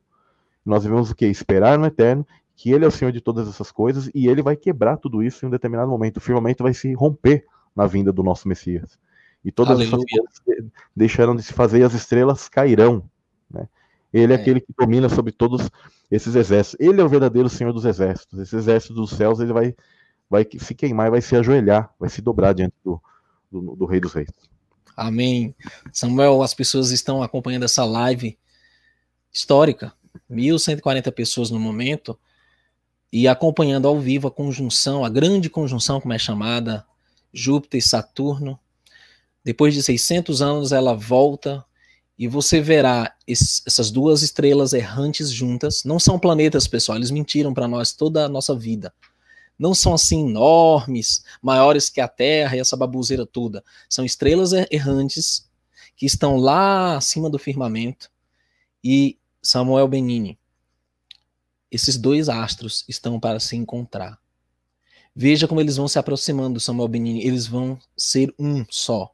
[0.66, 1.26] nós devemos o quê?
[1.26, 4.56] Esperar no eterno, que ele é o Senhor de todas essas coisas, e ele vai
[4.56, 6.16] quebrar tudo isso em um determinado momento.
[6.16, 7.46] O firmamento vai se romper
[7.76, 8.98] na vinda do nosso Messias.
[9.44, 10.06] E todas Aleluia.
[10.46, 13.08] coisas deixaram de se fazer e as estrelas cairão.
[13.50, 13.66] Né?
[14.12, 15.70] Ele é, é, aquele que domina sobre todos
[16.10, 16.86] esses exércitos.
[16.86, 18.38] Ele é o verdadeiro Senhor dos exércitos.
[18.38, 19.74] Esse exército dos céus ele vai,
[20.28, 23.00] vai se queimar e vai se ajoelhar, vai se dobrar diante do,
[23.50, 24.28] do, do Rei dos Reis.
[24.96, 25.54] Amém.
[25.92, 28.38] Samuel, as pessoas estão acompanhando essa live
[29.32, 29.94] histórica,
[30.30, 32.18] 1.140 pessoas no momento,
[33.12, 36.84] e acompanhando ao vivo a conjunção, a grande conjunção, como é chamada,
[37.32, 38.58] Júpiter e Saturno,
[39.44, 41.64] depois de 600 anos, ela volta
[42.18, 45.84] e você verá essas duas estrelas errantes juntas.
[45.84, 48.92] Não são planetas, pessoal, eles mentiram para nós toda a nossa vida.
[49.58, 53.64] Não são assim enormes, maiores que a Terra e essa babuzeira toda.
[53.88, 55.48] São estrelas er-, errantes
[55.96, 58.10] que estão lá acima do firmamento.
[58.82, 60.38] E Samuel Benini,
[61.70, 64.18] esses dois astros estão para se encontrar.
[65.14, 67.26] Veja como eles vão se aproximando, Samuel Benini.
[67.26, 69.10] Eles vão ser um só.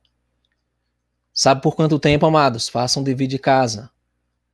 [1.36, 2.66] Sabe por quanto tempo, amados?
[2.66, 3.90] Façam dever de casa.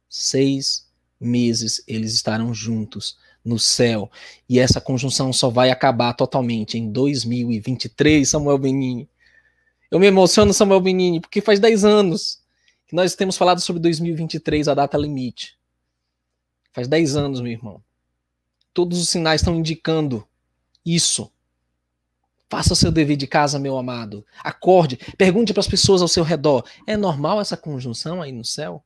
[0.09, 4.11] Seis meses eles estarão juntos no céu.
[4.49, 9.09] E essa conjunção só vai acabar totalmente em 2023, Samuel Benini.
[9.93, 12.43] Eu me emociono, Samuel Benini, porque faz 10 anos
[12.89, 15.57] que nós temos falado sobre 2023, a data limite.
[16.73, 17.81] Faz 10 anos, meu irmão.
[18.75, 20.27] Todos os sinais estão indicando
[20.85, 21.32] isso.
[22.53, 24.27] Faça o seu dever de casa, meu amado.
[24.45, 24.99] Acorde.
[25.17, 28.85] Pergunte para as pessoas ao seu redor: é normal essa conjunção aí no céu?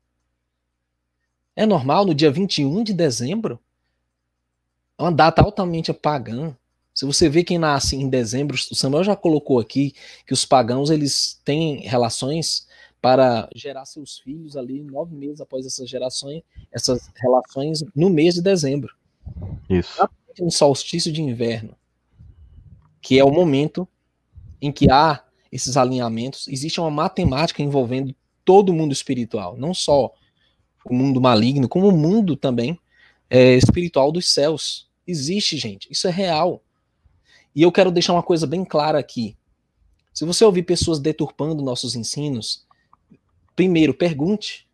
[1.56, 3.58] É normal no dia 21 de dezembro?
[4.96, 6.56] É uma data altamente pagã.
[6.94, 10.88] Se você vê quem nasce em dezembro, o Samuel já colocou aqui que os pagãos
[10.88, 12.68] eles têm relações
[13.02, 16.40] para gerar seus filhos ali nove meses após essas gerações,
[16.70, 18.94] essas relações no mês de dezembro.
[19.68, 20.08] Isso.
[20.40, 21.74] Um solstício de inverno,
[23.06, 23.86] que é o momento
[24.60, 28.12] em que há esses alinhamentos, existe uma matemática envolvendo
[28.44, 30.12] todo o mundo espiritual, não só
[30.84, 32.76] o mundo maligno, como o mundo também
[33.30, 34.90] é, espiritual dos céus.
[35.06, 36.64] Existe, gente, isso é real.
[37.54, 39.36] E eu quero deixar uma coisa bem clara aqui.
[40.12, 42.66] Se você ouvir pessoas deturpando nossos ensinos,
[43.54, 44.66] primeiro pergunte.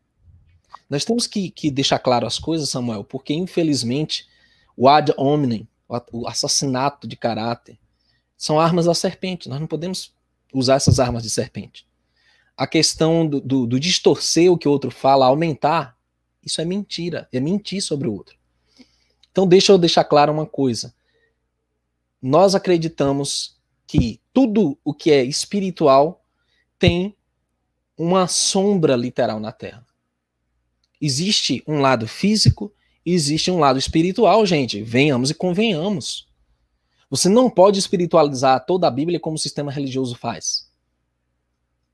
[0.88, 4.26] Nós temos que, que deixar claro as coisas, Samuel, porque infelizmente
[4.74, 5.68] o ad hominem,
[6.10, 7.78] o assassinato de caráter,
[8.42, 9.48] são armas da serpente.
[9.48, 10.12] Nós não podemos
[10.52, 11.86] usar essas armas de serpente.
[12.56, 15.96] A questão do, do, do distorcer o que o outro fala, aumentar,
[16.44, 18.36] isso é mentira, é mentir sobre o outro.
[19.30, 20.92] Então deixa eu deixar claro uma coisa.
[22.20, 26.24] Nós acreditamos que tudo o que é espiritual
[26.80, 27.14] tem
[27.96, 29.86] uma sombra literal na Terra.
[31.00, 32.74] Existe um lado físico,
[33.06, 34.82] existe um lado espiritual, gente.
[34.82, 36.31] Venhamos e convenhamos.
[37.12, 40.66] Você não pode espiritualizar toda a Bíblia como o sistema religioso faz.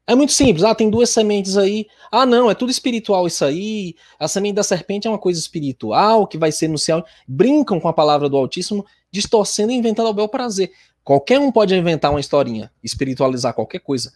[0.07, 0.63] É muito simples.
[0.63, 1.89] Ah, tem duas sementes aí.
[2.09, 3.97] Ah, não, é tudo espiritual isso aí.
[4.17, 7.05] A semente da serpente é uma coisa espiritual que vai ser no céu.
[7.27, 10.71] Brincam com a palavra do Altíssimo, distorcendo e inventando ao bel prazer.
[11.03, 14.15] Qualquer um pode inventar uma historinha, espiritualizar qualquer coisa.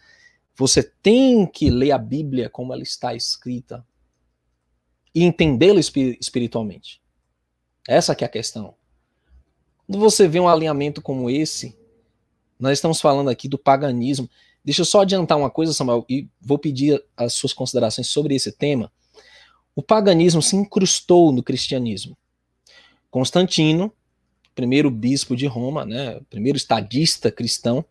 [0.54, 3.84] Você tem que ler a Bíblia como ela está escrita
[5.12, 7.02] e entendê-la espiritualmente.
[7.88, 8.76] Essa que é a questão.
[9.92, 11.76] Quando você vê um alinhamento como esse,
[12.58, 14.26] nós estamos falando aqui do paganismo.
[14.64, 18.50] Deixa eu só adiantar uma coisa, Samuel, e vou pedir as suas considerações sobre esse
[18.52, 18.90] tema.
[19.76, 22.16] O paganismo se incrustou no cristianismo.
[23.10, 23.92] Constantino,
[24.54, 27.84] primeiro bispo de Roma, né, primeiro estadista cristão,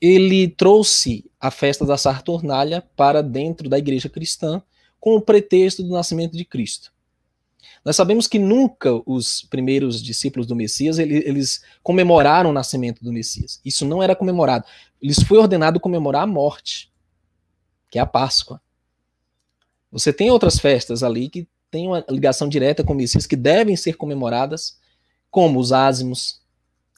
[0.00, 4.62] ele trouxe a festa da Saturnália para dentro da igreja cristã
[5.00, 6.92] com o pretexto do nascimento de Cristo.
[7.84, 13.60] Nós sabemos que nunca os primeiros discípulos do Messias eles, comemoraram o nascimento do Messias.
[13.64, 14.66] Isso não era comemorado.
[15.02, 16.92] Lhes foi ordenado comemorar a morte,
[17.90, 18.60] que é a Páscoa.
[19.90, 23.76] Você tem outras festas ali que têm uma ligação direta com o Messias que devem
[23.76, 24.78] ser comemoradas
[25.30, 26.40] como os ázimos,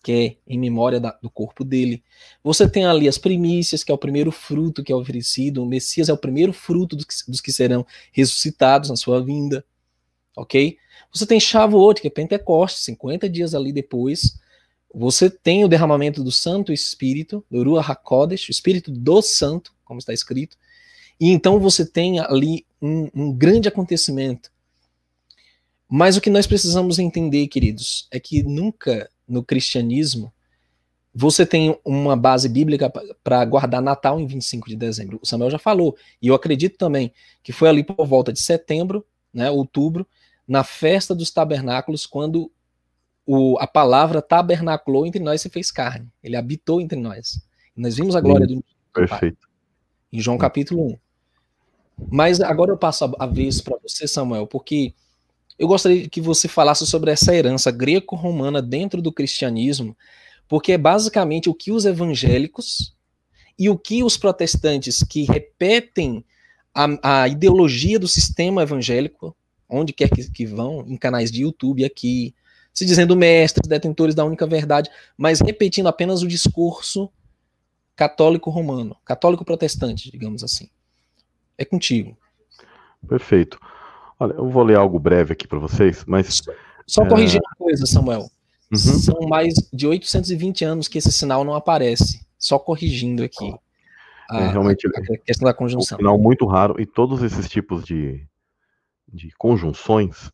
[0.03, 2.03] que é em memória da, do corpo dele.
[2.43, 5.63] Você tem ali as primícias, que é o primeiro fruto que é oferecido.
[5.63, 9.65] O Messias é o primeiro fruto dos que, dos que serão ressuscitados na sua vinda.
[10.37, 10.77] Ok?
[11.13, 14.39] Você tem Shavuot, que é Pentecostes, 50 dias ali depois.
[14.95, 19.99] Você tem o derramamento do Santo Espírito, do Ruach HaKodesh, o Espírito do Santo, como
[19.99, 20.57] está escrito.
[21.21, 24.53] E então você tem ali um, um grande acontecimento
[25.95, 30.33] mas o que nós precisamos entender, queridos, é que nunca no cristianismo
[31.15, 32.91] você tem uma base bíblica
[33.23, 35.21] para guardar Natal em 25 de dezembro.
[35.23, 37.13] O Samuel já falou, e eu acredito também
[37.43, 39.05] que foi ali por volta de setembro,
[39.35, 40.07] né, outubro,
[40.53, 42.53] na festa dos tabernáculos, quando
[43.27, 46.13] o, a palavra tabernaculou entre nós e fez carne.
[46.23, 47.41] Ele habitou entre nós.
[47.75, 49.49] Nós vimos a glória Sim, do Perfeito.
[49.49, 49.51] Pai,
[50.13, 50.99] em João capítulo 1.
[52.11, 54.93] Mas agora eu passo a, a vez para você, Samuel, porque
[55.59, 59.97] eu gostaria que você falasse sobre essa herança greco-romana dentro do cristianismo,
[60.47, 62.95] porque é basicamente o que os evangélicos
[63.59, 66.23] e o que os protestantes que repetem
[66.75, 69.35] a, a ideologia do sistema evangélico,
[69.73, 72.35] onde quer que, que vão, em canais de YouTube aqui,
[72.73, 77.11] se dizendo mestres, detentores da única verdade, mas repetindo apenas o discurso
[77.97, 80.69] católico romano, católico protestante, digamos assim.
[81.59, 82.17] É contigo.
[83.07, 83.59] Perfeito.
[84.19, 86.37] Olha, eu vou ler algo breve aqui para vocês, mas.
[86.37, 86.53] Só,
[86.87, 87.47] só corrigir é...
[87.47, 88.31] uma coisa, Samuel.
[88.71, 88.79] Uhum.
[88.79, 92.25] São mais de 820 anos que esse sinal não aparece.
[92.39, 93.55] Só corrigindo aqui.
[94.31, 95.97] A, é, realmente, a, a questão da conjunção.
[95.97, 98.27] Um sinal muito raro e todos esses tipos de,
[99.13, 100.33] de conjunções,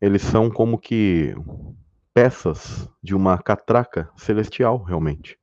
[0.00, 1.34] eles são como que
[2.14, 5.38] peças de uma catraca celestial, realmente.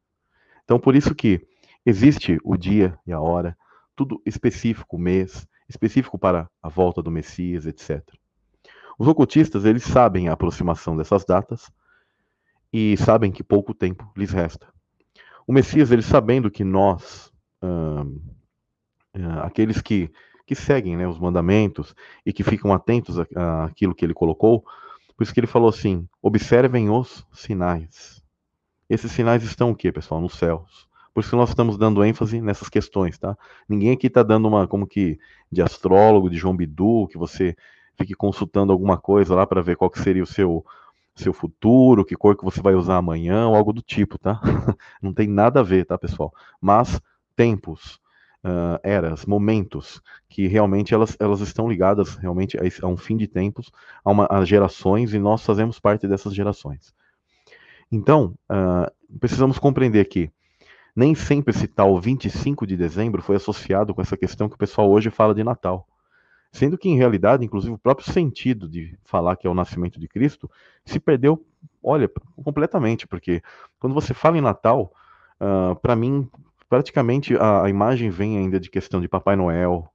[0.63, 1.45] Então, por isso que
[1.85, 3.57] existe o dia e a hora,
[3.95, 8.03] tudo específico, mês, específico para a volta do Messias, etc.
[8.97, 11.71] Os ocultistas, eles sabem a aproximação dessas datas
[12.71, 14.67] e sabem que pouco tempo lhes resta.
[15.47, 17.31] O Messias, ele sabendo que nós,
[19.41, 20.11] aqueles que,
[20.49, 21.93] que seguem né, os mandamentos
[22.25, 24.65] e que ficam atentos àquilo que ele colocou,
[25.15, 28.23] por isso que ele falou assim: observem os sinais.
[28.89, 30.19] Esses sinais estão o quê, pessoal?
[30.19, 30.89] Nos céus.
[31.13, 33.37] Por isso que nós estamos dando ênfase nessas questões, tá?
[33.67, 35.19] Ninguém aqui está dando uma, como que,
[35.51, 37.55] de astrólogo, de João Bidu, que você
[37.95, 40.65] fique consultando alguma coisa lá para ver qual que seria o seu,
[41.15, 44.41] seu futuro, que cor que você vai usar amanhã, ou algo do tipo, tá?
[44.99, 46.33] Não tem nada a ver, tá, pessoal?
[46.59, 46.99] Mas
[47.35, 47.99] tempos,
[48.43, 53.71] uh, eras, momentos, que realmente elas, elas estão ligadas realmente a, um fim de tempos,
[54.03, 56.93] a, uma, a gerações, e nós fazemos parte dessas gerações.
[57.91, 60.31] Então, uh, precisamos compreender que
[60.95, 64.89] nem sempre esse tal 25 de dezembro foi associado com essa questão que o pessoal
[64.89, 65.87] hoje fala de Natal.
[66.51, 70.07] Sendo que, em realidade, inclusive, o próprio sentido de falar que é o nascimento de
[70.07, 70.49] Cristo
[70.83, 71.45] se perdeu,
[71.83, 72.09] olha,
[72.43, 73.41] completamente, porque
[73.79, 74.91] quando você fala em Natal,
[75.39, 76.27] uh, para mim,
[76.69, 79.91] praticamente a, a, imagem vem ainda de questão de Papai Noel,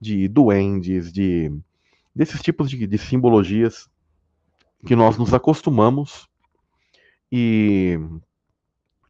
[0.00, 1.52] de duendes, de
[2.14, 3.88] desses tipos de, de simbologias
[4.84, 6.28] que nós nos acostumamos
[7.30, 7.98] e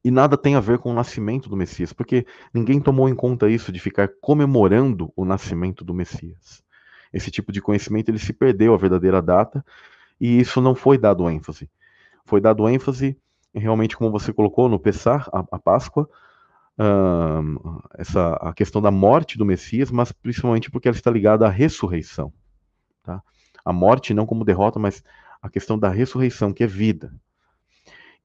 [0.05, 3.49] e nada tem a ver com o nascimento do Messias, porque ninguém tomou em conta
[3.49, 6.61] isso de ficar comemorando o nascimento do Messias.
[7.13, 9.65] Esse tipo de conhecimento ele se perdeu a verdadeira data
[10.21, 11.71] e isso não foi dado ênfase.
[12.25, 13.17] Foi dado ênfase
[13.55, 16.09] realmente como você colocou no Pessar, a, a Páscoa,
[17.99, 22.33] essa a questão da morte do Messias, mas principalmente porque ela está ligada à ressurreição,
[23.03, 23.23] tá?
[23.65, 25.03] A morte não como derrota, mas
[25.41, 27.13] a questão da ressurreição, que é vida.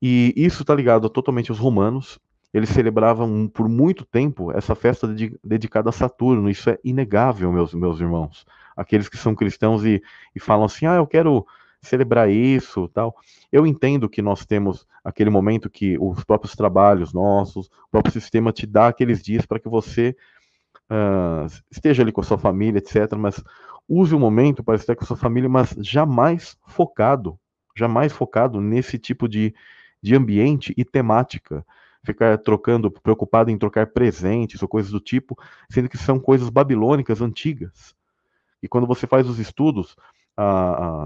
[0.01, 2.19] E isso está ligado totalmente aos romanos.
[2.53, 5.07] Eles celebravam por muito tempo essa festa
[5.43, 6.49] dedicada a Saturno.
[6.49, 8.45] Isso é inegável, meus, meus irmãos.
[8.75, 10.01] Aqueles que são cristãos e,
[10.35, 11.45] e falam assim: ah, eu quero
[11.87, 13.15] celebrar isso, tal.
[13.51, 18.51] Eu entendo que nós temos aquele momento que os próprios trabalhos nossos, o próprio sistema
[18.51, 20.15] te dá aqueles dias para que você
[20.91, 23.13] uh, esteja ali com a sua família, etc.
[23.17, 23.43] Mas
[23.87, 27.39] use o momento para estar com a sua família, mas jamais focado,
[27.75, 29.53] jamais focado nesse tipo de,
[30.01, 31.65] de ambiente e temática.
[32.03, 35.37] Ficar trocando, preocupado em trocar presentes ou coisas do tipo,
[35.69, 37.93] sendo que são coisas babilônicas antigas.
[38.61, 39.95] E quando você faz os estudos,
[40.35, 40.43] a,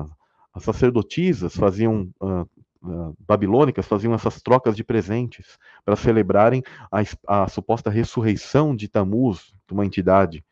[0.02, 0.06] a,
[0.54, 2.42] as sacerdotisas faziam, uh,
[2.84, 9.54] uh, babilônicas faziam essas trocas de presentes para celebrarem a, a, suposta ressurreição de Tamuz,
[9.68, 10.44] de uma entidade.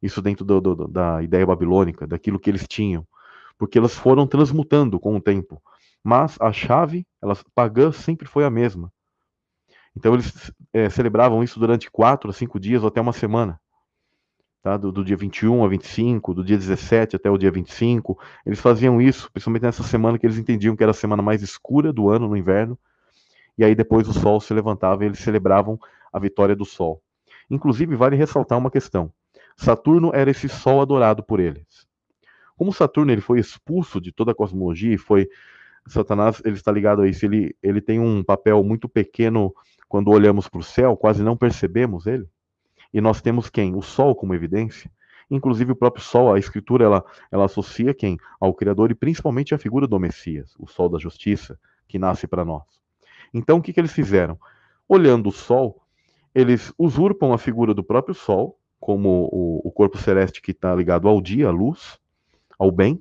[0.00, 3.06] Isso dentro do, do, da ideia babilônica, daquilo que eles tinham.
[3.58, 5.60] Porque elas foram transmutando com o tempo
[6.06, 8.92] mas a chave, ela pagã, sempre foi a mesma.
[9.96, 13.60] Então eles é, celebravam isso durante quatro a cinco dias ou até uma semana.
[14.66, 14.76] Tá?
[14.76, 18.18] Do, do, dia 21 a 25, do dia 17 até o dia 25.
[18.44, 21.92] Eles faziam isso, principalmente nessa semana que eles entendiam que era a semana mais escura
[21.92, 22.76] do ano, no inverno.
[23.56, 25.78] E aí depois o sol se levantava e eles celebravam
[26.12, 27.00] a vitória do sol.
[27.48, 29.12] Inclusive, vale ressaltar uma questão.
[29.56, 31.86] Saturno era esse sol adorado por eles.
[32.56, 35.28] Como Saturno ele foi expulso de toda a cosmologia e foi
[35.86, 37.24] Satanás ele está ligado a isso.
[37.24, 39.54] Ele, ele tem um papel muito pequeno
[39.88, 42.26] quando olhamos para o céu, quase não percebemos ele.
[42.96, 43.74] E nós temos quem?
[43.74, 44.90] O Sol como evidência.
[45.30, 48.16] Inclusive o próprio Sol, a Escritura, ela, ela associa quem?
[48.40, 52.42] Ao Criador e principalmente a figura do Messias, o Sol da Justiça, que nasce para
[52.42, 52.62] nós.
[53.34, 54.38] Então o que, que eles fizeram?
[54.88, 55.82] Olhando o Sol,
[56.34, 61.06] eles usurpam a figura do próprio Sol, como o, o corpo celeste que está ligado
[61.06, 61.98] ao dia, à luz,
[62.58, 62.98] ao bem,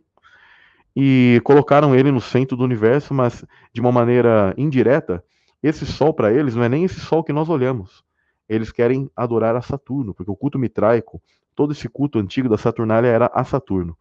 [0.93, 5.23] e colocaram ele no centro do universo, mas de uma maneira indireta,
[5.63, 8.04] esse sol para eles não é nem esse sol que nós olhamos.
[8.47, 11.21] Eles querem adorar a Saturno, porque o culto mitraico,
[11.55, 13.97] todo esse culto antigo da Saturnália era a Saturno.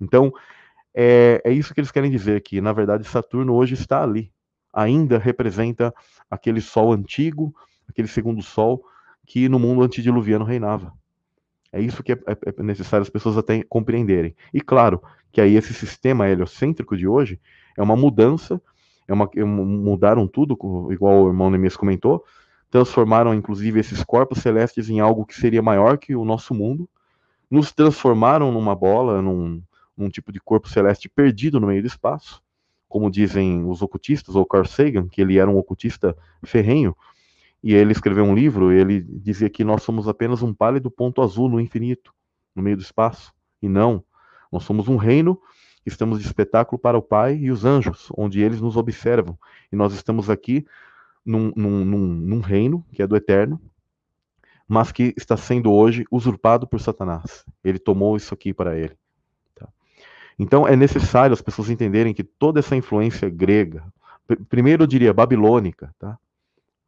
[0.00, 0.32] Então,
[0.94, 4.32] é, é isso que eles querem dizer, que na verdade Saturno hoje está ali.
[4.72, 5.94] Ainda representa
[6.30, 7.54] aquele sol antigo,
[7.88, 8.84] aquele segundo sol
[9.26, 10.92] que no mundo antediluviano reinava.
[11.72, 14.34] É isso que é, é, é necessário as pessoas até compreenderem.
[14.54, 17.38] E claro, que aí esse sistema heliocêntrico de hoje
[17.76, 18.60] é uma mudança,
[19.06, 20.56] é uma, é mudaram tudo,
[20.90, 22.24] igual o irmão Neemias comentou,
[22.70, 26.88] transformaram inclusive esses corpos celestes em algo que seria maior que o nosso mundo,
[27.50, 29.62] nos transformaram numa bola, num,
[29.96, 32.42] num tipo de corpo celeste perdido no meio do espaço,
[32.88, 36.96] como dizem os ocultistas, ou Carl Sagan, que ele era um ocultista ferrenho,
[37.62, 41.48] e ele escreveu um livro, ele dizia que nós somos apenas um pálido ponto azul
[41.48, 42.12] no infinito,
[42.54, 44.04] no meio do espaço, e não,
[44.52, 45.40] nós somos um reino,
[45.84, 49.38] estamos de espetáculo para o Pai e os anjos, onde eles nos observam.
[49.72, 50.66] E nós estamos aqui
[51.26, 53.60] num, num, num, num reino que é do eterno,
[54.68, 57.44] mas que está sendo hoje usurpado por Satanás.
[57.64, 58.96] Ele tomou isso aqui para ele.
[59.54, 59.68] Tá?
[60.38, 63.84] Então é necessário as pessoas entenderem que toda essa influência grega,
[64.48, 66.16] primeiro eu diria babilônica, tá?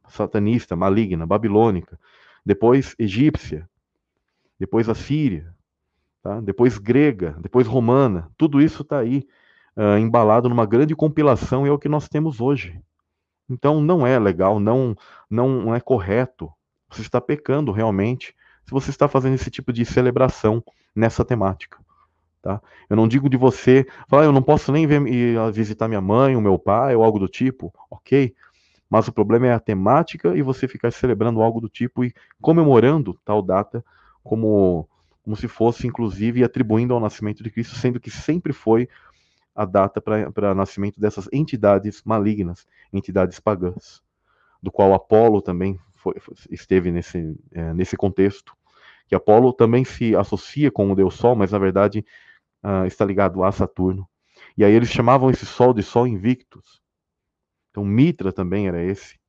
[0.07, 1.99] satanista, maligna, babilônica,
[2.45, 3.69] depois egípcia,
[4.59, 5.53] depois assíria,
[6.23, 6.41] tá?
[6.41, 9.25] depois grega, depois romana, tudo isso está aí
[9.77, 12.81] uh, embalado numa grande compilação e é o que nós temos hoje.
[13.49, 14.95] Então não é legal, não,
[15.29, 16.51] não é correto.
[16.89, 18.35] Você está pecando realmente
[18.65, 20.63] se você está fazendo esse tipo de celebração
[20.95, 21.77] nessa temática.
[22.41, 22.61] Tá?
[22.89, 25.99] Eu não digo de você falar, ah, eu não posso nem ver, ir visitar minha
[25.99, 28.33] mãe, o meu pai, ou algo do tipo, ok?
[28.89, 33.19] Mas o problema é a temática e você ficar celebrando algo do tipo e comemorando
[33.25, 33.83] tal data
[34.23, 34.87] como,
[35.23, 38.87] como se fosse, inclusive, atribuindo ao nascimento de Cristo, sendo que sempre foi
[39.55, 44.01] a data para nascimento dessas entidades malignas, entidades pagãs,
[44.61, 46.15] do qual Apolo também foi,
[46.49, 48.53] esteve nesse, é, nesse contexto,
[49.07, 52.05] que Apolo também se associa com o Deus Sol, mas na verdade
[52.63, 54.07] uh, está ligado a Saturno.
[54.57, 56.81] E aí eles chamavam esse Sol de Sol Invictus.
[57.71, 59.19] Então Mitra também era esse.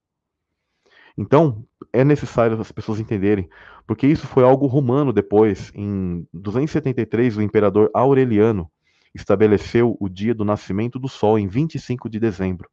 [1.16, 3.49] Então é necessário as pessoas entenderem,
[3.87, 5.73] porque isso foi algo romano depois.
[5.75, 8.71] Em 273, o imperador Aureliano
[9.15, 12.69] estabeleceu o dia do nascimento do Sol em 25 de dezembro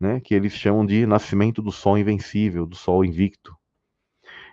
[0.00, 3.54] né, que eles chamam de nascimento do Sol invencível, do Sol invicto.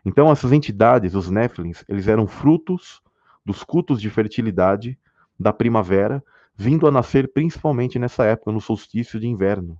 [0.06, 3.02] Então, essas entidades, os Néfilins, eles eram frutos
[3.46, 5.00] dos cultos de fertilidade
[5.40, 6.22] da primavera,
[6.54, 9.80] vindo a nascer principalmente nessa época, no solstício de inverno.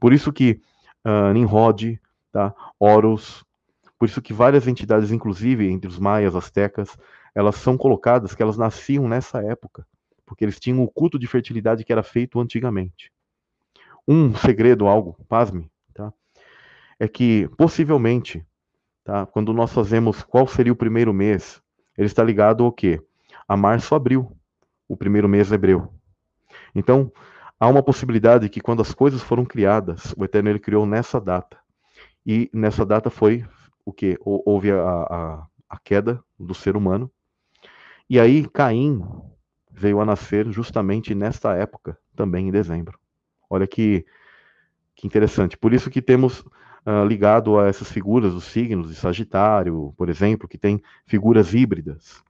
[0.00, 0.60] Por isso que
[1.04, 2.00] uh, Nimrod,
[2.32, 3.44] tá, Horus,
[3.98, 6.96] por isso que várias entidades, inclusive entre os maias, astecas,
[7.34, 9.86] elas são colocadas que elas nasciam nessa época,
[10.26, 13.10] porque eles tinham o culto de fertilidade que era feito antigamente
[14.06, 16.12] um segredo, algo, pasme, tá?
[16.98, 18.44] É que possivelmente,
[19.04, 19.26] tá?
[19.26, 21.60] Quando nós fazemos qual seria o primeiro mês,
[21.98, 23.02] ele está ligado ao quê?
[23.48, 24.30] A março, abril,
[24.88, 25.92] o primeiro mês hebreu.
[26.74, 27.10] Então,
[27.58, 31.58] há uma possibilidade que quando as coisas foram criadas, o Eterno ele criou nessa data.
[32.24, 33.44] E nessa data foi
[33.84, 34.16] o que?
[34.20, 37.10] Houve a, a, a queda do ser humano.
[38.08, 39.02] E aí Caim
[39.76, 42.98] veio a nascer justamente nesta época, também em dezembro.
[43.48, 44.04] Olha que,
[44.94, 45.56] que interessante.
[45.56, 50.48] Por isso que temos uh, ligado a essas figuras, os signos de Sagitário, por exemplo,
[50.48, 52.24] que tem figuras híbridas.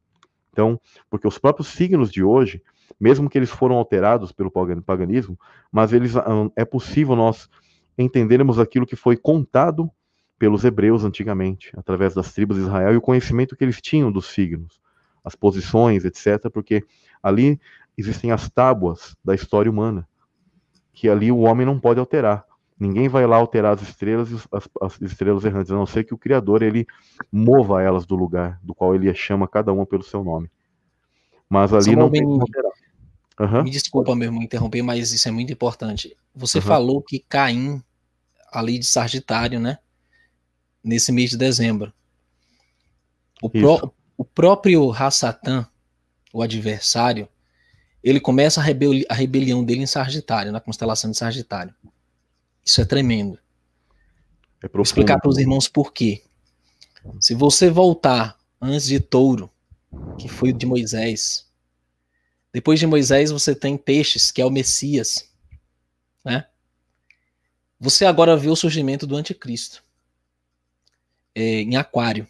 [0.51, 2.63] Então, porque os próprios signos de hoje,
[2.99, 5.39] mesmo que eles foram alterados pelo paganismo,
[5.71, 7.49] mas eles uh, é possível nós
[7.97, 9.91] entendermos aquilo que foi contado
[10.39, 14.27] pelos hebreus antigamente, através das tribos de Israel e o conhecimento que eles tinham dos
[14.27, 14.81] signos,
[15.27, 16.83] as posições, etc., porque
[17.21, 17.61] ali
[17.99, 20.09] existem as tábuas da história humana
[20.97, 22.43] que ali o homem não pode alterar.
[22.81, 26.15] Ninguém vai lá alterar as estrelas e as, as, estrelas errantes, a não ser que
[26.15, 26.87] o Criador ele
[27.31, 30.51] mova elas do lugar do qual ele chama cada uma pelo seu nome.
[31.49, 32.73] Mas ali Samuel, não tem como alterar.
[33.39, 33.65] Uhum.
[33.65, 36.17] Me desculpa, meu irmão, interromper, mas isso é muito importante.
[36.35, 36.65] Você uhum.
[36.65, 37.83] falou que Caim,
[38.51, 39.79] ali de Sagitário, né?
[40.83, 41.93] Nesse mês de dezembro.
[43.43, 45.69] O, pró o próprio Hassatan,
[46.33, 47.29] o adversário,
[48.03, 51.75] ele começa a, rebeli a rebelião dele em Sagitário, na constelação de Sagitário.
[52.65, 53.39] Isso é tremendo.
[54.63, 56.23] É Vou explicar para os irmãos por quê.
[57.21, 59.51] Se você voltar antes de Touro,
[60.19, 61.47] que foi de Moisés,
[62.53, 65.31] depois de Moisés você tem Peixes, que é o Messias,
[66.25, 66.47] né?
[67.79, 69.85] Você agora vê o surgimento do Anticristo
[71.35, 72.27] é, em Aquário.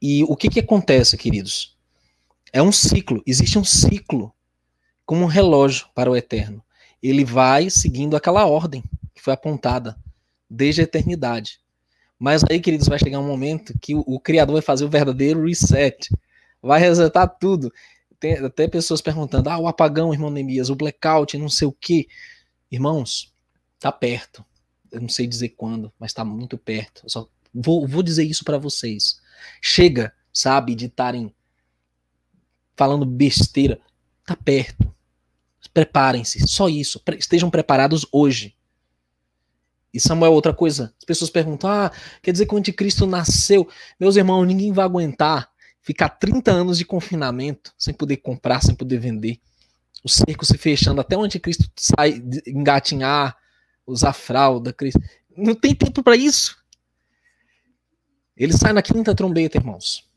[0.00, 1.76] E o que, que acontece, queridos?
[2.52, 4.32] É um ciclo, existe um ciclo,
[5.04, 6.62] como um relógio para o eterno.
[7.02, 8.82] Ele vai seguindo aquela ordem
[9.14, 9.96] que foi apontada
[10.48, 11.60] desde a eternidade.
[12.18, 15.46] Mas aí, queridos, vai chegar um momento que o, o Criador vai fazer o verdadeiro
[15.46, 16.10] reset,
[16.62, 17.72] vai resetar tudo.
[18.18, 22.06] Tem até pessoas perguntando: ah, o apagão, irmão Neemias, o blackout, não sei o quê.
[22.70, 23.32] Irmãos,
[23.78, 24.44] tá perto.
[24.92, 27.02] Eu não sei dizer quando, mas tá muito perto.
[27.04, 29.20] Eu só vou, vou dizer isso para vocês.
[29.60, 31.34] Chega, sabe, de estarem
[32.76, 33.80] falando besteira,
[34.24, 34.92] tá perto.
[35.72, 37.00] Preparem-se, só isso.
[37.18, 38.56] Estejam preparados hoje.
[39.92, 43.68] E Samuel, outra coisa, as pessoas perguntam: ah, quer dizer que o anticristo nasceu?
[43.98, 45.50] Meus irmãos, ninguém vai aguentar
[45.82, 49.40] ficar 30 anos de confinamento sem poder comprar, sem poder vender.
[50.02, 53.36] O cerco se fechando até o anticristo sai, engatinhar,
[53.86, 54.74] usar fralda.
[55.36, 56.56] Não tem tempo para isso.
[58.40, 60.08] Ele sai na quinta trombeta, irmãos.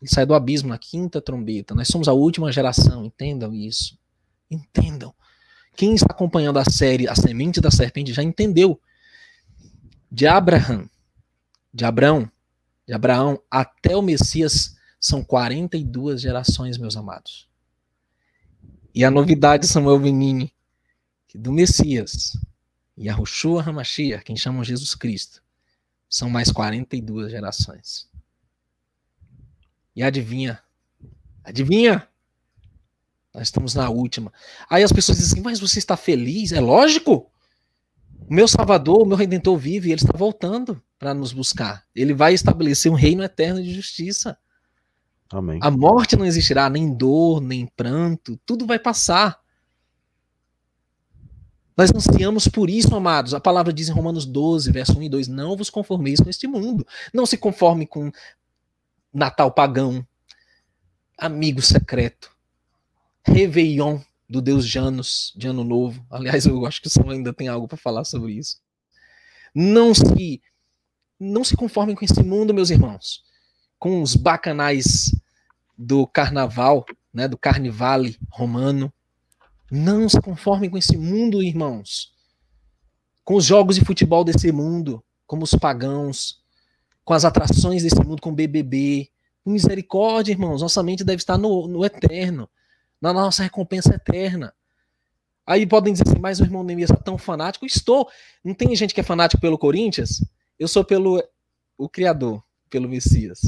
[0.00, 1.74] Ele sai do abismo na quinta trombeta.
[1.74, 3.98] Nós somos a última geração, entendam isso.
[4.48, 5.12] Entendam.
[5.76, 8.80] Quem está acompanhando a série A Semente da Serpente já entendeu.
[10.08, 10.88] De Abraham,
[11.72, 12.30] de Abraão,
[12.86, 17.48] de Abraão até o Messias são 42 gerações, meus amados.
[18.94, 20.52] E a novidade, Samuel Benini,
[21.26, 22.38] que do Messias
[22.96, 25.42] e a Rushua Hamashia, quem chamam Jesus Cristo,
[26.14, 28.08] são mais 42 gerações.
[29.96, 30.60] E adivinha?
[31.42, 32.06] Adivinha?
[33.34, 34.32] Nós estamos na última.
[34.70, 36.52] Aí as pessoas dizem assim, mas você está feliz?
[36.52, 37.28] É lógico.
[38.28, 41.84] O meu Salvador, o meu Redentor vive e ele está voltando para nos buscar.
[41.92, 44.38] Ele vai estabelecer um reino eterno de justiça.
[45.32, 45.58] Amém.
[45.60, 49.40] A morte não existirá, nem dor, nem pranto, tudo vai passar.
[51.76, 53.34] Nós ansiamos por isso, amados.
[53.34, 56.46] A palavra diz em Romanos 12, verso 1 e 2: Não vos conformeis com este
[56.46, 56.86] mundo.
[57.12, 58.12] Não se conforme com
[59.12, 60.06] Natal pagão,
[61.18, 62.30] amigo secreto,
[63.24, 66.04] Réveillon do Deus Janus, de Ano Novo.
[66.10, 68.58] Aliás, eu acho que o Samuel ainda tem algo para falar sobre isso.
[69.54, 70.42] Não se
[71.18, 73.22] não se conformem com esse mundo, meus irmãos,
[73.78, 75.14] com os bacanais
[75.78, 78.92] do carnaval, né, do carnivale romano.
[79.76, 82.14] Não se conformem com esse mundo, irmãos.
[83.24, 86.40] Com os jogos de futebol desse mundo, como os pagãos,
[87.04, 89.10] com as atrações desse mundo, com o BBB.
[89.44, 90.62] Misericórdia, irmãos.
[90.62, 92.48] Nossa mente deve estar no, no eterno,
[93.00, 94.54] na nossa recompensa eterna.
[95.44, 97.66] Aí podem dizer assim, mas o irmão Neemias é tão fanático.
[97.66, 98.08] Estou.
[98.44, 100.24] Não tem gente que é fanático pelo Corinthians?
[100.56, 101.20] Eu sou pelo
[101.76, 103.40] o Criador, pelo Messias.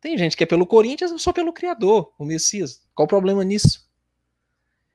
[0.00, 2.82] Tem gente que é pelo Corinthians, eu sou pelo Criador, o Messias.
[2.92, 3.91] Qual o problema nisso?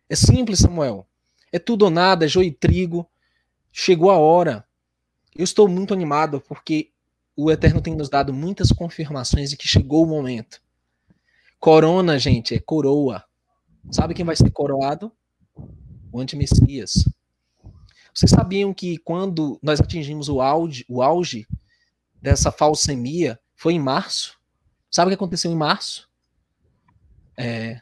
[0.10, 1.06] É simples, Samuel.
[1.52, 3.10] É tudo ou nada, é joio e trigo.
[3.72, 4.66] Chegou a hora.
[5.36, 6.92] Eu estou muito animado porque
[7.36, 10.62] o Eterno tem nos dado muitas confirmações de que chegou o momento.
[11.60, 13.24] Corona, gente, é coroa.
[13.92, 15.12] Sabe quem vai ser coroado?
[16.12, 17.08] O antimessias.
[18.14, 21.48] Vocês sabiam que quando nós atingimos o auge, o auge
[22.22, 24.38] dessa falsemia foi em março?
[24.90, 26.10] Sabe o que aconteceu em março?
[27.38, 27.82] É,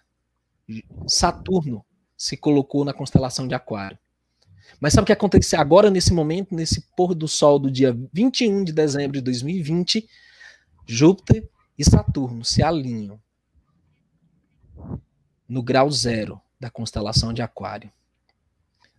[1.07, 1.84] Saturno
[2.17, 3.97] se colocou na constelação de Aquário.
[4.79, 8.63] Mas sabe o que aconteceu agora, nesse momento, nesse pôr do sol do dia 21
[8.63, 10.07] de dezembro de 2020?
[10.87, 11.47] Júpiter
[11.77, 13.19] e Saturno se alinham
[15.47, 17.91] no grau zero da constelação de Aquário.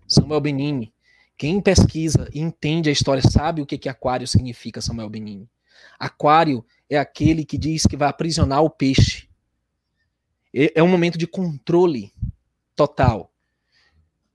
[0.06, 0.92] Samuel Benini,
[1.36, 5.48] quem pesquisa e entende a história sabe o que, que Aquário significa, Samuel Benini.
[5.98, 9.28] Aquário é aquele que diz que vai aprisionar o peixe.
[10.54, 12.12] É um momento de controle
[12.76, 13.32] total.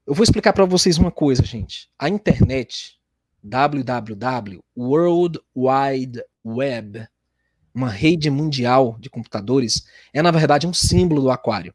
[0.05, 1.89] Eu vou explicar para vocês uma coisa, gente.
[1.97, 2.99] A internet,
[3.43, 7.07] www, World Wide Web,
[7.73, 11.73] uma rede mundial de computadores, é na verdade um símbolo do aquário.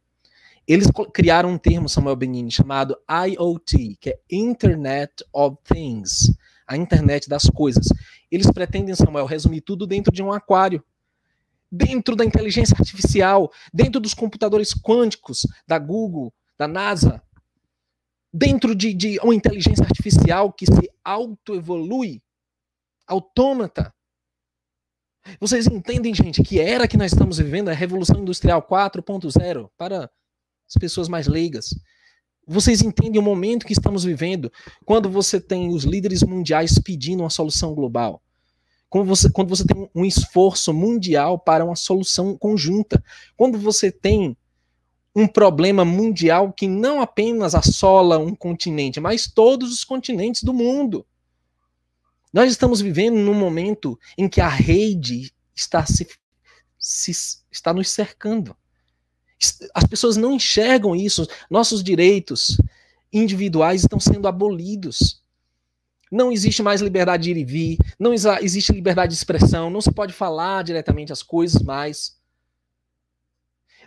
[0.66, 6.32] Eles criaram um termo, Samuel Benini, chamado IoT, que é Internet of Things,
[6.66, 7.86] a internet das coisas.
[8.28, 10.84] Eles pretendem, Samuel, resumir tudo dentro de um aquário.
[11.70, 17.22] Dentro da inteligência artificial, dentro dos computadores quânticos da Google, da NASA,
[18.32, 22.22] dentro de, de uma inteligência artificial que se autoevolui,
[23.06, 23.94] autômata.
[25.40, 30.74] Vocês entendem, gente, que era que nós estamos vivendo a Revolução Industrial 4.0 para as
[30.78, 31.70] pessoas mais leigas.
[32.46, 34.52] Vocês entendem o momento que estamos vivendo
[34.84, 38.22] quando você tem os líderes mundiais pedindo uma solução global?
[38.88, 43.02] Quando você, quando você tem um esforço mundial para uma solução conjunta?
[43.36, 44.36] Quando você tem
[45.16, 51.06] um problema mundial que não apenas assola um continente, mas todos os continentes do mundo.
[52.30, 56.06] Nós estamos vivendo num momento em que a rede está se,
[56.78, 58.54] se está nos cercando.
[59.74, 61.26] As pessoas não enxergam isso.
[61.50, 62.60] Nossos direitos
[63.10, 65.22] individuais estão sendo abolidos.
[66.12, 69.90] Não existe mais liberdade de ir e vir, não existe liberdade de expressão, não se
[69.90, 72.16] pode falar diretamente as coisas mais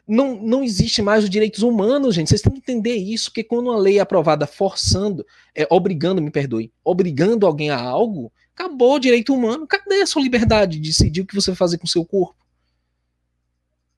[0.09, 2.29] não, não existe mais os direitos humanos, gente.
[2.29, 6.31] Vocês têm que entender isso, porque quando uma lei é aprovada forçando, é, obrigando, me
[6.31, 9.67] perdoe, obrigando alguém a algo, acabou o direito humano.
[9.67, 12.35] Cadê a sua liberdade de decidir o que você vai fazer com o seu corpo?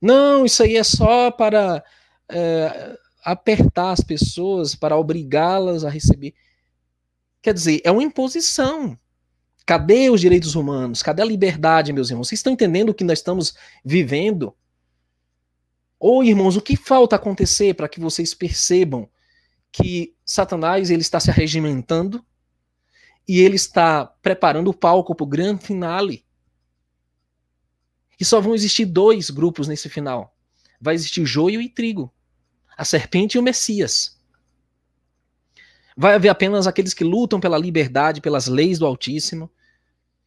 [0.01, 1.81] Não, isso aí é só para
[2.27, 6.33] é, apertar as pessoas, para obrigá-las a receber.
[7.41, 8.97] Quer dizer, é uma imposição.
[9.65, 11.01] Cadê os direitos humanos?
[11.01, 12.27] Cadê a liberdade, meus irmãos?
[12.27, 13.53] Vocês estão entendendo o que nós estamos
[13.85, 14.53] vivendo?
[16.03, 19.07] Ou, irmãos, o que falta acontecer para que vocês percebam
[19.71, 22.25] que Satanás ele está se arregimentando
[23.27, 26.25] e ele está preparando o palco para o grande finale?
[28.19, 30.35] E só vão existir dois grupos nesse final.
[30.81, 32.11] Vai existir joio e trigo.
[32.75, 34.19] A serpente e o Messias.
[35.95, 39.51] Vai haver apenas aqueles que lutam pela liberdade, pelas leis do Altíssimo,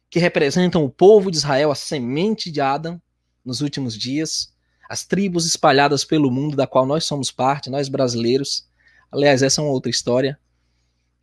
[0.09, 3.01] que representam o povo de Israel, a semente de Adão,
[3.43, 4.54] nos últimos dias
[4.89, 8.67] as tribos espalhadas pelo mundo, da qual nós somos parte, nós brasileiros.
[9.11, 10.39] Aliás, essa é uma outra história,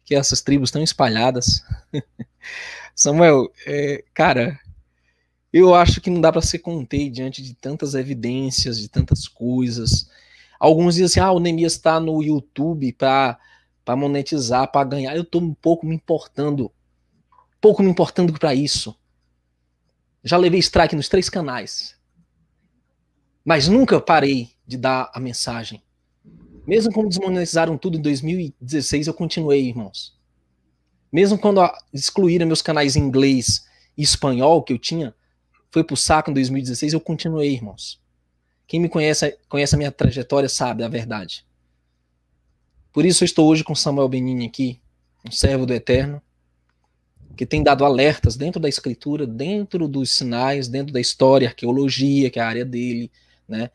[0.05, 1.63] que essas tribos estão espalhadas.
[2.95, 4.59] Samuel, é, cara,
[5.53, 10.09] eu acho que não dá para se conter diante de tantas evidências, de tantas coisas.
[10.59, 13.39] Alguns dizem assim: ah, o Neemias está no YouTube para
[13.97, 15.15] monetizar, para ganhar.
[15.15, 16.73] Eu estou um pouco me importando,
[17.61, 18.97] pouco me importando para isso.
[20.25, 21.97] Já levei strike nos três canais.
[23.45, 25.83] Mas nunca parei de dar a mensagem.
[26.67, 30.17] Mesmo quando desmonetizaram tudo em 2016, eu continuei, irmãos.
[31.13, 31.61] Mesmo quando
[31.93, 33.67] excluíram meus canais em inglês
[33.99, 35.15] e espanhol que eu tinha,
[35.71, 38.01] foi pro saco em 2016, eu continuei, irmãos.
[38.67, 41.45] Quem me conhece, conhece a minha trajetória sabe a verdade.
[42.93, 44.81] Por isso eu estou hoje com Samuel Benini aqui,
[45.27, 46.23] um servo do Eterno,
[47.37, 52.39] que tem dado alertas dentro da escritura, dentro dos sinais, dentro da história, arqueologia, que
[52.39, 53.11] é a área dele,
[53.49, 53.71] né?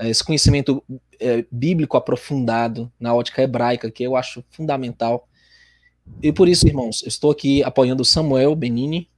[0.00, 0.82] Esse conhecimento
[1.18, 5.28] é, bíblico aprofundado na ótica hebraica, que eu acho fundamental.
[6.22, 9.10] E por isso, irmãos, eu estou aqui apoiando Samuel Benini,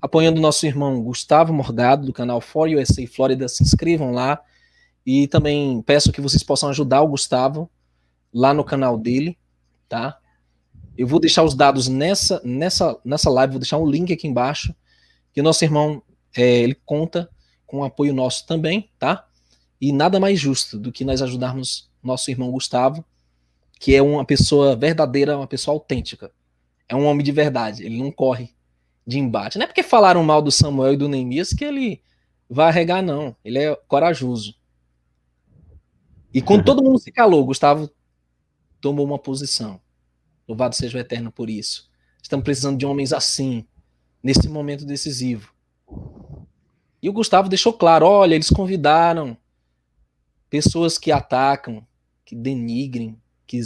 [0.00, 3.48] apoiando nosso irmão Gustavo Morgado, do canal For USA Florida.
[3.48, 4.40] Se inscrevam lá.
[5.04, 7.70] E também peço que vocês possam ajudar o Gustavo
[8.32, 9.38] lá no canal dele,
[9.88, 10.18] tá?
[10.96, 14.74] Eu vou deixar os dados nessa, nessa, nessa live, vou deixar um link aqui embaixo,
[15.32, 16.02] que o nosso irmão,
[16.36, 17.30] é, ele conta
[17.66, 19.26] com apoio nosso também, tá?
[19.80, 23.04] E nada mais justo do que nós ajudarmos nosso irmão Gustavo,
[23.78, 26.30] que é uma pessoa verdadeira, uma pessoa autêntica.
[26.88, 28.54] É um homem de verdade, ele não corre
[29.06, 29.58] de embate.
[29.58, 32.00] Não é porque falaram mal do Samuel e do Neemias que ele
[32.48, 33.36] vai arregar, não.
[33.44, 34.54] Ele é corajoso.
[36.32, 37.90] E quando todo mundo se calou, Gustavo
[38.80, 39.80] tomou uma posição.
[40.46, 41.90] Louvado seja o Eterno por isso.
[42.22, 43.66] Estamos precisando de homens assim,
[44.22, 45.52] nesse momento decisivo.
[47.02, 49.36] E o Gustavo deixou claro: olha, eles convidaram
[50.48, 51.86] pessoas que atacam,
[52.24, 53.60] que denigrem, que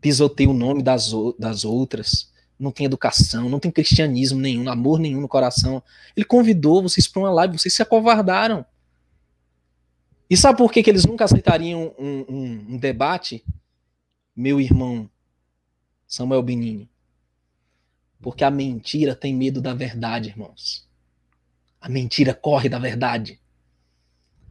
[0.00, 5.20] pisoteiam o nome das, das outras, não tem educação, não tem cristianismo nenhum, amor nenhum
[5.20, 5.82] no coração.
[6.16, 8.64] Ele convidou vocês para uma live, vocês se acovardaram.
[10.28, 13.44] E sabe por que, que eles nunca aceitariam um, um, um debate?
[14.36, 15.10] Meu irmão,
[16.06, 16.88] Samuel Benini.
[18.20, 20.86] Porque a mentira tem medo da verdade, irmãos.
[21.80, 23.40] A mentira corre da verdade.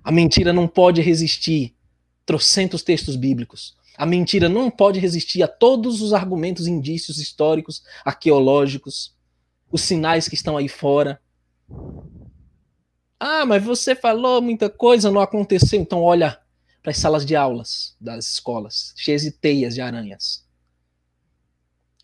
[0.04, 1.76] A mentira não pode resistir
[2.26, 3.78] trocentos textos bíblicos.
[3.98, 9.16] A mentira não pode resistir a todos os argumentos, indícios históricos, arqueológicos,
[9.72, 11.22] os sinais que estão aí fora.
[13.20, 15.80] Ah, mas você falou muita coisa, não aconteceu.
[15.80, 16.40] Então olha
[16.82, 20.48] para as salas de aulas das escolas, cheias de teias de aranhas.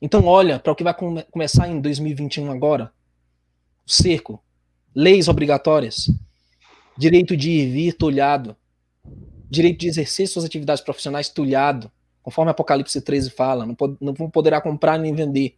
[0.01, 2.93] Então, olha para o que vai come começar em 2021 agora:
[3.85, 4.43] o cerco,
[4.95, 6.09] leis obrigatórias,
[6.97, 8.55] direito de ir vir tulhado,
[9.49, 11.91] direito de exercer suas atividades profissionais tulhado,
[12.23, 15.57] conforme Apocalipse 13 fala, não, não poderá comprar nem vender.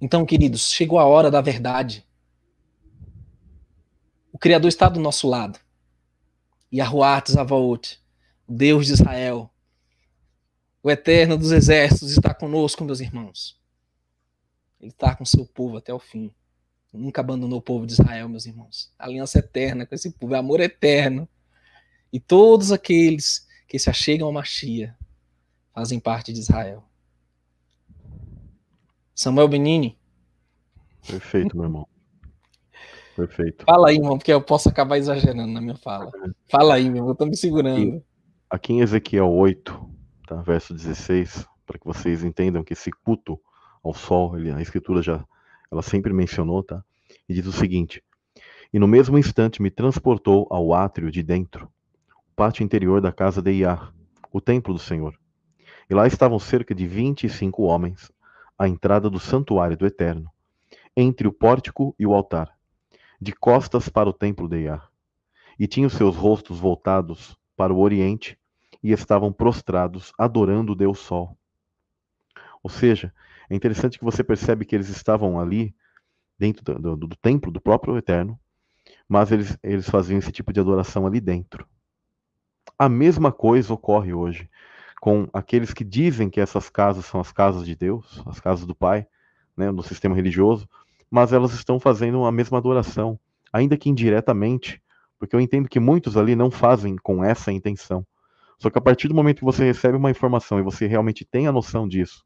[0.00, 2.04] Então, queridos, chegou a hora da verdade.
[4.30, 5.58] O Criador está do nosso lado.
[6.70, 7.98] E a Ruat Zavaot,
[8.46, 9.48] o Deus de Israel,
[10.82, 13.58] o Eterno dos Exércitos está conosco, meus irmãos.
[14.84, 16.30] Ele está com seu povo até o fim.
[16.92, 18.92] Nunca abandonou o povo de Israel, meus irmãos.
[18.98, 21.26] Aliança eterna com esse povo, é amor eterno.
[22.12, 24.94] E todos aqueles que se achegam a Machia
[25.72, 26.84] fazem parte de Israel.
[29.14, 29.98] Samuel Benini.
[31.08, 31.88] Perfeito, meu irmão.
[33.16, 33.64] Perfeito.
[33.64, 36.12] Fala aí, irmão, porque eu posso acabar exagerando na minha fala.
[36.50, 38.04] Fala aí, meu irmão, eu tô me segurando.
[38.50, 39.90] Aqui em Ezequiel 8,
[40.26, 40.42] tá?
[40.42, 43.40] verso 16, para que vocês entendam que esse culto
[43.84, 45.24] ao sol, ele, a escritura já
[45.70, 46.82] ela sempre mencionou, tá?
[47.28, 48.02] E diz o seguinte:
[48.72, 51.68] E no mesmo instante me transportou ao átrio de dentro,
[52.26, 53.92] o pátio interior da casa de Iar,
[54.32, 55.18] o templo do Senhor.
[55.90, 58.10] E lá estavam cerca de vinte e cinco homens,
[58.58, 60.30] à entrada do santuário do Eterno,
[60.96, 62.56] entre o pórtico e o altar,
[63.20, 64.88] de costas para o templo de Iar.
[65.58, 68.38] E tinham seus rostos voltados para o oriente
[68.82, 71.36] e estavam prostrados, adorando o Deus Sol.
[72.62, 73.12] Ou seja,
[73.48, 75.74] é interessante que você percebe que eles estavam ali,
[76.38, 78.38] dentro do, do, do templo do próprio Eterno,
[79.08, 81.66] mas eles, eles faziam esse tipo de adoração ali dentro.
[82.78, 84.50] A mesma coisa ocorre hoje
[85.00, 88.74] com aqueles que dizem que essas casas são as casas de Deus, as casas do
[88.74, 89.06] Pai,
[89.56, 90.68] né, no sistema religioso,
[91.10, 93.18] mas elas estão fazendo a mesma adoração,
[93.52, 94.82] ainda que indiretamente,
[95.18, 98.04] porque eu entendo que muitos ali não fazem com essa intenção.
[98.58, 101.46] Só que a partir do momento que você recebe uma informação e você realmente tem
[101.46, 102.24] a noção disso,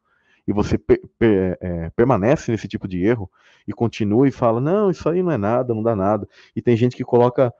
[0.49, 3.31] e você per, per, é, permanece nesse tipo de erro
[3.67, 6.27] e continua e fala: não, isso aí não é nada, não dá nada.
[6.57, 7.53] E tem gente que coloca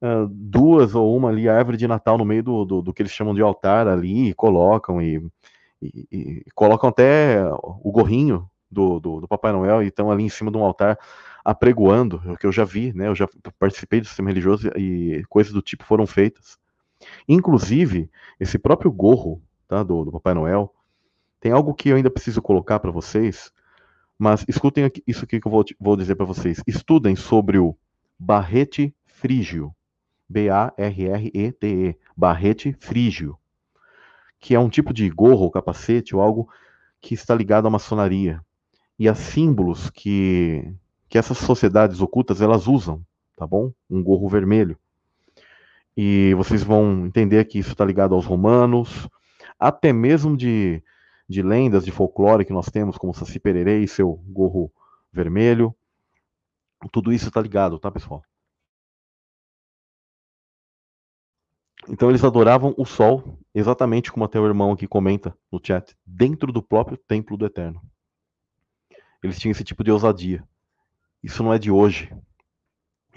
[0.00, 3.10] uh, duas ou uma ali, árvore de Natal no meio do, do, do, que eles
[3.10, 5.20] chamam de altar ali, e colocam e,
[5.82, 10.28] e, e colocam até o gorrinho do, do, do Papai Noel e estão ali em
[10.28, 10.96] cima de um altar
[11.44, 13.08] apregoando, o que eu já vi, né?
[13.08, 13.28] Eu já
[13.58, 16.56] participei do sistema religioso e coisas do tipo foram feitas.
[17.28, 18.08] Inclusive,
[18.38, 20.72] esse próprio gorro tá, do, do Papai Noel,
[21.40, 23.50] tem algo que eu ainda preciso colocar para vocês,
[24.18, 26.62] mas escutem isso aqui que eu vou, vou dizer para vocês.
[26.66, 27.74] Estudem sobre o
[28.18, 29.74] barrete frígio
[30.30, 33.36] B-A-R-R-E-T-E, barrete frígio,
[34.38, 36.48] que é um tipo de gorro ou capacete ou algo
[37.00, 38.40] que está ligado à maçonaria
[38.96, 40.72] e a símbolos que,
[41.08, 43.04] que essas sociedades ocultas elas usam,
[43.36, 43.72] tá bom?
[43.90, 44.78] Um gorro vermelho.
[45.96, 49.08] E vocês vão entender que isso está ligado aos romanos,
[49.58, 50.80] até mesmo de,
[51.30, 54.68] de lendas de folclore que nós temos, como Saci Pererê e seu gorro
[55.12, 55.72] vermelho.
[56.90, 58.24] Tudo isso está ligado, tá, pessoal?
[61.88, 66.52] Então eles adoravam o sol, exatamente como até o irmão aqui comenta no chat, dentro
[66.52, 67.80] do próprio templo do Eterno.
[69.22, 70.42] Eles tinham esse tipo de ousadia.
[71.22, 72.12] Isso não é de hoje.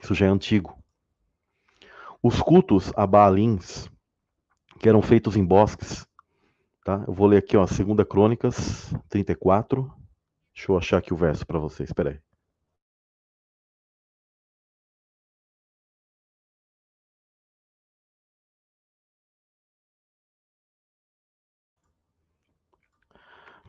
[0.03, 0.77] Isso já é antigo.
[2.21, 3.89] Os cultos a Baalins,
[4.79, 6.05] que eram feitos em bosques,
[6.83, 7.03] tá?
[7.07, 9.91] Eu vou ler aqui, ó, 2 Crônicas 34.
[10.55, 12.19] Deixa eu achar aqui o verso para vocês, espera aí.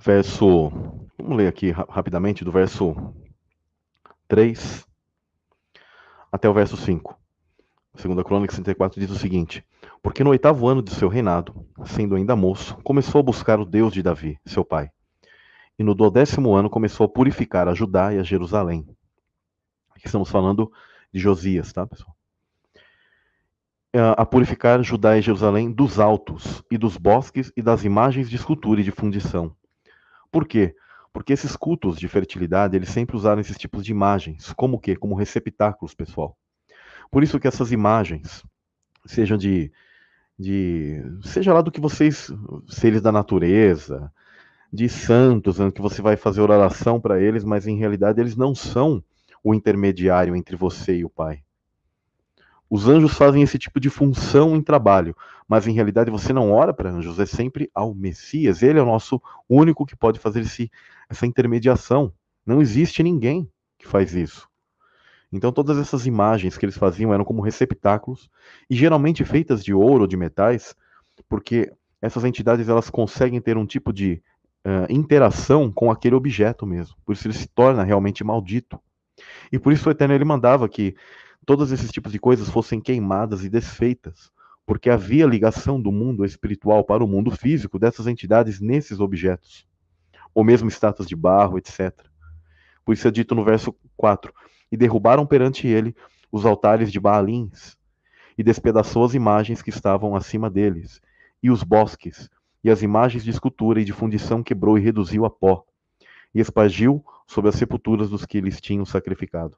[0.04, 0.68] verso.
[1.18, 2.94] Vamos ler aqui rapidamente do verso
[4.28, 4.86] 3
[6.30, 7.23] até o verso 5.
[7.94, 9.64] Segunda Crônica 64 diz o seguinte:
[10.02, 13.92] Porque no oitavo ano de seu reinado, sendo ainda moço, começou a buscar o Deus
[13.92, 14.90] de Davi, seu pai.
[15.78, 18.86] E no duodécimo ano começou a purificar a Judá e a Jerusalém.
[19.94, 20.70] Aqui estamos falando
[21.12, 22.14] de Josias, tá, pessoal?
[24.16, 28.80] A purificar Judá e Jerusalém dos altos e dos bosques e das imagens de escultura
[28.80, 29.54] e de fundição
[30.34, 30.74] por quê?
[31.12, 34.52] Porque esses cultos de fertilidade, eles sempre usaram esses tipos de imagens.
[34.54, 34.96] Como o quê?
[34.96, 36.36] Como receptáculos, pessoal.
[37.10, 38.42] Por isso que essas imagens,
[39.06, 39.70] sejam de,
[40.38, 42.30] de seja lá do que vocês,
[42.68, 44.12] seres da natureza,
[44.72, 49.02] de santos, que você vai fazer oração para eles, mas em realidade eles não são
[49.42, 51.42] o intermediário entre você e o Pai.
[52.68, 55.14] Os anjos fazem esse tipo de função em trabalho,
[55.46, 58.62] mas em realidade você não ora para anjos, é sempre ao Messias.
[58.62, 60.70] Ele é o nosso único que pode fazer esse,
[61.08, 62.12] essa intermediação.
[62.44, 63.48] Não existe ninguém
[63.78, 64.48] que faz isso.
[65.34, 68.30] Então todas essas imagens que eles faziam eram como receptáculos
[68.70, 70.76] e geralmente feitas de ouro ou de metais,
[71.28, 74.22] porque essas entidades elas conseguem ter um tipo de
[74.64, 76.94] uh, interação com aquele objeto mesmo.
[77.04, 78.80] Por isso ele se torna realmente maldito.
[79.50, 80.94] E por isso o Eterno ele mandava que
[81.44, 84.30] todos esses tipos de coisas fossem queimadas e desfeitas,
[84.64, 89.66] porque havia ligação do mundo espiritual para o mundo físico dessas entidades nesses objetos,
[90.32, 91.92] ou mesmo estátuas de barro, etc.
[92.84, 94.32] Por isso é dito no verso 4:
[94.70, 95.94] E derrubaram perante ele
[96.30, 97.76] os altares de Baalins,
[98.36, 101.00] e despedaçou as imagens que estavam acima deles,
[101.42, 102.28] e os bosques,
[102.62, 105.64] e as imagens de escultura e de fundição quebrou e reduziu a pó,
[106.34, 109.56] e espargiu sobre as sepulturas dos que eles tinham sacrificado.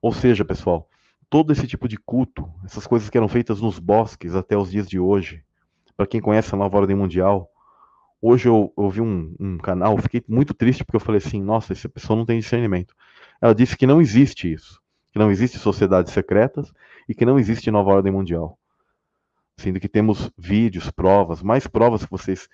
[0.00, 0.88] Ou seja, pessoal,
[1.28, 4.88] todo esse tipo de culto, essas coisas que eram feitas nos bosques até os dias
[4.88, 5.42] de hoje,
[5.96, 7.50] para quem conhece a nova ordem mundial,
[8.22, 11.72] hoje eu, eu vi um, um, canal, fiquei muito triste porque eu falei assim, nossa,
[11.72, 12.94] essa pessoa não tem discernimento.
[13.40, 14.80] Ela disse que não existe isso,
[15.12, 16.72] que não existe sociedades secretas
[17.08, 18.58] e que não existe nova ordem mundial.
[19.56, 22.48] Sendo que temos vídeos, provas, mais provas que vocês.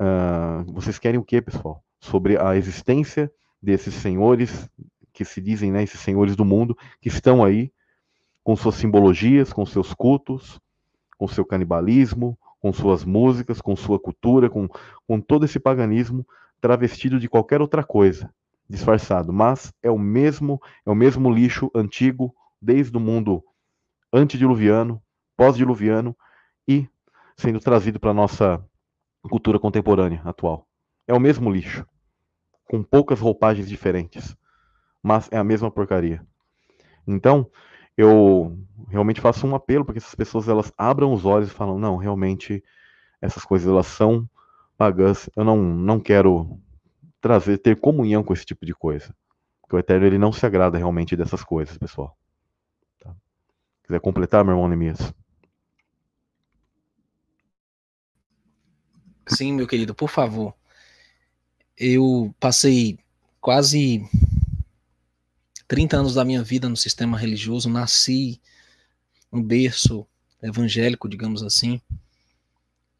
[0.00, 1.82] Uh, vocês querem o que, pessoal?
[2.00, 3.30] Sobre a existência
[3.62, 4.68] desses senhores
[5.12, 7.72] que se dizem, né, esses senhores do mundo, que estão aí
[8.42, 10.60] com suas simbologias, com seus cultos,
[11.16, 14.68] com seu canibalismo, com suas músicas, com sua cultura, com,
[15.06, 16.26] com todo esse paganismo
[16.60, 18.30] travestido de qualquer outra coisa,
[18.68, 23.44] disfarçado, mas é o mesmo, é o mesmo lixo antigo desde o mundo
[24.12, 25.02] antediluviano,
[25.36, 26.16] pós-diluviano
[26.66, 26.88] e
[27.36, 28.64] sendo trazido para a nossa
[29.22, 30.66] cultura contemporânea atual.
[31.06, 31.86] É o mesmo lixo,
[32.64, 34.36] com poucas roupagens diferentes
[35.04, 36.26] mas é a mesma porcaria.
[37.06, 37.46] Então,
[37.94, 38.58] eu
[38.88, 41.98] realmente faço um apelo para que essas pessoas elas abram os olhos e falam, não,
[41.98, 42.64] realmente
[43.20, 44.26] essas coisas elas são
[44.78, 45.28] pagãs.
[45.36, 46.58] Eu não, não quero
[47.24, 49.16] trazer ter comunhão com esse tipo de coisa.
[49.62, 52.14] Porque o Eterno ele não se agrada realmente dessas coisas, pessoal.
[53.00, 53.16] Tá?
[53.82, 54.98] Quiser completar, meu irmão Nemias?
[59.26, 60.54] Sim, meu querido, por favor.
[61.78, 62.98] Eu passei
[63.40, 64.06] quase
[65.66, 68.38] 30 anos da minha vida no sistema religioso, nasci
[69.32, 70.06] um berço
[70.42, 71.80] evangélico, digamos assim.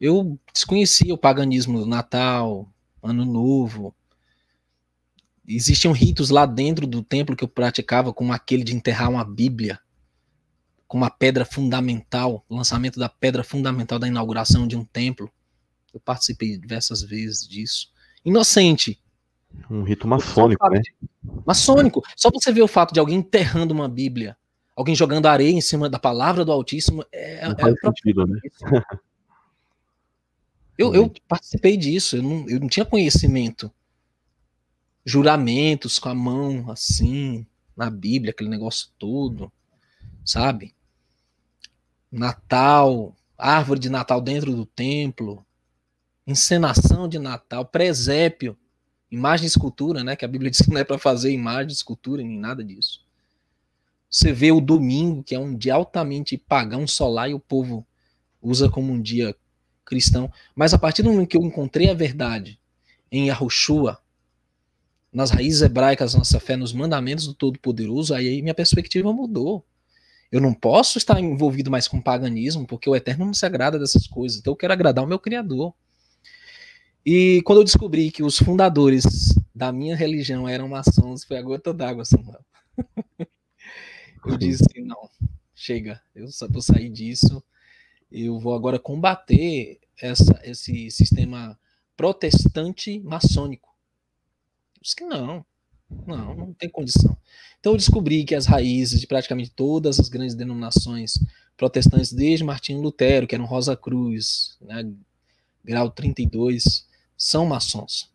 [0.01, 2.67] Eu desconhecia o paganismo do Natal,
[3.03, 3.95] Ano Novo.
[5.47, 9.79] Existiam ritos lá dentro do templo que eu praticava, como aquele de enterrar uma Bíblia,
[10.89, 15.31] com uma pedra fundamental, o lançamento da pedra fundamental da inauguração de um templo.
[15.93, 17.93] Eu participei diversas vezes disso.
[18.25, 19.01] Inocente,
[19.71, 20.83] um rito maçônico, né?
[21.47, 22.03] Maçônico.
[22.17, 24.37] Só você ver o fato de alguém enterrando uma Bíblia
[24.75, 27.05] alguém jogando areia em cima da palavra do Altíssimo.
[27.13, 28.41] É, Não é faz sentido, né?
[30.77, 33.71] Eu, eu participei disso, eu não, eu não tinha conhecimento.
[35.05, 39.53] Juramentos com a mão assim, na Bíblia, aquele negócio todo,
[40.25, 40.75] sabe?
[42.11, 45.45] Natal, árvore de Natal dentro do templo,
[46.27, 48.57] encenação de Natal, presépio,
[49.11, 50.17] imagem e escultura, né?
[50.17, 53.05] Que a Bíblia diz que não é para fazer imagem, escultura, nem nada disso.
[54.09, 57.87] Você vê o domingo, que é um dia altamente pagão, solar, e o povo
[58.41, 59.35] usa como um dia
[59.85, 60.33] cristão.
[60.55, 62.61] Mas a partir do momento que eu encontrei a verdade
[63.11, 63.99] em Yahushua,
[65.15, 69.65] nas raízes hebraicas da nossa fé, nos mandamentos do Todo-Poderoso, aí minha perspectiva mudou.
[70.31, 74.09] Eu não posso estar envolvido mais com paganismo, porque o Eterno não se agrada dessas
[74.09, 74.41] coisas.
[74.41, 75.73] Então eu quero agradar o meu Criador.
[77.07, 79.05] E quando eu descobri que os fundadores
[79.55, 82.45] da minha religião eram maçons, foi a gota d'água, Samuel.
[84.27, 85.09] eu disse: não,
[85.55, 87.41] chega, eu vou sair disso.
[88.11, 91.57] Eu vou agora combater essa, esse sistema
[91.97, 93.74] protestante maçônico.
[94.85, 95.43] Disse que não,
[96.07, 97.17] não, não tem condição.
[97.59, 101.19] Então eu descobri que as raízes de praticamente todas as grandes denominações
[101.57, 104.87] protestantes, desde Martinho Lutero, que era um Rosa Cruz, né,
[105.65, 106.87] grau 32,
[107.17, 108.13] são maçons.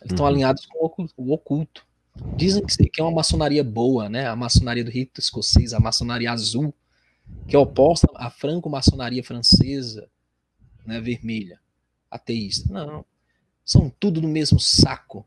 [0.00, 0.30] Eles estão uhum.
[0.30, 1.84] alinhados com o oculto.
[2.36, 4.26] Dizem que é uma maçonaria boa, né?
[4.28, 6.72] A maçonaria do rito escocês, a maçonaria azul,
[7.48, 10.08] que é oposta à franco-maçonaria francesa,
[10.86, 11.60] né, vermelha,
[12.08, 12.72] ateísta.
[12.72, 13.04] Não.
[13.64, 15.26] São tudo no mesmo saco.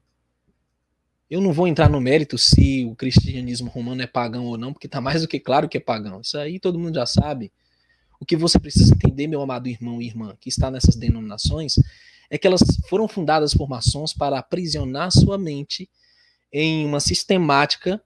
[1.29, 4.87] Eu não vou entrar no mérito se o cristianismo romano é pagão ou não, porque
[4.87, 6.21] está mais do que claro que é pagão.
[6.21, 7.51] Isso aí todo mundo já sabe.
[8.19, 11.75] O que você precisa entender, meu amado irmão e irmã, que está nessas denominações,
[12.29, 15.89] é que elas foram fundadas por maçons para aprisionar sua mente
[16.51, 18.01] em uma sistemática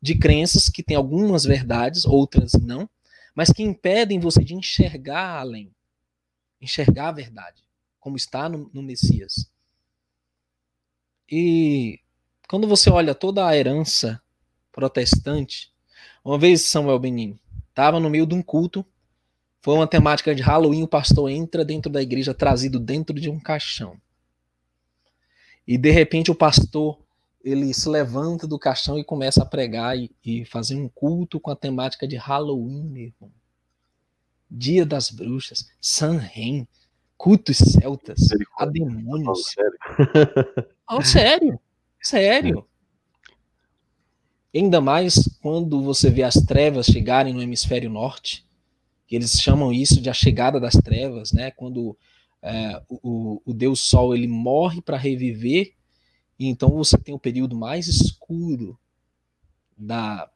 [0.00, 2.88] de crenças que tem algumas verdades, outras não,
[3.34, 5.70] mas que impedem você de enxergar além,
[6.60, 7.62] enxergar a verdade,
[7.98, 9.50] como está no, no Messias.
[11.30, 12.00] E
[12.50, 14.20] quando você olha toda a herança
[14.72, 15.72] protestante,
[16.24, 18.84] uma vez Samuel Benin estava no meio de um culto,
[19.62, 23.38] foi uma temática de Halloween, o pastor entra dentro da igreja trazido dentro de um
[23.38, 23.96] caixão.
[25.64, 26.98] E de repente o pastor
[27.44, 31.52] ele se levanta do caixão e começa a pregar e, e fazer um culto com
[31.52, 33.32] a temática de Halloween, meu irmão.
[34.50, 36.66] Dia das bruxas, Sanren,
[37.16, 38.18] cultos celtas,
[38.58, 39.38] a demônios.
[40.90, 41.04] Oh, sério?
[41.04, 41.60] sério.
[42.02, 42.66] Sério.
[44.54, 48.44] Ainda mais quando você vê as trevas chegarem no hemisfério norte,
[49.06, 51.50] que eles chamam isso de a chegada das trevas, né?
[51.50, 51.96] Quando
[52.42, 55.74] é, o, o Deus Sol ele morre para reviver,
[56.38, 58.78] e então você tem o período mais escuro
[59.76, 60.28] da,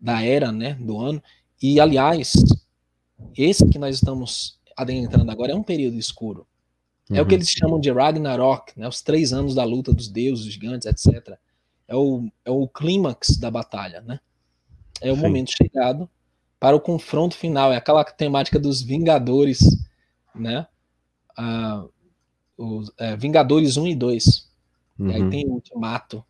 [0.00, 0.74] da era, né?
[0.74, 1.22] Do ano.
[1.62, 2.32] E aliás,
[3.36, 6.46] esse que nós estamos adentrando agora é um período escuro.
[7.10, 7.22] É uhum.
[7.22, 8.86] o que eles chamam de Ragnarok, né?
[8.86, 11.36] os três anos da luta dos deuses, gigantes, etc.
[11.88, 14.20] É o, é o clímax da batalha, né?
[15.00, 15.22] É o Sim.
[15.22, 16.08] momento chegado
[16.60, 19.60] para o confronto final, é aquela temática dos Vingadores,
[20.34, 20.66] né?
[21.36, 21.84] Ah,
[22.56, 24.50] os, é, Vingadores 1 e 2.
[24.98, 25.10] Uhum.
[25.10, 25.30] E aí uhum.
[25.30, 26.22] tem o Ultimato,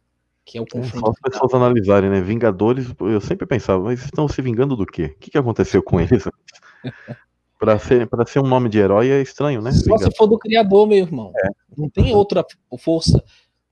[0.45, 0.97] que é o confronto.
[0.97, 2.23] É, só as pessoas analisarem, né?
[2.23, 5.07] Vingadores, eu sempre pensava, mas estão se vingando do quê?
[5.17, 6.25] O que, que aconteceu com eles?
[7.61, 9.71] Pra ser, pra ser um nome de herói é estranho, né?
[9.71, 11.31] Só se for do Criador, meu irmão.
[11.37, 11.49] É.
[11.77, 12.43] Não tem outra
[12.79, 13.23] força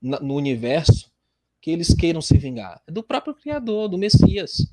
[0.02, 1.10] no universo
[1.62, 2.82] que eles queiram se vingar.
[2.86, 4.70] É do próprio Criador, do Messias.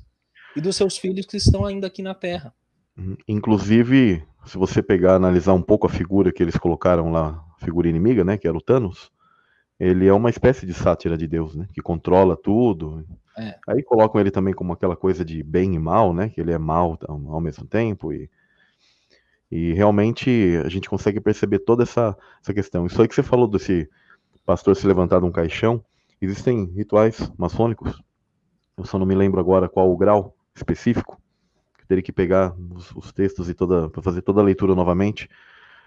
[0.54, 2.52] E dos seus filhos que estão ainda aqui na Terra.
[2.94, 3.16] Uhum.
[3.26, 8.22] Inclusive, se você pegar, analisar um pouco a figura que eles colocaram lá, figura inimiga,
[8.22, 8.36] né?
[8.36, 9.10] Que era o Thanos.
[9.80, 11.66] Ele é uma espécie de sátira de Deus, né?
[11.72, 13.02] Que controla tudo.
[13.38, 13.56] É.
[13.66, 16.28] Aí colocam ele também como aquela coisa de bem e mal, né?
[16.28, 18.12] Que ele é mal ao mesmo tempo.
[18.12, 18.30] E
[19.50, 22.86] e realmente a gente consegue perceber toda essa, essa questão.
[22.86, 23.88] Isso aí que você falou desse
[24.44, 25.84] pastor se levantar de um caixão,
[26.20, 28.02] existem rituais maçônicos.
[28.76, 31.20] Eu só não me lembro agora qual o grau específico.
[31.78, 35.28] Eu teria que pegar os, os textos e toda para fazer toda a leitura novamente.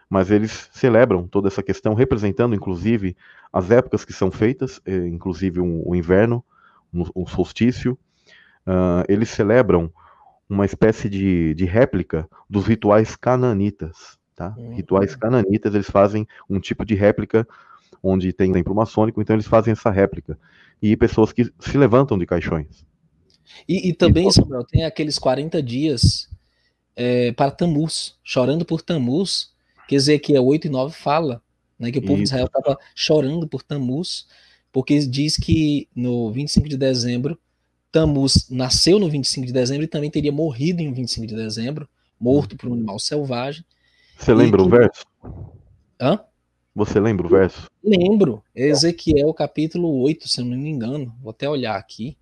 [0.09, 3.15] Mas eles celebram toda essa questão, representando inclusive
[3.53, 6.43] as épocas que são feitas, eh, inclusive o um, um inverno,
[6.91, 7.97] um, um solstício.
[8.65, 9.91] Uh, eles celebram
[10.49, 14.17] uma espécie de, de réplica dos rituais cananitas.
[14.35, 14.55] Tá?
[14.57, 14.73] Uhum.
[14.73, 17.47] Rituais cananitas, eles fazem um tipo de réplica
[18.01, 20.39] onde tem templo maçônico, então eles fazem essa réplica.
[20.81, 22.85] E pessoas que se levantam de caixões.
[23.67, 26.29] E, e também, Samuel, tem aqueles 40 dias
[26.95, 29.51] é, para Tamuz, chorando por Tamuz,
[29.87, 31.41] que Ezequiel 8 e 9 fala,
[31.77, 32.23] né, que o povo Isso.
[32.23, 34.27] de Israel estava chorando por Tamuz,
[34.71, 37.37] porque diz que no 25 de dezembro
[37.91, 41.87] Tammuz nasceu no 25 de dezembro e também teria morrido em 25 de dezembro,
[42.19, 43.65] morto por um animal selvagem.
[44.17, 44.67] Você lembra que...
[44.67, 45.05] o verso?
[45.99, 46.19] Hã?
[46.75, 47.67] Você lembra o verso?
[47.83, 48.43] Lembro.
[48.55, 51.13] Ezequiel capítulo 8, se eu não me engano.
[51.21, 52.17] Vou até olhar aqui.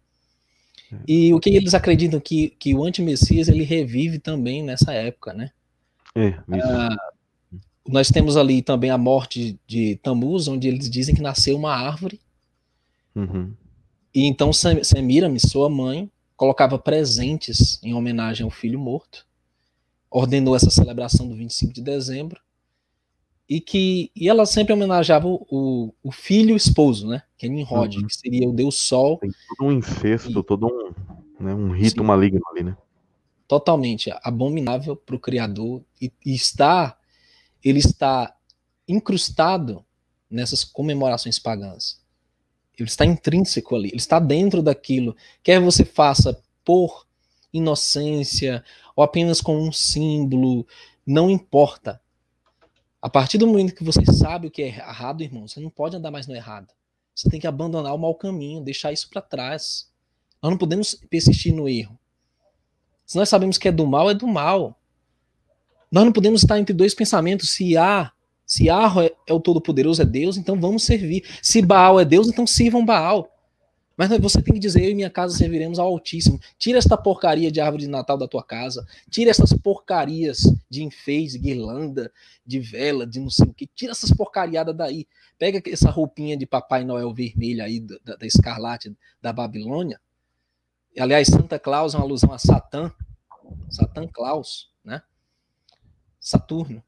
[1.08, 5.52] E o que eles acreditam que, que o anti-messias ele revive também nessa época, né?
[6.16, 6.96] É, ah,
[7.88, 12.20] nós temos ali também a morte de Tammuz, onde eles dizem que nasceu uma árvore.
[13.16, 13.54] Uhum.
[14.18, 19.28] E então Semiramis, sua mãe, colocava presentes em homenagem ao filho morto.
[20.10, 22.42] Ordenou essa celebração do 25 de dezembro
[23.48, 27.22] e que e ela sempre homenageava o, o filho esposo, né?
[27.38, 28.08] Que é Nimrod, uhum.
[28.08, 29.20] que seria o deus Sol.
[29.20, 30.94] Tem todo um incesto, e, todo um,
[31.40, 32.76] né, um rito sim, maligno ali, né?
[33.48, 36.98] Totalmente abominável para o Criador e, e, está
[37.64, 38.36] ele está
[38.88, 39.86] incrustado
[40.28, 42.02] nessas comemorações pagãs.
[42.78, 45.16] Ele está intrínseco ali, ele está dentro daquilo.
[45.42, 47.06] Quer você faça por
[47.52, 48.64] inocência
[48.96, 50.66] ou apenas com um símbolo,
[51.06, 52.00] não importa
[53.02, 55.96] a partir do momento que você sabe o que é errado, irmão, você não pode
[55.96, 56.74] andar mais no errado.
[57.14, 59.90] Você tem que abandonar o mau caminho, deixar isso para trás.
[60.42, 61.98] Nós não podemos persistir no erro.
[63.06, 64.78] Se nós sabemos que é do mal, é do mal.
[65.92, 67.52] Nós não podemos estar entre dois pensamentos.
[67.52, 68.12] Se há,
[68.48, 71.26] se Arro é, é o Todo-Poderoso, é Deus, então vamos servir.
[71.44, 73.30] Se Baal é Deus, então sirvam Baal.
[73.98, 76.40] Mas você tem que dizer, eu e minha casa serviremos ao Altíssimo.
[76.58, 78.88] Tira esta porcaria de árvore de Natal da tua casa.
[79.10, 82.12] Tira essas porcarias de enfeite, guirlanda,
[82.46, 83.68] de vela, de não sei o que.
[83.68, 85.08] Tira essas porcariadas daí.
[85.38, 90.00] Pega essa roupinha de Papai Noel vermelha aí, da, da escarlate da Babilônia.
[90.98, 92.94] Aliás, Santa Claus é uma alusão a Satã.
[93.70, 95.02] Satã Claus, né?
[96.20, 96.84] Saturno.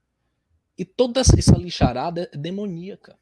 [0.80, 3.18] E toda essa lixarada é demoníaca.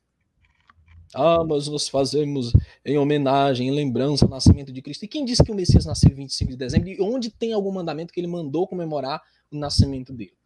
[1.11, 2.53] Ah, mas nós fazemos
[2.85, 5.05] em homenagem, em lembrança ao nascimento de Cristo.
[5.05, 6.89] E quem disse que o Messias nasceu em 25 de dezembro?
[6.89, 9.19] E onde tem algum mandamento que ele mandou comemorar
[9.51, 10.37] o nascimento dele?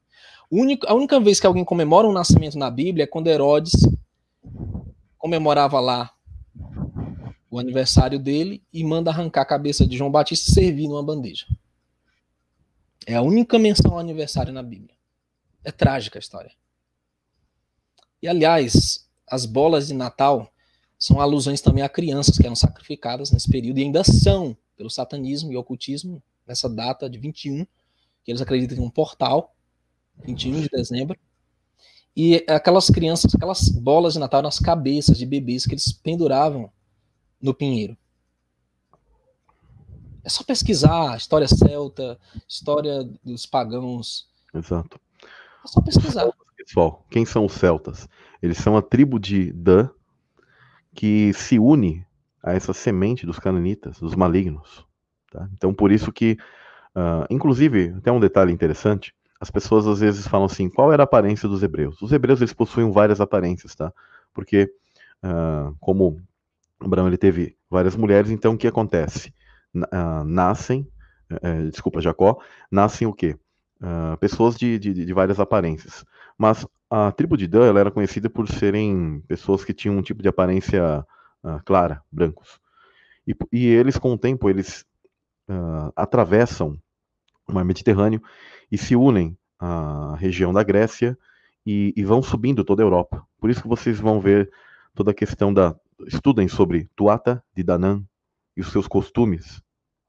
[0.86, 3.72] a única vez que alguém comemora um nascimento na Bíblia é quando Herodes
[5.18, 6.12] comemorava lá
[7.50, 11.46] o aniversário dele e manda arrancar a cabeça de João Batista e servir numa bandeja.
[13.06, 14.96] É a única menção ao aniversário na Bíblia.
[15.64, 16.52] É trágica a história.
[18.22, 20.52] E aliás, as bolas de Natal
[20.98, 25.52] são alusões também a crianças que eram sacrificadas nesse período e ainda são pelo satanismo
[25.52, 27.66] e ocultismo nessa data de 21,
[28.24, 29.56] que eles acreditam em um portal,
[30.24, 31.20] 21 de dezembro.
[32.16, 36.72] E aquelas crianças, aquelas bolas de Natal nas cabeças de bebês que eles penduravam
[37.42, 37.98] no pinheiro.
[40.24, 44.30] É só pesquisar história celta, história dos pagãos.
[44.54, 45.00] Exato.
[45.64, 46.30] É só pesquisar.
[46.66, 48.08] Pessoal, quem são os celtas?
[48.42, 49.90] Eles são a tribo de Dan
[50.94, 52.06] que se une
[52.44, 54.86] a essa semente dos cananitas, dos malignos.
[55.32, 55.48] Tá?
[55.54, 56.38] Então, por isso que,
[56.96, 61.06] uh, inclusive, até um detalhe interessante, as pessoas às vezes falam assim, qual era a
[61.06, 62.02] aparência dos hebreus?
[62.02, 63.92] Os hebreus eles possuem várias aparências, tá?
[64.34, 64.72] Porque,
[65.24, 66.22] uh, como
[66.80, 69.34] Abraão ele teve várias mulheres, então o que acontece?
[69.74, 70.88] Uh, nascem,
[71.32, 72.40] uh, desculpa, Jacó,
[72.70, 73.38] nascem o quê?
[74.20, 76.06] pessoas de, de, de várias aparências.
[76.42, 80.28] Mas a tribo de Dan era conhecida por serem pessoas que tinham um tipo de
[80.28, 81.06] aparência
[81.44, 82.60] uh, clara, brancos.
[83.28, 84.84] E, e, eles, com o tempo, eles
[85.48, 86.82] uh, atravessam
[87.48, 88.20] o mar Mediterrâneo
[88.72, 91.16] e se unem à região da Grécia
[91.64, 93.24] e, e, vão subindo toda a Europa.
[93.40, 94.52] Por isso que vocês vão ver
[94.96, 95.76] toda a questão da...
[96.08, 98.04] Estudem sobre Tuata de Danã
[98.58, 99.62] e os seus costumes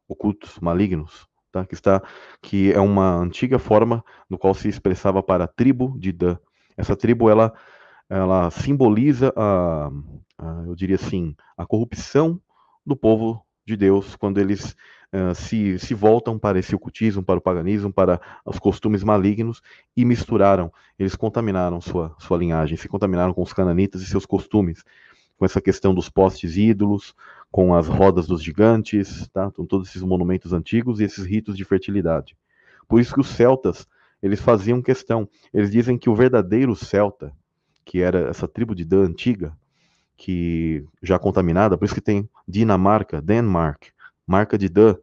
[0.09, 1.67] ocultos, malignos, tá?
[1.67, 2.03] que, está,
[2.41, 6.37] que é uma antiga forma no qual se expressava para a tribo de Dan.
[6.77, 7.53] Essa tribo ela,
[8.09, 9.91] ela simboliza a,
[10.39, 12.41] a, eu diria assim, a corrupção
[12.85, 14.75] do povo de Deus quando eles
[15.13, 19.61] uh, se, se voltam para esse ocultismo, para o paganismo, para os costumes malignos
[19.97, 24.83] e misturaram, eles contaminaram sua, sua linhagem, se contaminaram com os cananitas e seus costumes,
[25.43, 27.17] com essa questão dos postes ídolos,
[27.51, 29.51] com as rodas dos gigantes, tá?
[29.51, 32.37] com todos esses monumentos antigos e esses ritos de fertilidade.
[32.87, 33.85] Por isso que os celtas,
[34.23, 37.33] eles faziam questão, eles dizem que o verdadeiro celta,
[37.85, 39.53] que era essa tribo de Dan antiga,
[40.17, 43.87] que já contaminada, por isso que tem Dinamarca, Denmark,
[44.25, 44.95] marca de Dan,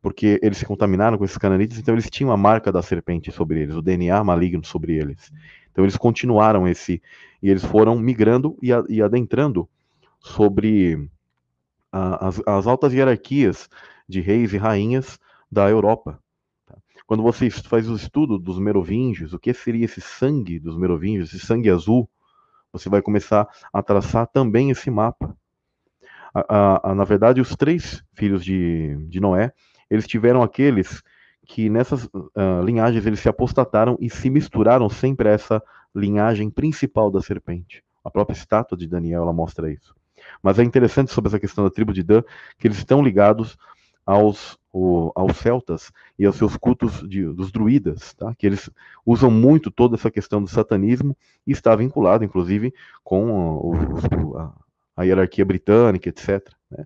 [0.00, 3.60] porque eles se contaminaram com esses cananitas, então eles tinham a marca da serpente sobre
[3.60, 5.30] eles, o DNA maligno sobre eles.
[5.70, 7.02] Então eles continuaram esse,
[7.42, 9.68] e eles foram migrando e, a, e adentrando
[10.22, 11.10] sobre
[11.90, 13.68] as, as altas hierarquias
[14.08, 15.18] de reis e rainhas
[15.50, 16.18] da Europa.
[16.66, 16.76] Tá?
[17.06, 21.44] Quando você faz o estudo dos merovingios, o que seria esse sangue dos merovingios, esse
[21.44, 22.08] sangue azul,
[22.72, 25.36] você vai começar a traçar também esse mapa.
[26.34, 29.52] A, a, na verdade, os três filhos de, de Noé,
[29.90, 31.02] eles tiveram aqueles
[31.44, 35.62] que nessas uh, linhagens eles se apostataram e se misturaram sempre a essa
[35.94, 37.84] linhagem principal da serpente.
[38.02, 39.94] A própria estátua de Daniel ela mostra isso.
[40.42, 42.22] Mas é interessante sobre essa questão da tribo de Dan
[42.58, 43.56] que eles estão ligados
[44.04, 48.34] aos, o, aos celtas e aos seus cultos de, dos druidas, tá?
[48.34, 48.68] que eles
[49.06, 51.16] usam muito toda essa questão do satanismo
[51.46, 52.74] e está vinculado, inclusive,
[53.04, 53.72] com
[54.36, 54.52] a,
[54.96, 56.48] a, hierarquia britânica, etc.
[56.70, 56.84] Né?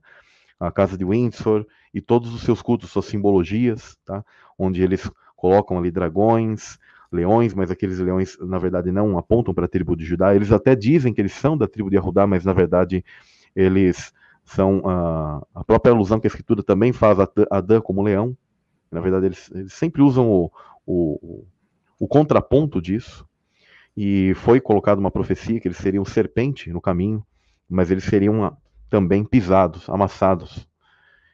[0.61, 4.25] A casa de Windsor e todos os seus cultos, suas simbologias, tá?
[4.59, 6.79] onde eles colocam ali dragões,
[7.17, 10.35] leões, mas aqueles leões, na verdade, não apontam para a tribo de Judá.
[10.35, 13.05] Eles até dizem que eles são da tribo de Arudá, mas, na verdade,
[13.55, 14.13] eles
[14.45, 18.37] são a, a própria alusão que a escritura também faz a Adã como leão.
[18.91, 20.51] Na verdade, eles, eles sempre usam o,
[20.87, 21.45] o,
[21.99, 23.27] o, contraponto disso.
[23.97, 27.27] E foi colocada uma profecia que eles seriam serpente no caminho,
[27.69, 28.57] mas eles seriam ah,
[28.89, 30.69] também pisados, amassados.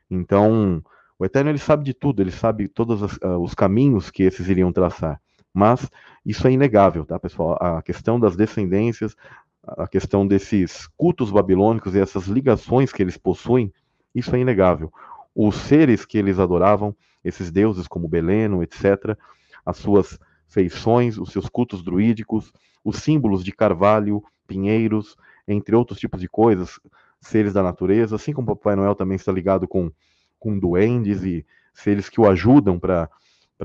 [0.09, 0.83] Então,
[1.19, 4.49] o Eterno ele sabe de tudo, ele sabe todos os, uh, os caminhos que esses
[4.49, 5.21] iriam traçar.
[5.53, 5.91] Mas
[6.25, 7.59] isso é inegável, tá, pessoal?
[7.61, 9.17] A questão das descendências,
[9.63, 13.73] a questão desses cultos babilônicos e essas ligações que eles possuem,
[14.15, 14.93] isso é inegável.
[15.35, 19.17] Os seres que eles adoravam, esses deuses como Beleno, etc.,
[19.65, 20.19] as suas
[20.49, 22.53] feições, os seus cultos druídicos,
[22.85, 25.17] os símbolos de carvalho, pinheiros,
[25.47, 26.79] entre outros tipos de coisas,
[27.21, 29.91] seres da natureza, assim como Papai Noel também está ligado com,
[30.39, 33.09] com duendes e seres que o ajudam para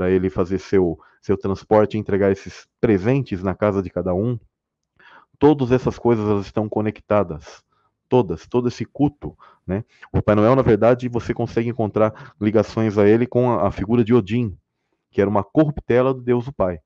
[0.10, 0.98] ele fazer seu,
[1.28, 4.40] seu transporte entregar esses presentes na casa de cada um.
[5.38, 7.62] Todas essas coisas elas estão conectadas.
[8.08, 9.84] Todas, todo esse culto, né?
[10.10, 14.06] O Papai Noel, na verdade, você consegue encontrar ligações a ele com a, a figura
[14.06, 14.58] de Odin,
[15.12, 16.80] que era uma corruptela do Deus o Pai.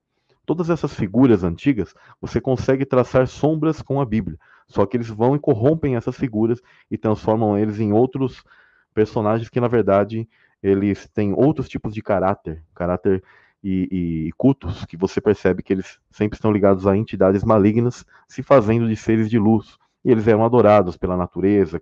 [0.43, 4.39] Todas essas figuras antigas, você consegue traçar sombras com a Bíblia.
[4.67, 6.59] Só que eles vão e corrompem essas figuras
[6.89, 8.43] e transformam eles em outros
[8.91, 10.27] personagens que, na verdade,
[10.63, 13.23] eles têm outros tipos de caráter, caráter
[13.63, 18.41] e, e, cultos que você percebe que eles sempre estão ligados a entidades malignas, se
[18.41, 19.77] fazendo de seres de luz.
[20.03, 21.79] E eles eram adorados pela natureza,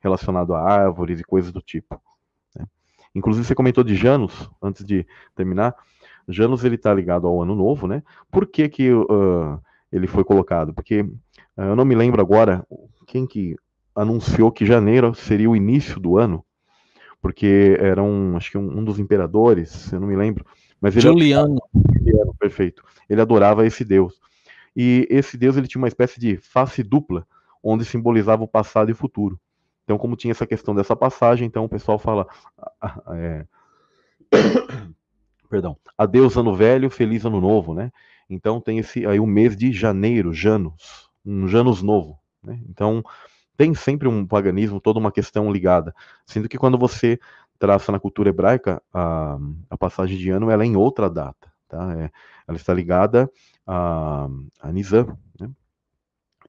[0.00, 1.98] relacionado a árvores e coisas do tipo.
[2.54, 2.66] Né?
[3.14, 5.74] Inclusive, você comentou de Janus, antes de terminar.
[6.28, 8.02] Janus ele está ligado ao Ano Novo, né?
[8.30, 9.58] Por que, que uh,
[9.90, 10.74] ele foi colocado?
[10.74, 11.16] Porque uh,
[11.56, 12.66] eu não me lembro agora
[13.06, 13.56] quem que
[13.94, 16.44] anunciou que janeiro seria o início do ano,
[17.22, 20.44] porque era um, acho que um, um dos imperadores, eu não me lembro,
[20.84, 21.62] mas ele Juliano.
[21.96, 22.84] Juliano, perfeito.
[23.08, 24.20] Ele adorava esse Deus.
[24.76, 27.26] E esse Deus ele tinha uma espécie de face dupla,
[27.62, 29.40] onde simbolizava o passado e o futuro.
[29.84, 32.26] Então, como tinha essa questão dessa passagem, então o pessoal fala.
[33.14, 33.46] É...
[35.48, 35.74] Perdão.
[35.96, 37.90] Adeus ano velho, feliz ano novo, né?
[38.28, 42.60] Então tem esse aí o mês de janeiro, Janus, um Janus novo, né?
[42.68, 43.02] Então
[43.56, 45.94] tem sempre um paganismo, toda uma questão ligada.
[46.26, 47.18] Sendo que quando você
[47.64, 49.38] traça na cultura hebraica, a,
[49.70, 51.50] a passagem de ano ela é em outra data.
[51.66, 51.94] Tá?
[51.98, 52.10] É,
[52.46, 53.30] ela está ligada
[53.66, 54.28] a,
[54.60, 55.16] a Nisan.
[55.40, 55.48] Né?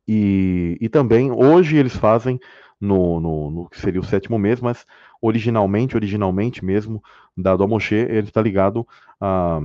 [0.06, 2.38] E, e também, hoje eles fazem
[2.82, 4.86] no, no, no, que seria o sétimo mês, mas
[5.22, 7.02] originalmente, originalmente mesmo,
[7.36, 8.86] dado a Moshe, ele está ligado
[9.22, 9.62] a,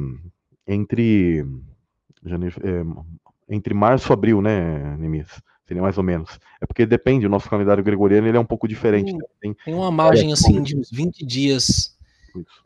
[0.68, 1.44] entre,
[2.24, 5.42] janeiro, é, entre março e abril, né, Nemias?
[5.70, 6.40] Seria mais ou menos.
[6.60, 9.12] É porque depende, o nosso calendário gregoriano ele é um pouco diferente.
[9.12, 9.20] Né?
[9.40, 11.96] Tem, tem, uma margem assim de uns 20 dias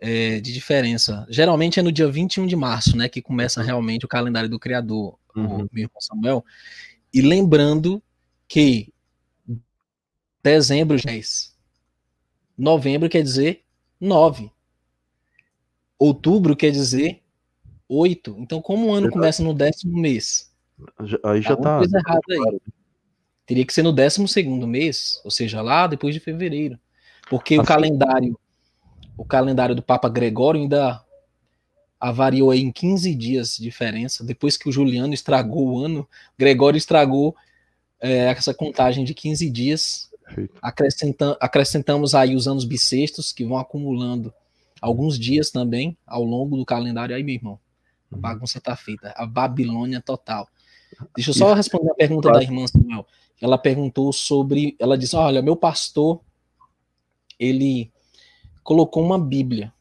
[0.01, 1.27] é, de diferença.
[1.29, 3.07] Geralmente é no dia 21 de março, né?
[3.07, 3.67] Que começa uhum.
[3.67, 5.65] realmente o calendário do Criador, uhum.
[5.65, 6.43] o meu irmão Samuel.
[7.13, 8.03] E lembrando
[8.49, 8.91] que
[10.43, 11.55] dezembro 10.
[12.57, 13.65] Novembro quer dizer
[14.01, 14.51] 9.
[15.99, 17.21] Outubro quer dizer
[17.87, 18.35] 8.
[18.39, 20.51] Então, como o ano começa no décimo mês?
[21.23, 21.77] Aí já tá.
[21.77, 22.61] Coisa errada aí.
[23.47, 24.23] Teria que ser no 12
[24.67, 26.79] mês, ou seja, lá depois de fevereiro.
[27.29, 27.63] Porque assim.
[27.63, 28.39] o calendário
[29.17, 31.03] o calendário do Papa Gregório ainda
[32.01, 34.25] avariou em 15 dias de diferença.
[34.25, 36.07] Depois que o Juliano estragou o ano,
[36.39, 37.35] Gregório estragou
[38.01, 40.11] é, essa contagem de 15 dias.
[40.61, 44.35] Acrescentam, acrescentamos aí os anos bissextos, que vão acumulando
[44.81, 47.15] alguns dias também ao longo do calendário.
[47.15, 47.59] Aí, meu irmão,
[48.11, 48.21] a uhum.
[48.21, 49.15] bagunça tá feita.
[49.17, 50.49] A Babilônia total.
[51.15, 53.07] Deixa eu só responder a pergunta da irmã Samuel
[53.41, 54.77] ela perguntou sobre.
[54.79, 56.21] Ela disse: Olha, meu pastor,
[57.39, 57.93] ele
[58.63, 59.73] colocou uma Bíblia,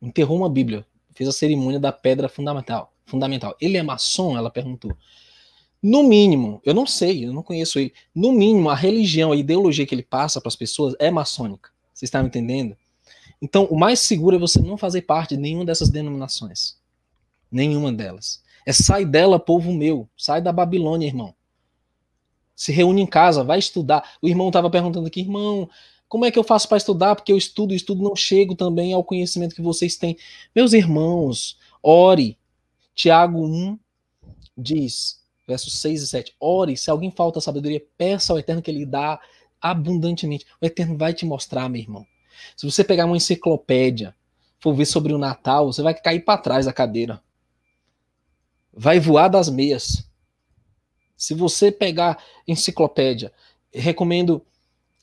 [0.00, 2.92] enterrou uma Bíblia, fez a cerimônia da pedra fundamental.
[3.06, 3.56] fundamental.
[3.60, 4.36] Ele é maçom?
[4.36, 4.96] Ela perguntou.
[5.82, 7.92] No mínimo, eu não sei, eu não conheço ele.
[8.14, 11.70] No mínimo, a religião, a ideologia que ele passa para as pessoas é maçônica.
[11.94, 12.76] Vocês estão entendendo?
[13.40, 16.76] Então, o mais seguro é você não fazer parte de nenhuma dessas denominações.
[17.50, 18.42] Nenhuma delas.
[18.66, 20.08] É sai dela, povo meu.
[20.16, 21.34] Sai da Babilônia, irmão
[22.56, 24.14] se reúne em casa, vai estudar.
[24.20, 25.68] O irmão estava perguntando aqui, irmão,
[26.08, 27.16] Como é que eu faço para estudar?
[27.16, 30.16] Porque eu estudo, estudo, não chego também ao conhecimento que vocês têm.
[30.54, 32.38] Meus irmãos, ore.
[32.94, 33.78] Tiago 1
[34.56, 36.36] diz, versos 6 e 7.
[36.40, 39.20] Ore, se alguém falta sabedoria, peça ao Eterno que ele dá
[39.60, 40.46] abundantemente.
[40.62, 42.06] O Eterno vai te mostrar, meu irmão.
[42.56, 44.14] Se você pegar uma enciclopédia,
[44.60, 47.20] for ver sobre o Natal, você vai cair para trás da cadeira.
[48.76, 50.06] Vai voar das meias.
[51.16, 53.32] Se você pegar enciclopédia,
[53.72, 54.42] recomendo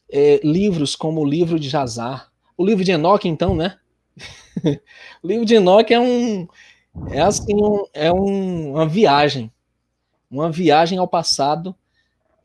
[0.10, 3.80] é, livros como o livro de Jazar, o livro de Enoque, então, né?
[5.24, 6.48] o livro de Enoque é um
[7.10, 9.52] é assim um, é um, uma viagem,
[10.30, 11.76] uma viagem ao passado.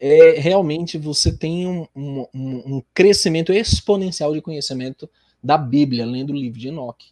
[0.00, 5.10] É realmente você tem um, um, um crescimento exponencial de conhecimento
[5.42, 7.09] da Bíblia, lendo o livro de Enoque.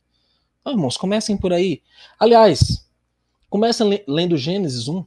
[0.61, 1.83] Então, irmãos, comecem por aí.
[2.19, 2.86] Aliás,
[3.57, 5.03] comecem lendo Gênesis 1,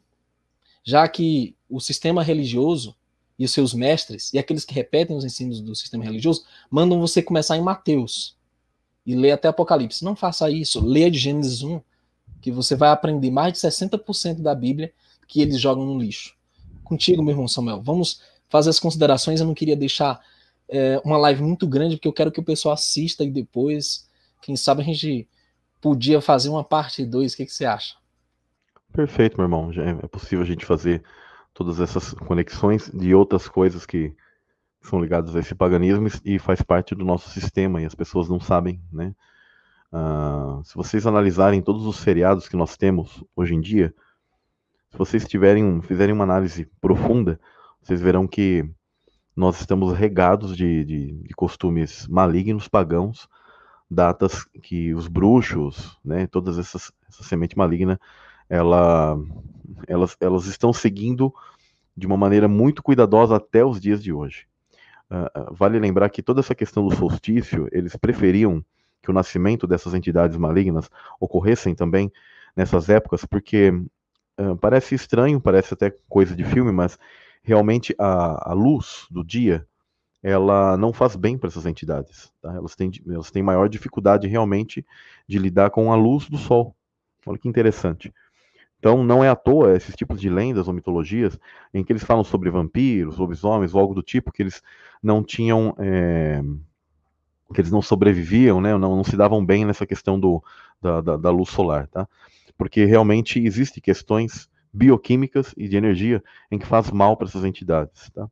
[0.83, 2.95] já que o sistema religioso
[3.37, 7.21] e os seus mestres, e aqueles que repetem os ensinos do sistema religioso, mandam você
[7.21, 8.35] começar em Mateus
[9.05, 10.03] e ler até Apocalipse.
[10.03, 11.79] Não faça isso, leia de Gênesis 1,
[12.41, 14.91] que você vai aprender mais de 60% da Bíblia
[15.27, 16.35] que eles jogam no lixo.
[16.83, 18.19] Contigo, meu irmão Samuel, vamos
[18.49, 19.39] fazer as considerações.
[19.39, 20.19] Eu não queria deixar
[20.67, 24.09] é, uma live muito grande, porque eu quero que o pessoal assista e depois,
[24.41, 25.27] quem sabe, a gente
[25.79, 27.33] podia fazer uma parte 2.
[27.33, 27.99] O que, que você acha?
[28.93, 29.71] Perfeito, meu irmão.
[29.71, 31.03] Já é possível a gente fazer
[31.53, 34.15] todas essas conexões de outras coisas que
[34.81, 38.39] são ligadas a esse paganismo e faz parte do nosso sistema e as pessoas não
[38.39, 39.13] sabem, né?
[39.91, 43.93] Uh, se vocês analisarem todos os feriados que nós temos hoje em dia,
[44.91, 47.39] se vocês tiverem, fizerem uma análise profunda,
[47.81, 48.69] vocês verão que
[49.35, 53.27] nós estamos regados de, de, de costumes malignos, pagãos,
[53.89, 57.99] datas que os bruxos, né, todas essas essa semente maligna,
[58.49, 59.17] ela,
[59.87, 61.33] elas, elas estão seguindo
[61.95, 64.47] de uma maneira muito cuidadosa até os dias de hoje.
[65.11, 68.63] Uh, vale lembrar que toda essa questão do solstício, eles preferiam
[69.01, 70.89] que o nascimento dessas entidades malignas
[71.19, 72.11] ocorressem também
[72.55, 76.97] nessas épocas, porque uh, parece estranho, parece até coisa de filme, mas
[77.41, 79.65] realmente a, a luz do dia
[80.21, 82.31] ela não faz bem para essas entidades.
[82.41, 82.53] Tá?
[82.53, 84.85] Elas, têm, elas têm maior dificuldade realmente
[85.27, 86.75] de lidar com a luz do sol.
[87.25, 88.13] Olha que interessante.
[88.79, 91.37] Então, não é à toa esses tipos de lendas ou mitologias
[91.73, 94.63] em que eles falam sobre vampiros, lobisomens ou algo do tipo, que eles
[95.03, 95.75] não tinham.
[95.77, 96.41] É,
[97.53, 100.43] que eles não sobreviviam, né, não, não se davam bem nessa questão do,
[100.81, 102.07] da, da, da luz solar, tá?
[102.57, 108.09] Porque realmente existem questões bioquímicas e de energia em que faz mal para essas entidades,
[108.11, 108.29] tá?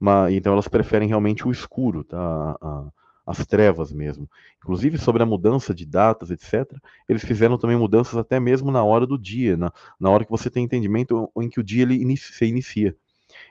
[0.00, 2.18] Mas, então elas preferem realmente o escuro, tá?
[2.60, 2.84] A,
[3.26, 4.28] as trevas mesmo.
[4.58, 6.70] Inclusive sobre a mudança de datas, etc.
[7.08, 10.50] Eles fizeram também mudanças até mesmo na hora do dia, na, na hora que você
[10.50, 12.96] tem entendimento em que o dia ele inicia, se inicia.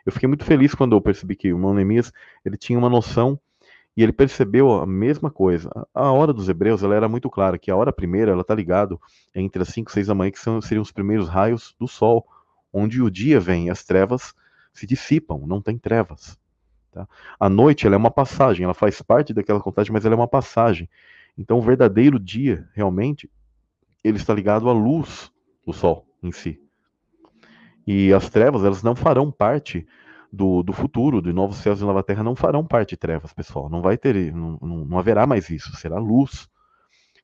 [0.06, 2.12] Eu fiquei muito feliz quando eu percebi que o irmão Neemias
[2.46, 3.40] ele tinha uma noção
[3.96, 5.70] e ele percebeu a mesma coisa.
[5.94, 9.00] A hora dos hebreus ela era muito clara, que a hora primeira ela está ligado
[9.36, 12.26] entre as 5 e 6 da manhã, que são, seriam os primeiros raios do sol,
[12.72, 14.34] onde o dia vem as trevas
[14.74, 16.38] se dissipam, não tem trevas.
[16.94, 17.08] Tá?
[17.40, 20.28] A noite ela é uma passagem, ela faz parte daquela contagem, mas ela é uma
[20.28, 20.88] passagem.
[21.38, 23.30] Então o verdadeiro dia, realmente,
[24.04, 25.32] ele está ligado à luz
[25.66, 26.62] do sol em si.
[27.86, 29.86] E as trevas, elas não farão parte
[30.32, 33.70] do, do futuro, de novos céus e nova terra, não farão parte de trevas, pessoal.
[33.70, 36.48] Não vai ter, não, não, haverá mais isso, será luz.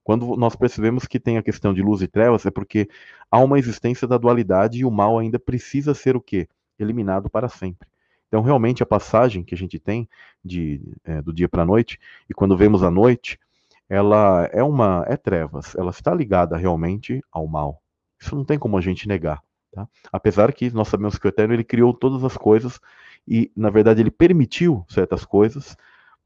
[0.04, 2.90] Quando nós percebemos que tem a questão de luz e trevas, é porque
[3.30, 6.48] há uma existência da dualidade e o mal ainda precisa ser o quê?
[6.80, 7.88] Eliminado para sempre.
[8.30, 10.08] Então, realmente, a passagem que a gente tem
[10.46, 12.00] de, é, do dia para a noite,
[12.30, 13.40] e quando vemos a noite,
[13.90, 17.82] ela é uma é trevas, ela está ligada realmente ao mal.
[18.22, 19.42] Isso não tem como a gente negar.
[19.72, 19.88] Tá?
[20.12, 22.80] Apesar que nós sabemos que o Eterno ele criou todas as coisas
[23.28, 25.76] e, na verdade, ele permitiu certas coisas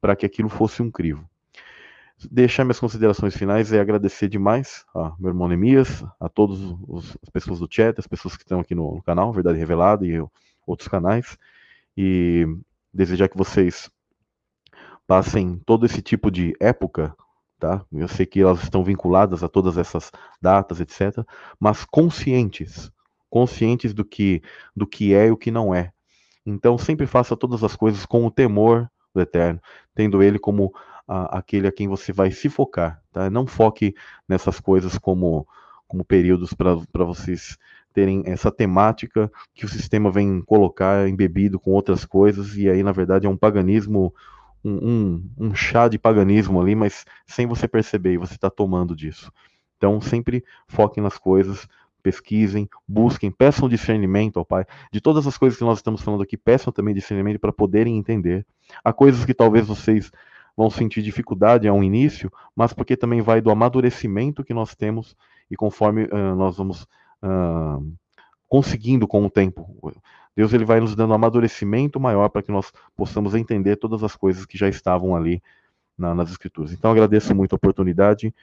[0.01, 1.27] para que aquilo fosse um crivo.
[2.29, 6.59] Deixar minhas considerações finais é agradecer demais a meu irmão Nemias, a todas
[7.21, 10.21] as pessoas do chat, as pessoas que estão aqui no, no canal, Verdade Revelada e
[10.65, 11.37] outros canais
[11.95, 12.45] e
[12.93, 13.89] desejar que vocês
[15.07, 17.15] passem todo esse tipo de época,
[17.59, 17.85] tá?
[17.91, 20.11] Eu sei que elas estão vinculadas a todas essas
[20.41, 21.25] datas, etc,
[21.59, 22.91] mas conscientes,
[23.29, 24.41] conscientes do que
[24.75, 25.91] do que é e o que não é.
[26.45, 29.61] Então sempre faça todas as coisas com o temor do Eterno,
[29.95, 30.73] tendo ele como
[31.07, 33.29] a, aquele a quem você vai se focar, tá?
[33.29, 33.93] Não foque
[34.27, 35.47] nessas coisas como
[35.87, 37.55] como períodos para vocês
[37.93, 42.91] terem essa temática que o sistema vem colocar embebido com outras coisas, e aí, na
[42.91, 44.13] verdade, é um paganismo,
[44.63, 48.95] um, um, um chá de paganismo ali, mas sem você perceber, e você está tomando
[48.95, 49.31] disso.
[49.77, 51.67] Então, sempre foquem nas coisas
[52.03, 54.65] pesquisem, busquem, peçam discernimento ao Pai.
[54.91, 58.45] De todas as coisas que nós estamos falando aqui, peçam também discernimento para poderem entender.
[58.83, 60.11] Há coisas que talvez vocês
[60.55, 65.15] vão sentir dificuldade a um início, mas porque também vai do amadurecimento que nós temos
[65.49, 66.85] e conforme uh, nós vamos
[68.47, 69.93] conseguindo com o tempo.
[70.35, 74.15] Deus ele vai nos dando um amadurecimento maior para que nós possamos entender todas as
[74.15, 75.41] coisas que já estavam ali
[75.97, 76.71] na, nas escrituras.
[76.71, 78.33] Então agradeço muito a oportunidade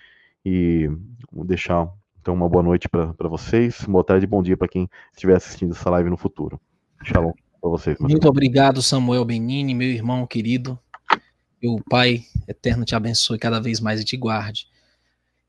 [0.45, 0.91] e
[1.33, 1.89] vou deixar
[2.21, 5.73] então uma boa noite para vocês, boa tarde e bom dia para quem estiver assistindo
[5.73, 6.61] essa live no futuro.
[7.03, 7.99] Shalom para vocês.
[7.99, 10.79] Muito obrigado, Samuel Benini, meu irmão querido.
[11.61, 14.67] Que o Pai eterno te abençoe cada vez mais e te guarde.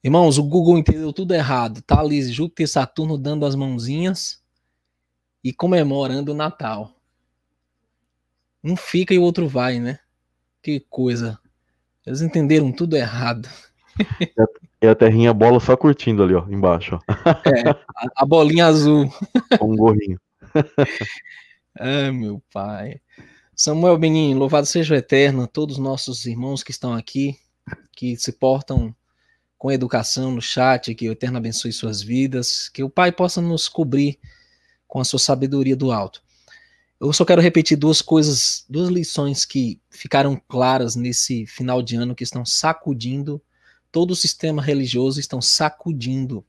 [0.03, 1.81] Irmãos, o Google entendeu tudo errado.
[1.83, 4.41] Tá ali Júpiter e Saturno dando as mãozinhas
[5.43, 6.95] e comemorando o Natal.
[8.63, 9.99] Um fica e o outro vai, né?
[10.61, 11.39] Que coisa.
[12.05, 13.47] Eles entenderam tudo errado.
[14.81, 16.95] E a terrinha bola só curtindo ali, ó, embaixo.
[16.95, 17.29] Ó.
[17.47, 19.07] É, a, a bolinha azul.
[19.59, 20.19] Com um gorrinho.
[21.79, 22.99] ah, meu pai.
[23.55, 27.37] Samuel Benin, louvado seja o Eterno, todos os nossos irmãos que estão aqui,
[27.91, 28.95] que se portam
[29.61, 33.69] com educação no chat, que o Eterno abençoe suas vidas, que o Pai possa nos
[33.69, 34.17] cobrir
[34.87, 36.23] com a sua sabedoria do alto.
[36.99, 42.15] Eu só quero repetir duas coisas, duas lições que ficaram claras nesse final de ano
[42.15, 43.39] que estão sacudindo
[43.91, 46.43] todo o sistema religioso, estão sacudindo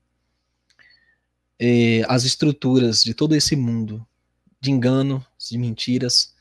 [1.60, 4.06] eh, as estruturas de todo esse mundo
[4.58, 6.34] de engano, de mentiras,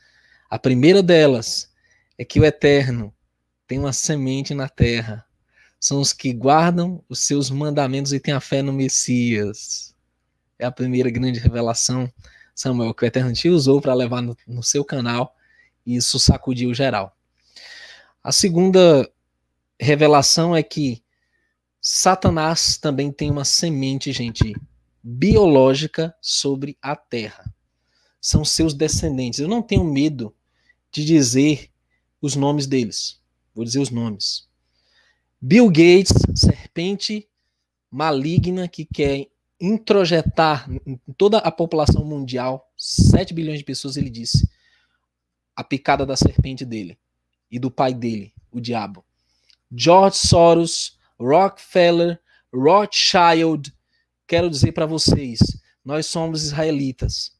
[0.48, 1.70] a primeira delas
[2.16, 3.14] é que o Eterno
[3.66, 5.26] tem uma semente na terra.
[5.82, 9.92] São os que guardam os seus mandamentos e têm a fé no Messias.
[10.56, 12.08] É a primeira grande revelação,
[12.54, 15.34] Samuel, que o Eterno te usou para levar no, no seu canal
[15.84, 17.16] e isso sacudiu geral.
[18.22, 19.10] A segunda
[19.76, 21.02] revelação é que
[21.80, 24.54] Satanás também tem uma semente, gente,
[25.02, 27.52] biológica sobre a terra.
[28.20, 29.40] São seus descendentes.
[29.40, 30.32] Eu não tenho medo
[30.92, 31.72] de dizer
[32.20, 33.20] os nomes deles.
[33.52, 34.51] Vou dizer os nomes.
[35.44, 37.28] Bill Gates, serpente
[37.90, 39.26] maligna que quer
[39.60, 44.48] introjetar em toda a população mundial, 7 bilhões de pessoas, ele disse,
[45.56, 46.96] a picada da serpente dele
[47.50, 49.04] e do pai dele, o diabo.
[49.74, 52.20] George Soros, Rockefeller,
[52.54, 53.74] Rothschild,
[54.28, 55.40] quero dizer para vocês,
[55.84, 57.32] nós somos israelitas.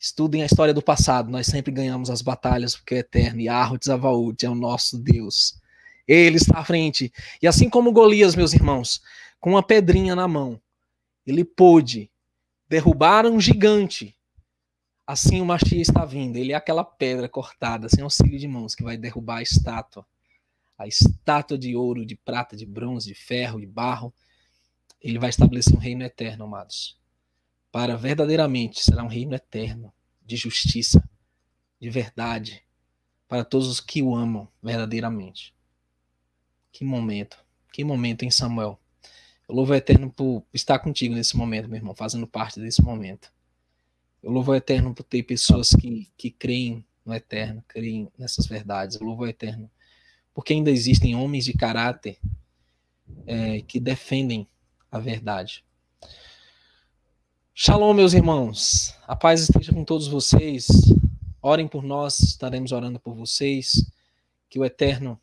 [0.00, 3.78] Estudem a história do passado, nós sempre ganhamos as batalhas porque é eterno, e Arro
[4.42, 5.64] é o nosso Deus.
[6.06, 7.12] Ele está à frente.
[7.42, 9.02] E assim como Golias, meus irmãos,
[9.40, 10.60] com uma pedrinha na mão,
[11.26, 12.10] ele pôde
[12.68, 14.16] derrubar um gigante.
[15.06, 16.36] Assim o Machia está vindo.
[16.36, 20.06] Ele é aquela pedra cortada, sem auxílio de mãos, que vai derrubar a estátua.
[20.78, 24.12] A estátua de ouro, de prata, de bronze, de ferro, de barro.
[25.00, 26.96] Ele vai estabelecer um reino eterno, amados
[27.76, 29.92] para verdadeiramente será um reino eterno
[30.24, 31.06] de justiça,
[31.78, 32.64] de verdade,
[33.28, 35.54] para todos os que o amam verdadeiramente.
[36.76, 37.38] Que momento,
[37.72, 38.78] que momento em Samuel.
[39.48, 43.32] Eu louvo Eterno por estar contigo nesse momento, meu irmão, fazendo parte desse momento.
[44.22, 48.96] Eu louvo Eterno por ter pessoas que, que creem no Eterno, creem nessas verdades.
[48.96, 49.70] Eu louvo Eterno
[50.34, 52.18] porque ainda existem homens de caráter
[53.26, 54.46] é, que defendem
[54.92, 55.64] a verdade.
[57.54, 58.94] Shalom, meus irmãos.
[59.08, 60.68] A paz esteja com todos vocês.
[61.40, 63.90] Orem por nós, estaremos orando por vocês.
[64.50, 65.18] Que o Eterno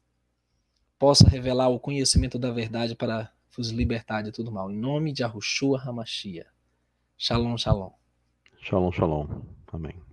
[0.97, 4.71] possa revelar o conhecimento da verdade para vos libertar de tudo mal.
[4.71, 6.47] Em nome de Ahushua Hamashia.
[7.17, 7.91] Shalom, shalom.
[8.61, 9.27] Shalom, shalom.
[9.71, 10.12] Amém.